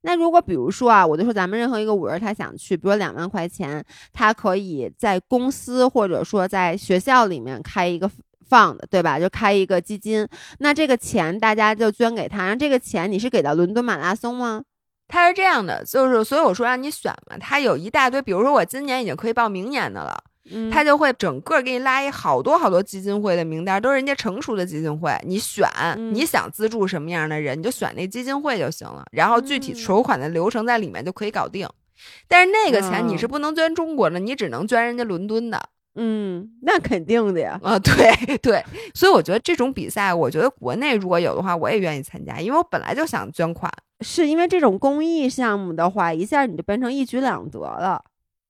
[0.06, 3.82] 那如果比如说啊，我就说咱们任何一个五人他想去，比如说两万块钱，
[4.12, 8.10] 他可以在公司或者说在学校里面开一个
[8.48, 9.18] fund，对吧？
[9.18, 10.26] 就开一个基金，
[10.58, 14.62] 那这个钱大家就捐给他，然后这个钱你是给到伦敦马拉松吗？
[15.06, 20.18] 他是这样的，就是所以我说让你选嘛，他有一大堆，比如说我今年已经可以报明年的了，
[20.50, 31.68] 嗯，它就会整个给你拉一好多好多基金会的名单，都是人家成熟的基金会，你选、嗯你想资助什么样的人，你就选那基金会就行了，然后具体嗯筹款的流程在里面就可以搞定。
[32.26, 35.62] 但是那个钱你是哦不能捐中国的，你只能捐人家伦敦的
[35.96, 37.58] 嗯，那肯定的呀。
[37.62, 38.64] 啊、对对，
[38.94, 43.72] 所以我觉得这种比赛，我觉得国内如果有的话，我也愿意参加，因为我本来就想捐款。
[44.00, 48.04] 是因为这种公益项目的话，一下你就变成一举两得了。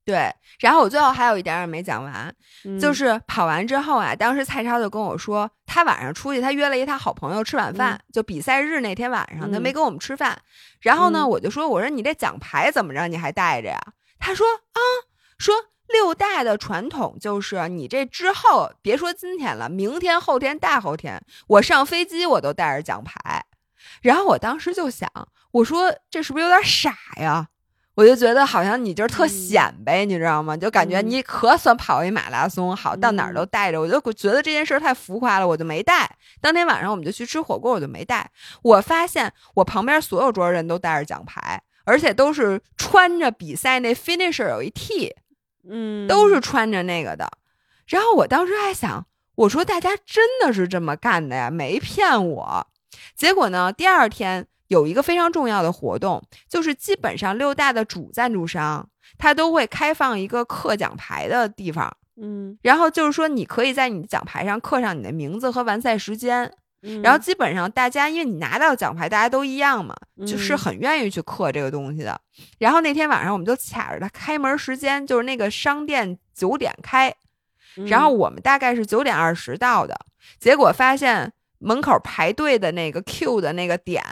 [0.06, 0.30] 对，
[0.60, 2.34] 然后我最后还有一点儿没讲完，
[2.64, 10.36] 嗯就是跑完之后啊，当时蔡超就跟我说，他晚上出去，他约了一他好朋友吃晚饭，就比赛日那天晚上，他嗯没跟我们吃饭。
[10.80, 13.80] 然后呢，嗯我就说，我说你这奖牌怎么着，你还带着呀？
[14.18, 14.80] 他说啊，
[15.38, 15.54] 说
[15.88, 23.44] 六大的传统就是你这之后，别说今天了，明天、后天、大后天，我上飞机我都带着奖牌。
[24.02, 25.08] 然后我当时就想，
[25.52, 27.48] 我说这是不是有点傻呀？
[27.96, 30.56] 我就觉得好像你就是特嗯显摆，你知道吗？
[30.56, 33.80] 就感觉嗯你可算跑一马拉松，好到哪儿都带着。
[33.80, 36.10] 我就觉得这件事太浮夸了，我就没带。
[36.40, 38.28] 当天晚上我们就去吃火锅，我就没带。
[38.62, 45.14] 我发现我旁边所有桌人都带着奖牌，而且都是穿着比赛那 finisher 有一 T，
[45.68, 47.30] 嗯，都是穿着那个的。
[47.86, 52.66] 然后我当时还想，我说大家真的是这么干的呀，没骗我。
[53.14, 58.88] 结果呢，第二天有一个非常重要的活动，就是基本上六大的主赞助商
[59.18, 66.52] 他都会开放一个刻奖牌的地方，嗯，然后就是说你可以在你的奖牌上刻上你的名字和完赛时间。
[66.86, 69.96] 嗯，然后基本上大家因为你拿到奖牌，大家都一样嘛，
[70.26, 72.20] 就是嗯很愿意去刻这个东西的。
[72.58, 77.08] 然后那天晚上我们就卡着它开门时间，就是那个商店九点开，
[77.78, 79.98] 嗯然后我们大概是九点二十到的，
[80.38, 84.04] 结果发现门口排队的那个 Q 的那个点，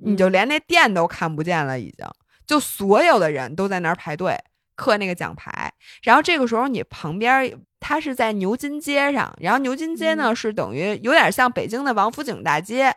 [0.00, 2.06] 你就嗯连那店都看不见了，已经
[2.46, 4.38] 就所有的人都在那儿排队
[4.74, 5.70] 刻那个奖牌。
[6.02, 7.52] 然后这个时候你旁边
[7.88, 12.92] 它是在牛津街上，然后牛津街呢、嗯是等于有点像北京的王府井大街。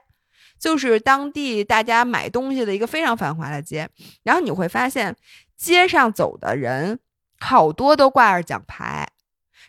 [0.58, 3.88] 就是当地大家买东西的一个非常繁华的街，
[4.24, 5.16] 然后你会发现
[5.56, 7.00] 街上走的人
[7.40, 9.08] 好多都挂着奖牌，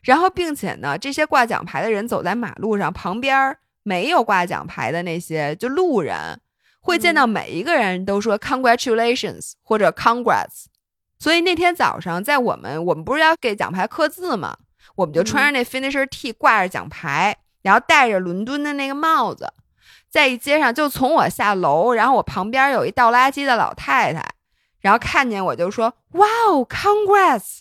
[0.02, 6.40] 然后并且呢，这些挂奖牌的人走在马路上，旁边儿没有挂奖牌的那些就路人
[6.80, 10.64] 会见到每一个人都说 congratulations 或者 congrats。
[11.18, 14.56] 所以那天早上，在我们我们不是要给奖牌刻字吗？
[14.97, 19.53] 我们就穿上那 finisher T，挂着奖牌，然后戴着伦敦的那个帽子，
[20.09, 24.35] 在一街上就从我下楼，然后我旁边有一倒垃圾的老太太，
[24.81, 27.61] 然后看见我就说哇哦，congrats。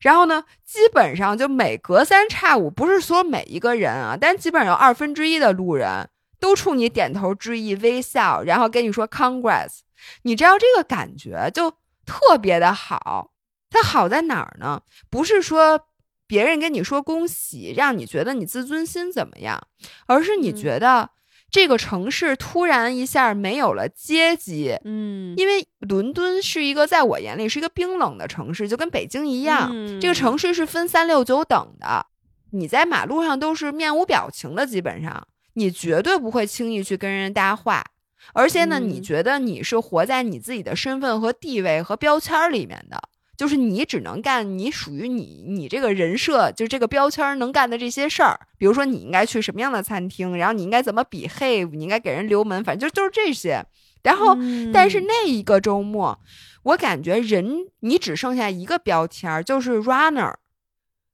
[0.00, 9.78] 然后呢，基本上就每隔三差五，不是说每一个人啊，但基本上有二分之一的路人都冲你点头致意、微笑，然后跟你说 congrats。
[10.22, 11.70] 你知道这个感觉就
[12.04, 13.30] 特别的好。
[13.70, 14.82] 它好在哪儿呢？
[15.08, 15.86] 不是说
[16.26, 19.68] 别人跟你说恭喜，让你觉得你自尊心怎么样，
[20.06, 21.10] 而是你觉得。
[21.50, 29.70] 这个城市突然一下没有了阶级，嗯，因为伦敦是一个在我眼里是一个冰冷的城市，就跟北京一样。
[30.00, 32.06] 这个城市是分三六九等的，
[32.50, 37.84] 你在马路上都是面无表情的，基本上你绝对不会轻易去跟人搭话，
[38.32, 43.00] 而且呢，你觉得你是活在你自己的身份和地位和标签里面的。
[43.36, 53.64] 就是你只能干你属于你你这个人设就这个标签能干的这些事儿，比如说你应该去什么样的餐厅，然后你应该怎么 behave，你应该给人留门，反正就就是这些。
[54.02, 54.36] 然后，
[54.72, 56.20] 但是那一个周末，
[56.62, 60.34] 我感觉人你只剩下一个标签，就是 runner，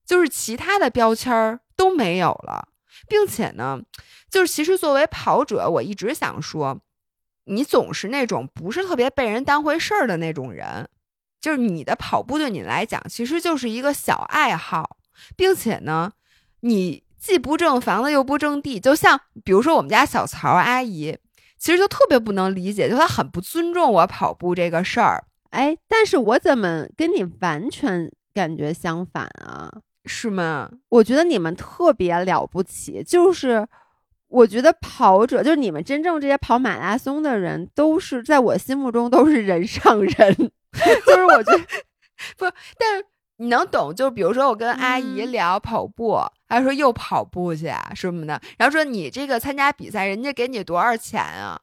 [0.04, 2.68] 就是其他的标签都没有了，
[3.08, 3.80] 并且呢，
[4.28, 6.80] 就是其实作为跑者，我一直想说，
[7.44, 10.88] 你总是那种不是特别被人当回事儿的那种人。
[11.40, 14.96] 就是你的跑步对你来讲，其实就是一个小爱好，
[15.36, 16.12] 并且呢，
[16.60, 21.16] 你既不挣房子又不挣地，就像比如说我们家小曹阿姨，
[21.58, 25.24] 其实就特别不能理解，就她很不尊重我跑步这个事儿。
[25.50, 29.72] 哎，但是我怎么跟你完全感觉相反啊？
[30.04, 30.70] 是吗？
[30.88, 33.66] 我觉得你们特别了不起，就是
[34.28, 40.52] 我觉得跑者，就是你们真正这些跑马拉松的人，都是在我心目中都是人上人。
[41.06, 41.64] 就是我觉得
[42.36, 42.44] 不，
[42.78, 43.04] 但是
[43.36, 51.60] 你能懂，就比如说我跟阿姨聊跑步，她说又跑步去啊什么的，然后说你这个参加比赛，人家给你多少钱啊？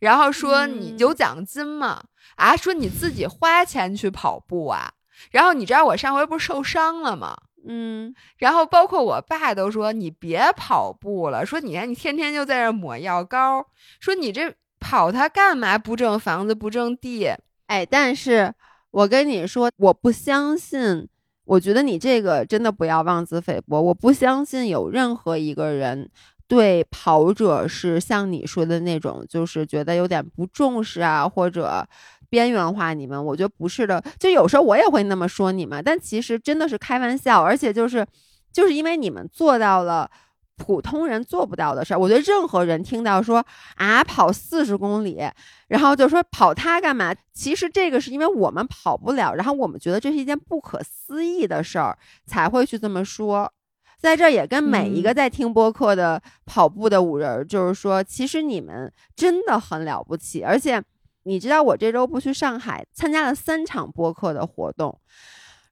[0.00, 2.04] 然后说你有奖金吗？
[2.36, 4.92] 啊，说你自己花钱去跑步啊？
[5.32, 7.36] 然后你知道我上回不是受伤了吗？
[7.66, 13.66] 嗯，然后包括我爸都说你别跑步了，说你看你天天就在这抹药膏，
[13.98, 15.76] 说你这跑它干嘛？
[15.76, 17.32] 不挣房子不挣地。
[17.68, 18.52] 哎，但是
[18.90, 21.08] 我跟你说，我不相信。
[21.44, 23.80] 我觉得你这个真的不要妄自菲薄。
[23.80, 26.10] 我不相信有任何一个人
[26.46, 31.86] 对跑者是像你说的那种，就是觉得有点不重视啊，或者
[32.28, 33.22] 边缘化你们。
[33.22, 34.02] 我觉得不是的。
[34.18, 37.42] 就有时候我也会那么说你们，但其实真的是开玩笑。
[37.42, 38.06] 而且就是，
[38.52, 40.10] 就是因为你们做到了。
[40.58, 43.44] 普通人做不到的事儿，我觉得任何人听到说
[43.76, 45.22] 啊跑四十公里，
[45.68, 47.14] 然后就说跑它干嘛？
[47.32, 53.50] 其实这个是因为我们跑不了，然后我们觉得这是一件不可思议的事儿，才会去这么说。
[53.98, 60.42] 在这儿也跟每一个在听播客的跑步的五人，就是说，其实你们真的很了不起。
[60.42, 60.82] 而且
[61.24, 65.00] 你知道，我这周不去上海参加了三场播客的活动，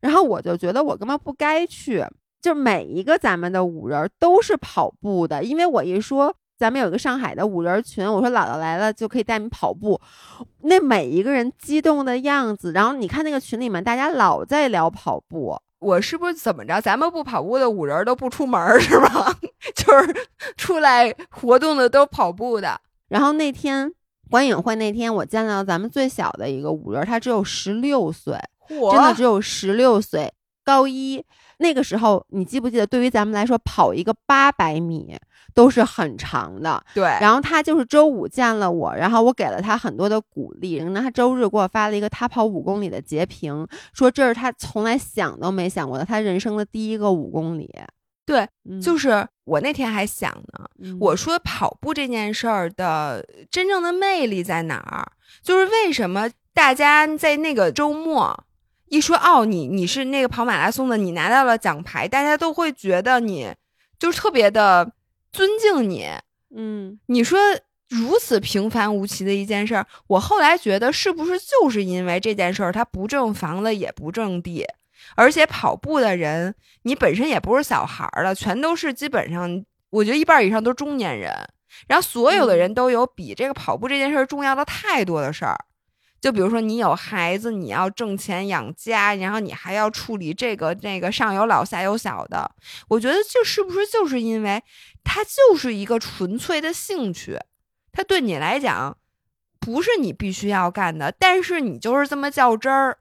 [0.01, 2.05] 然后我就觉得我根本不该去。
[2.47, 10.01] 就每一个咱们的五人都是跑步的，因为我一说咱们有一个上海的五人群，我说姥姥来了就可以带你跑步，
[10.61, 16.81] 那每一个人激动的样子，然后你看那个群里面大家老在聊跑步，我是不是怎么着？
[16.81, 19.35] 咱们不跑步的五人都不出门是吗？
[19.75, 20.15] 就是
[20.57, 22.81] 出来活动的都跑步的。
[23.09, 23.93] 然后那天
[24.31, 30.33] 观影会那天，我见到咱们最小的一个五人，他只有十六岁，真的只有十六岁，
[30.65, 31.25] 高一。
[31.59, 32.87] 那个时候，你记不记得？
[32.87, 35.17] 对于咱们来说，跑一个八百米
[35.55, 36.83] 都是很长的。
[36.95, 37.05] 对。
[37.21, 40.75] 然后他就是周五见了我，然后我给了他很多的鼓励。
[40.75, 47.71] 然后他周日给我发了一个他跑五公里的截屏，说这是他从来想都没想过的，他人生的第一个五公里。
[48.27, 48.47] 对，
[48.83, 55.07] 就是我那天还想呢，我说跑步这件事儿的真正的魅力在哪儿？
[55.43, 58.45] 就是为什么大家在那个周末。
[58.89, 63.53] 一说哦，你你是那个跑马拉松的，你拿到了奖牌，大家都会觉得你
[63.99, 64.93] 就是特别的
[65.33, 66.09] 尊敬你。
[66.55, 67.39] 嗯，你说
[67.89, 74.67] 如此平凡无奇的一件事儿，我后来觉得是不是就是因为这件事儿，它不挣房子也不挣地，
[75.17, 81.33] 而且跑步的人你本身也不是小孩儿了，全都是基本上我觉得一半以上都是中年人，
[81.89, 85.59] 然后所有的人都有比这个跑步这件事儿重要的太多的事儿。
[86.21, 92.51] 就比如说，你有孩子，你要挣钱养家，然后你还要处理这个那个，上有老下有小的。
[92.89, 94.63] 我觉得这是不是就是因为
[95.05, 97.39] 它就是一个纯粹的兴趣？
[97.93, 98.97] 它对你来讲
[99.61, 102.99] 不是你必须要干的，但是你就是这么较真儿。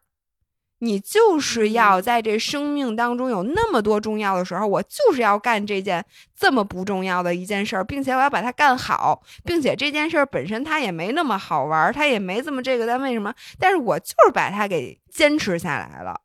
[0.80, 6.06] 你就是要在这生命当中有那么多重要的时候，我就是要干这件
[6.38, 13.34] 这么不重要的一件事儿，并且我要把它干好，并且这件事儿本身它也没那么好玩，它也没这么这个，但为什么？
[13.57, 16.19] 但是我就是把它给坚持下来了。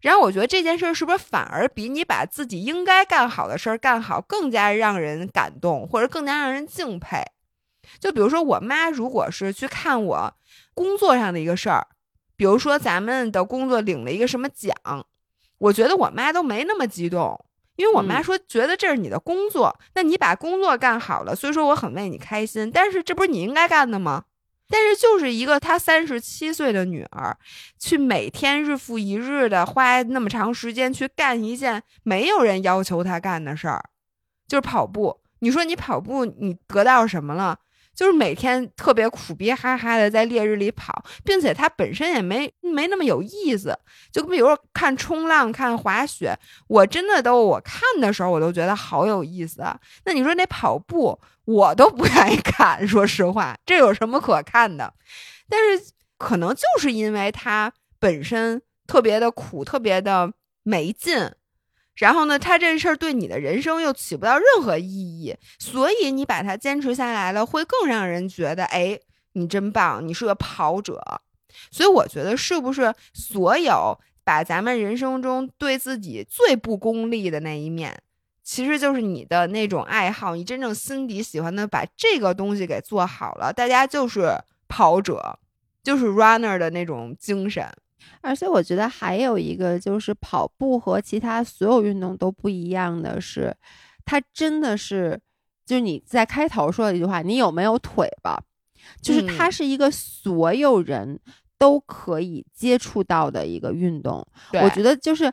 [0.00, 7.22] 然后我觉得这件事儿是不是反而比你把自己应该干好的事儿干好更加让人感动，或者更加让人敬佩？
[7.98, 10.34] 就比如说我妈，如果是去看我
[10.74, 11.88] 工作上的一个事儿。
[12.40, 14.74] 比如说，咱们的工作领了一个什么奖，
[15.58, 17.38] 我觉得我妈都没那么激动，
[17.76, 22.70] 因为我妈说觉得这是你的工作，那你把工作干好了，所以说我很为你开心。
[22.70, 24.24] 但是这不是你应该干的吗？
[24.70, 27.36] 但是就是一个她三十七岁的女儿，
[27.78, 33.84] 去每天日复一日的花那么长时间去干一件没有人要求她干的事儿，
[34.48, 35.20] 就是跑步。
[35.40, 37.58] 你说你跑步，你得到什么了？
[38.00, 43.78] 就是每天特别苦逼哈哈的在烈日里跑，并且它本身也没没那么有意思。
[44.10, 46.34] 就比如说看冲浪、看滑雪，
[46.66, 49.78] 我真的都我看的时候我都觉得好有意思啊。
[50.06, 54.94] 那你说那跑步，我都不愿意看，说实话，这有什么可看的？
[55.46, 60.32] 但是可能就是因为它本身特别的苦，特别的
[60.62, 61.30] 没劲。
[62.00, 68.98] 然后呢，他这事儿对你的人生又起不到任何意义，所以你把它坚持下来了，会更让人觉得，哎，
[69.34, 71.20] 你真棒，你是个跑者。
[71.70, 78.00] 所以我觉得，是不是所有把咱们人生中对自己最不功利的那一面，
[78.42, 85.38] 其实就是你的那种爱好，你真正心底喜欢的，把这个东西给做好了，大家就是跑者，
[85.82, 87.70] 就是 runner 的那种精神。
[88.20, 93.56] 而且我觉得还有一个就是跑步和其他所有运动都不一样的是，
[94.04, 95.20] 它真的是，
[95.64, 98.42] 就是你在开头说的一句话，你有没有腿吧？
[99.02, 101.20] 就是它是一个所有人
[101.58, 104.26] 都可以接触到的一个运动。
[104.54, 105.32] 我觉得就是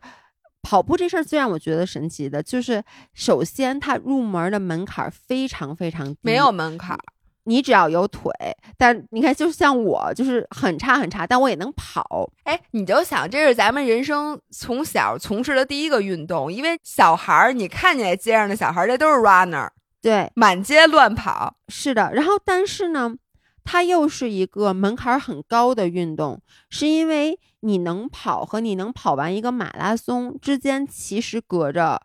[0.62, 2.84] 跑步这事儿最让我觉得神奇的就是，
[3.14, 7.00] 首先它入门的门槛非常非常低，没有门槛。
[7.48, 8.30] 你只要有腿，
[8.78, 12.30] 但你看，就像我，就是很差很差，但我也能跑。
[12.44, 19.70] 哎，你就想，这是咱们人生从小从事的第一个运动，因为小孩儿，你看见街上的小孩儿，这都是 runner，
[20.02, 21.56] 对，满街乱跑。
[21.70, 23.16] 是的，然后但是呢，
[23.64, 32.02] 它又是一个门槛很高的运动，是因为你能跑和你能跑完一个马拉松之间其实隔着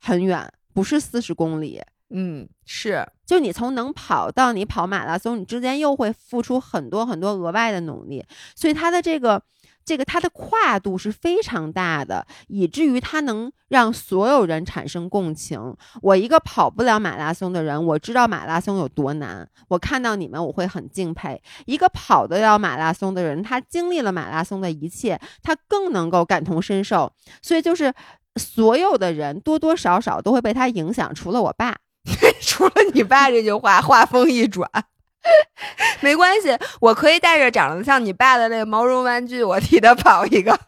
[0.00, 1.82] 很远，不是四十公里。
[2.08, 8.24] 嗯，是，就你从能跑到你跑马拉松，你之间又会付出很多很多额外的努力，
[8.54, 9.42] 所以它的这个
[9.84, 15.76] 这个它的跨度是非常大的，以至于它能让所有人产生共情。
[16.02, 21.42] 我一个跑不了马拉松的人，我知道马拉松有多难，我看到你们我会很敬佩。
[21.66, 27.12] 一个跑得了马拉松的人，他经历了马拉松的一切，他更能够感同身受。
[27.42, 27.92] 所以就是
[28.36, 31.76] 所有的人多多少少都会被他影响，除了我爸。
[32.40, 34.70] 除了你爸这句话，话锋一转，
[36.00, 40.56] 没关系，我可以带着长得像你爸的那个毛绒玩具，我替他跑一个。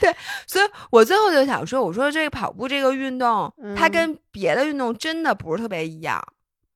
[0.00, 0.14] 对，
[0.46, 6.22] 所以我最后就想说，我说这个跑步这个运动，它跟别的运动真的不是特别一样。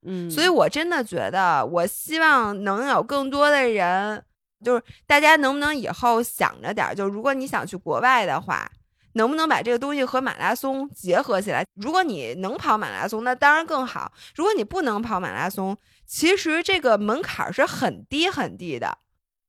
[0.06, 4.22] 嗯，所以我真的觉得，我希望能有更多的人，
[4.64, 8.70] 就是大家能不能以后想着点，就如果你想去国外的话。
[9.14, 11.66] 能不能把这个东西和马拉松结合起来？
[11.74, 14.12] 如果你能跑马拉松，那当然更好。
[14.36, 15.76] 如果你不能跑马拉松，
[16.06, 18.98] 其实这个门槛是很低很低的，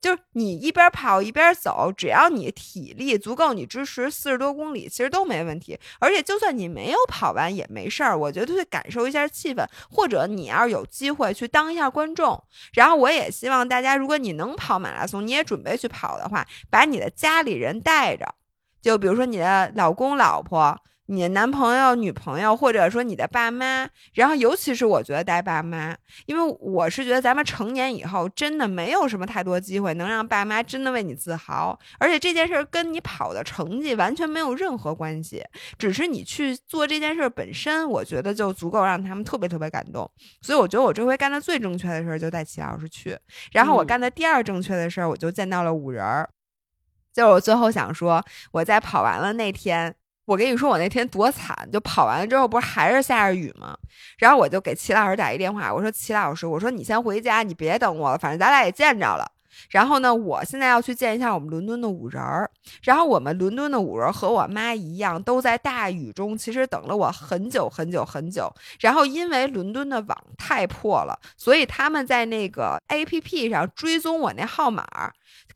[0.02, 5.78] 就是你一边跑一边走，只要你体力足够，你支持四十多公里，其实都没问题。
[6.00, 12.42] 而且就算你没有跑完也没事儿，我觉得去感受一下气氛，或者你要是有机会去当一下观众。
[12.74, 18.36] 然后我也希望大家，如果你能跑马拉松，你也准备去跑的话，把你的家里人带着。
[18.86, 25.96] 就比如说你的老公、老婆、你的男朋友、女朋友，或者说你的爸妈，然后尤其是我觉得带爸妈，
[26.28, 35.44] 因为我是觉得咱们成年以后真的没有什么太多机会能让爸妈真的为你自豪，而且这件事儿跟你跑的成绩完全没有任何关系，
[35.80, 40.08] 只是你去做这件事本身，我觉得就足够让他们特别特别感动。
[40.44, 43.18] 所以我觉得我这回干的最正确的事儿就带齐老师去，
[43.52, 46.30] 然后我干的第二正确的事儿，我就见到了五人儿。
[47.16, 48.22] 就是我最后想说，
[48.52, 53.74] 我在跑完了那天，我跟你说我那天多惨，就跑完了之后不是还是下着雨吗？
[54.18, 59.32] 然后我就给齐老师打一电话，我说齐老师，我说你先回家，你别等我了，反正咱俩也见着了。
[59.70, 62.50] 然后呢，我现在要去见一下我们伦敦的五人儿。
[62.84, 68.52] 然后我们伦敦的五人和我妈一样，都在大雨中，其实等了我很久很久很久。
[68.80, 74.86] 然后因为伦敦的网太破了，所以他们在那个 A P P 上追踪我那号码，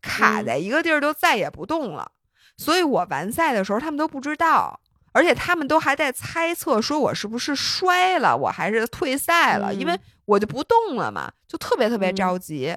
[0.00, 2.10] 卡在一个地儿就再也不动了。
[2.56, 4.80] 所以我完赛的时候，他们都不知道，
[5.12, 12.76] 而且他们都还在猜测，说我是不是摔了，我还是退赛了，因为我就不动了嘛，就特别特别着急。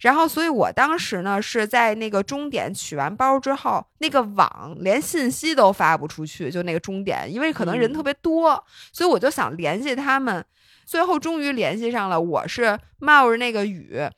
[0.00, 10.44] 然后，所以我当时呢是在那个终点取完包之后，那个网连信息都发不出去，就那个终点，因为可能人特别多，所以我就想联系他们，
[10.84, 12.20] 最后终于联系上了。
[12.20, 14.08] 我是冒着那个雨，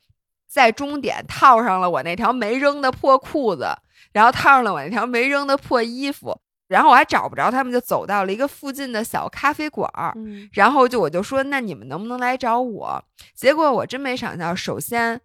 [0.47, 3.69] 在终点套上了我那条没扔的破裤子。
[4.13, 10.15] 然后套上了我那条没扔的破衣服，然后我还找不着他们，就走到了一个附近的小咖啡馆儿。
[10.53, 13.05] 然后就我就说，那你们能不能来找我？
[13.35, 15.21] 结果我真没想到，首先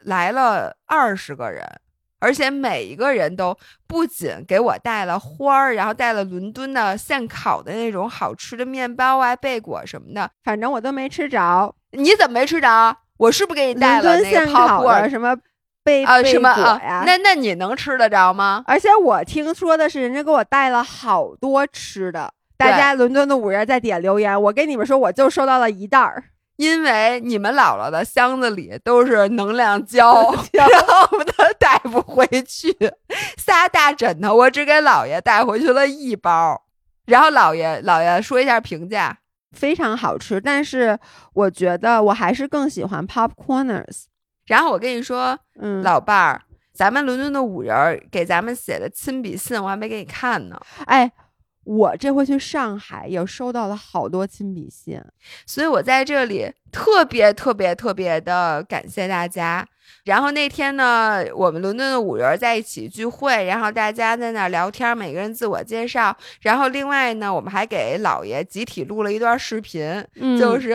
[0.00, 1.66] 来了二十个人，
[2.18, 3.56] 而且每一个人都
[3.86, 11.74] 不仅给我带了花儿，然后带了伦敦的现烤的那种好吃的面包啊、贝果什么的，反正我都没吃着。
[11.92, 12.94] 你怎么没吃着？
[13.16, 15.34] 我是不是给你带了那个泡果什么？
[15.82, 17.02] 贝啊什么啊？
[17.06, 18.62] 那那你能吃得着吗？
[18.66, 22.32] 而且我听说的是，人家给我带了好多吃的。
[22.56, 26.24] 大家伦敦的五人在点留言，我跟你们说，我就收到了一袋儿，
[26.56, 32.76] 因为你们姥姥的箱子里都是能量胶， 然后我都带不回去。
[33.38, 36.62] 仨大枕头，我只给姥爷带回去了一包。
[37.06, 39.16] 然后姥爷姥爷说一下评价，
[39.56, 40.98] 非常好吃，但是
[41.32, 44.09] 我觉得我还是更喜欢 Pop Corners。
[44.50, 50.60] 然后我跟你说，嗯，老伴儿，咱们伦敦的五人给咱们写的亲笔信，我还没给你看呢。
[50.86, 51.12] 哎，
[51.62, 55.00] 我这回去上海也收到了好多亲笔信，
[55.46, 59.64] 所以我在这里特别特别特别的感谢大家。
[60.10, 66.16] 然后那天呢，我们伦敦的五人在一起聚会，然后大家在那聊天，每个人自我介绍。
[66.40, 70.04] 然后另外呢，我们还给姥爷集体录了一段视频，
[70.36, 70.72] 就是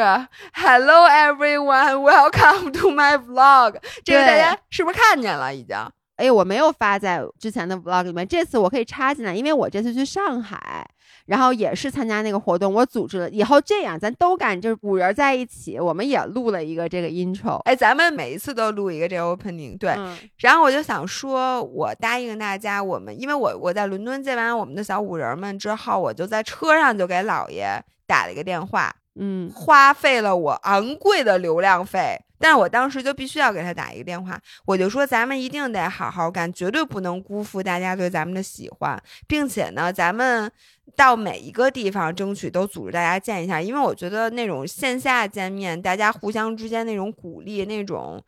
[0.54, 3.76] Hello everyone, welcome to my vlog。
[4.06, 5.54] 这个大家是不是看见了？
[5.54, 5.76] 已经？
[6.16, 10.90] 哎，我没有发在之前的 vlog 里面，这次我可以插进来，因为我这次去上海。
[11.26, 13.30] 然后也是参加那个活动，我组织了。
[13.30, 17.58] 以后这样，咱都干，就是五人在一起，我们也录了一个这个 intro。
[17.66, 19.78] 哎，咱们每一次都录一个这个 opening。
[19.78, 19.96] 对。
[20.38, 28.96] 然后我就想说，我答应大家，我们因为我我在伦敦见完我们的小五人们之后，我就在车上就给姥爷打了一个电话。
[29.18, 40.52] 嗯，花费了我昂贵的流量费，但是我当时就必须要给他打一个电话，我就说咱们一定得好好干，绝对不能辜负大家对咱们的喜欢，并且呢，咱们
[40.96, 48.24] 到每一个地方争取都组织大家见一下，因为我觉得那种线下见面，大家互相之间那种鼓励，那种，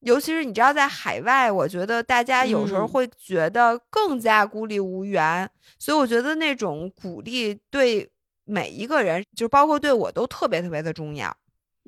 [0.00, 5.48] 尤其是你知道在海外，我觉得大家有时候会觉得更加孤立无援，
[5.78, 8.10] 所以我觉得那种鼓励对。
[8.50, 11.36] 每一个人，就包括对我都特别特别的重要，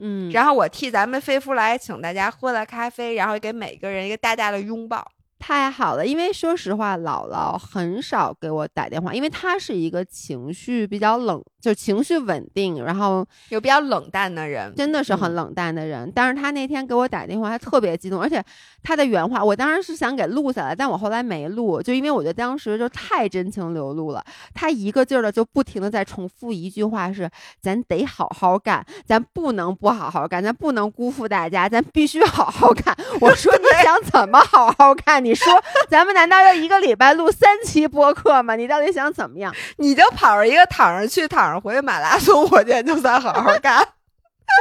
[0.01, 0.31] 嗯。
[0.31, 5.07] 然后我替咱们飞夫来请大家喝了咖啡，然后给每个人一个大大的拥抱。
[5.41, 16.13] 太好了，因为说实话，姥姥很少给我打电话，因为她是一个情绪比较冷，就情绪稳定，然后有比较冷淡的人，真的是很冷淡的人。
[16.15, 18.45] 但是她那天给我打电话，她特别激动，而且
[18.83, 24.23] 她的原话，我当时是想给录下来，但我后来没录，就因为我觉得当时就太真情流露了。
[24.53, 27.29] 她一个劲儿的就不停的在重复一句话：是
[27.63, 32.95] 咱得好好干，咱不能不好好干，咱不能辜负大家，咱必须好好干。
[33.23, 35.25] 我说你想怎么好好干？
[35.25, 35.30] 你。
[35.31, 38.57] 你说咱们难道要一个礼拜录三期播客吗？
[38.57, 39.55] 你到底想怎么样？
[39.79, 43.81] 你就跑着一个躺着去躺着回马拉松，我觉得就算好好干。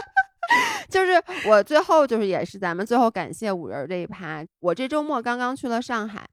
[0.88, 4.46] 就是我最后就是也是咱们最后感谢五人这一趴。
[4.60, 6.24] 我这周末刚刚去了上海，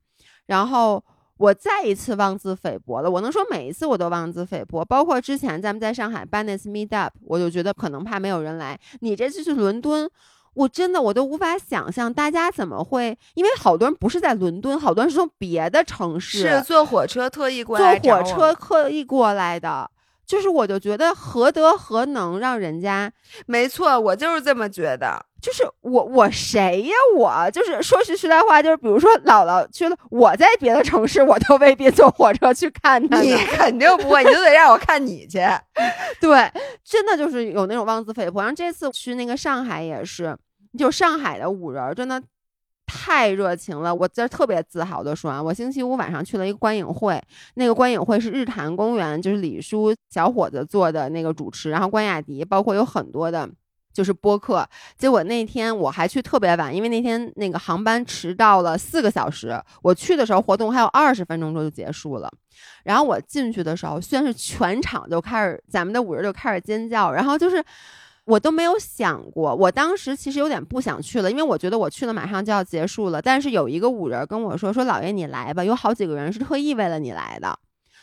[0.45, 1.03] 然后
[1.39, 3.11] 我再一次妄自菲薄了。
[3.11, 8.79] 我能说每一次我都妄自菲薄，包括之前咱们在上海办那次 meet up，我就觉得可能怕没有人来。
[9.01, 10.07] 你这次去伦敦。
[10.57, 19.91] 我真的我都无法想象大家怎么会，因为好多人不是在伦敦，好多人是从别的城市是坐火车特意过来，坐火车特意过来的，
[20.27, 23.13] 就是我就觉得何德何能让人家？
[23.45, 25.25] 没错，我就是这么觉得。
[25.39, 26.95] 就是我我谁呀？
[27.15, 33.21] 我就是说句实在话，就是比如说姥姥去了，我在别的城市，我都未必坐火车去看他。
[33.21, 35.39] 你 肯定不会，你就得让我看你去。
[36.21, 36.51] 对，
[36.83, 38.41] 真的就是有那种妄自菲薄。
[38.41, 40.37] 然后这次去那个上海也是。
[40.77, 42.23] 就上海的五人真的
[42.87, 47.21] 太热情了，我这特别自豪的说啊，我星期五晚上去了一个观影会，
[47.55, 53.49] 那个观影会是日坛公园，就是李叔小伙子做的那个主持，然后关雅迪，包括有很多的
[53.93, 54.69] 就是播客。
[54.97, 59.61] 结果那天我还去特别晚，因为那天那个航班迟到了四个小时。
[59.83, 62.31] 我去的时候活动还有二十分钟就结束了。
[62.85, 67.63] 然后我进去的时候，虽然是全场就开始，咱们的五人就开始尖叫，然后就是
[68.27, 73.23] 我都没有想过，我当时其实有点不想去了，因为我觉得我去了马上就要结束了。
[73.23, 77.57] 但是有一个五人跟我说说：“老爷你来吧，有好几个人是特意为了你来的。”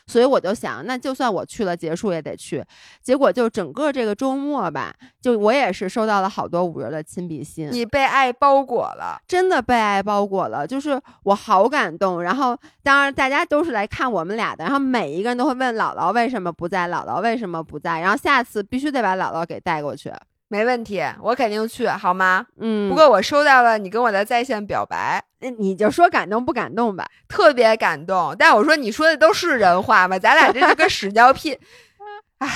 [0.06, 2.64] 所以我就想，那就算我去了，结束也得去。
[3.02, 7.70] 结果就整个这个周末吧，就我也是收到了好多五人的亲笔信。
[7.72, 12.22] 你被爱包裹了，真的被爱包裹了，就是我好感动。
[12.22, 18.00] 然后当然大家都是来看我们俩的，然后每一个人都会问姥姥为什么不在，姥姥为什么不在。
[18.02, 20.12] 然后下次必须得把姥姥给带过去。
[20.54, 22.46] 没问题，我肯定去，好吗？
[22.60, 27.10] 嗯，不过我收到了你跟我的在线表白，那你就说感动不感动吧？
[27.28, 28.36] 特别感动。
[28.38, 30.20] 但我说你说的都是人话吗？
[30.20, 31.58] 咱俩这是个屎尿屁。
[32.38, 32.50] 唉，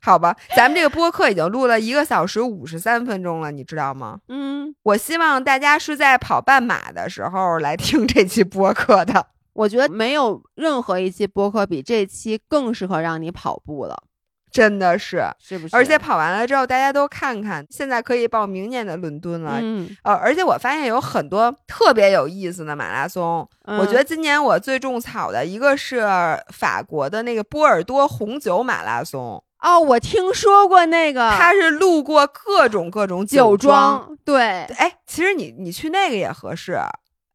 [0.00, 4.20] 好吧，咱们这个播客已经录了一个小时五十三分钟了，你知道吗？
[4.28, 9.26] 嗯，我希望大家是在跑半马的时候来听这期播客的。
[9.52, 14.04] 我觉得没有任何一期播客比这期更适合让你跑步了。
[14.50, 15.76] 真的是，是不是？
[15.76, 19.58] 而且跑完了之后，大家都看看，现在可以报明年的伦敦了。
[19.60, 23.48] 嗯，呃，而且我发现有很多特别有意思的马拉松。
[23.64, 26.06] 我觉得今年我最种草的一个是
[26.52, 29.42] 法国的那个波尔多红酒马拉松。
[29.60, 34.16] 哦，我听说过那个，他是路过各种各种酒庄。
[34.24, 36.78] 对，哎，其实你你去那个也合适。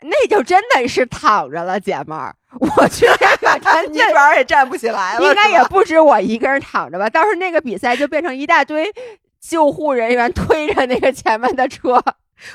[0.03, 2.35] 那就真的是躺着了，姐们儿。
[2.59, 3.05] 我去
[3.41, 5.25] 那个， 你主要也站不起来了。
[5.25, 7.09] 应该也不止我一个人躺着吧？
[7.09, 8.93] 到时候那个比赛就变成一大堆
[9.41, 12.01] 救护人员推着那个前面的车。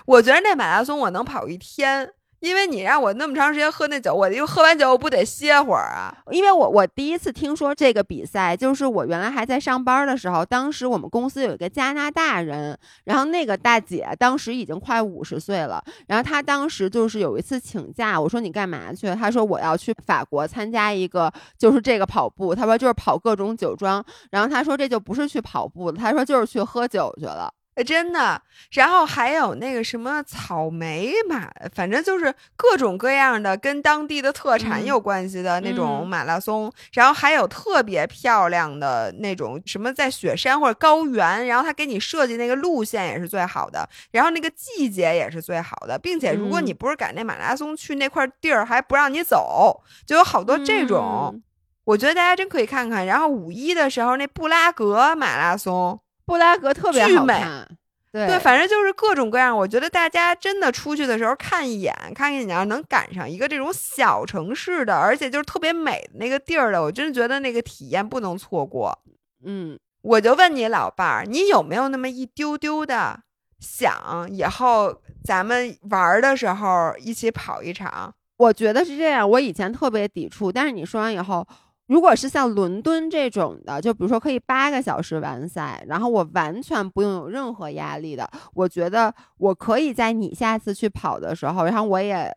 [0.06, 2.10] 我觉得那马拉松我能跑一天。
[2.40, 6.14] 因为你让我那么长时间喝那酒，我又喝完酒我不得歇会儿啊？
[6.30, 19.12] 因为我我第一次听说这个比赛，就是我原来还在上班的时候，当时我们公司有一个加拿大人，然后那个大姐当时已经快五十岁了，然后她当时就是有一次请假，我说你干嘛去？
[19.14, 27.52] 她说我要去法国参加一个就是这个跑步，她说就是跑各种酒庄，然后她说这就不是去跑步了，她说就是去喝酒去了。
[27.84, 28.40] 真的，
[28.72, 51.42] 然后还有那个什么草莓马，反正就是各种各样的跟当地的特产有关系的那种马拉松，然后还有特别漂亮的那种什么在雪山或者高原，然后他给你设计那个路线也是最好的，然后那个季节也是最好的，并且如果你不是赶那马拉松去那块地儿还不让你走，就有好多这种，
[51.84, 53.06] 我觉得大家真可以看看。
[53.06, 56.00] 然后五一的时候那布拉格马拉松。
[56.28, 57.66] 布拉格特别好看，
[58.12, 59.56] 对对，反正就是各种各样。
[59.56, 68.98] 我觉得大家真的出去的时候看一眼，看看你要能赶上一个这种小城市的，而且就是特别美的那个地儿的，我真的觉得那个体验不能错过。
[69.42, 73.18] 嗯，我就问你老伴儿，你有没有那么一丢丢的
[73.58, 78.14] 想以后咱们玩的时候一起跑一场？
[78.36, 81.46] 我觉得是这样，我以前特别抵触，但是你说完以后。
[81.88, 92.30] 如果是像伦敦这种的，就比如说可以八个小时完赛，然后我完全不用有任何压力的，我觉得我可以在你下次去跑的时候，然后我也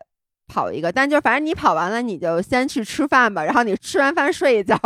[0.48, 4.76] 跑一个，但就反正你跑完了，你就先去吃饭吧，然后你吃完饭睡一觉，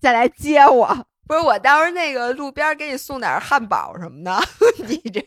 [0.00, 1.06] 再来接我。
[1.26, 4.36] 不是我到时候那个路边给你送点汉堡什么的。
[4.86, 5.22] 你这，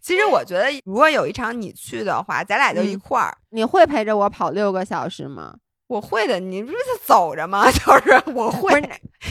[0.00, 3.36] 其实我觉得如果有一场你去的话，咱俩就一块儿。
[3.50, 5.54] 你会陪着我跑六个小时吗？
[5.92, 7.66] 我会的，你不是走着吗？
[7.70, 8.80] 就是我会，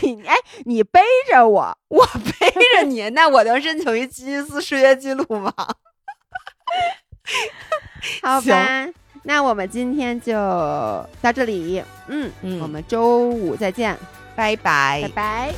[0.03, 0.35] 你哎，
[0.65, 5.51] 你背着我，我背着你，那我能申请一吉尼斯世界纪录吗？
[8.21, 8.87] 好吧，
[9.23, 10.33] 那我们今天就
[11.19, 13.97] 到这里，嗯嗯，我们周五再见，
[14.35, 15.51] 拜拜，拜拜。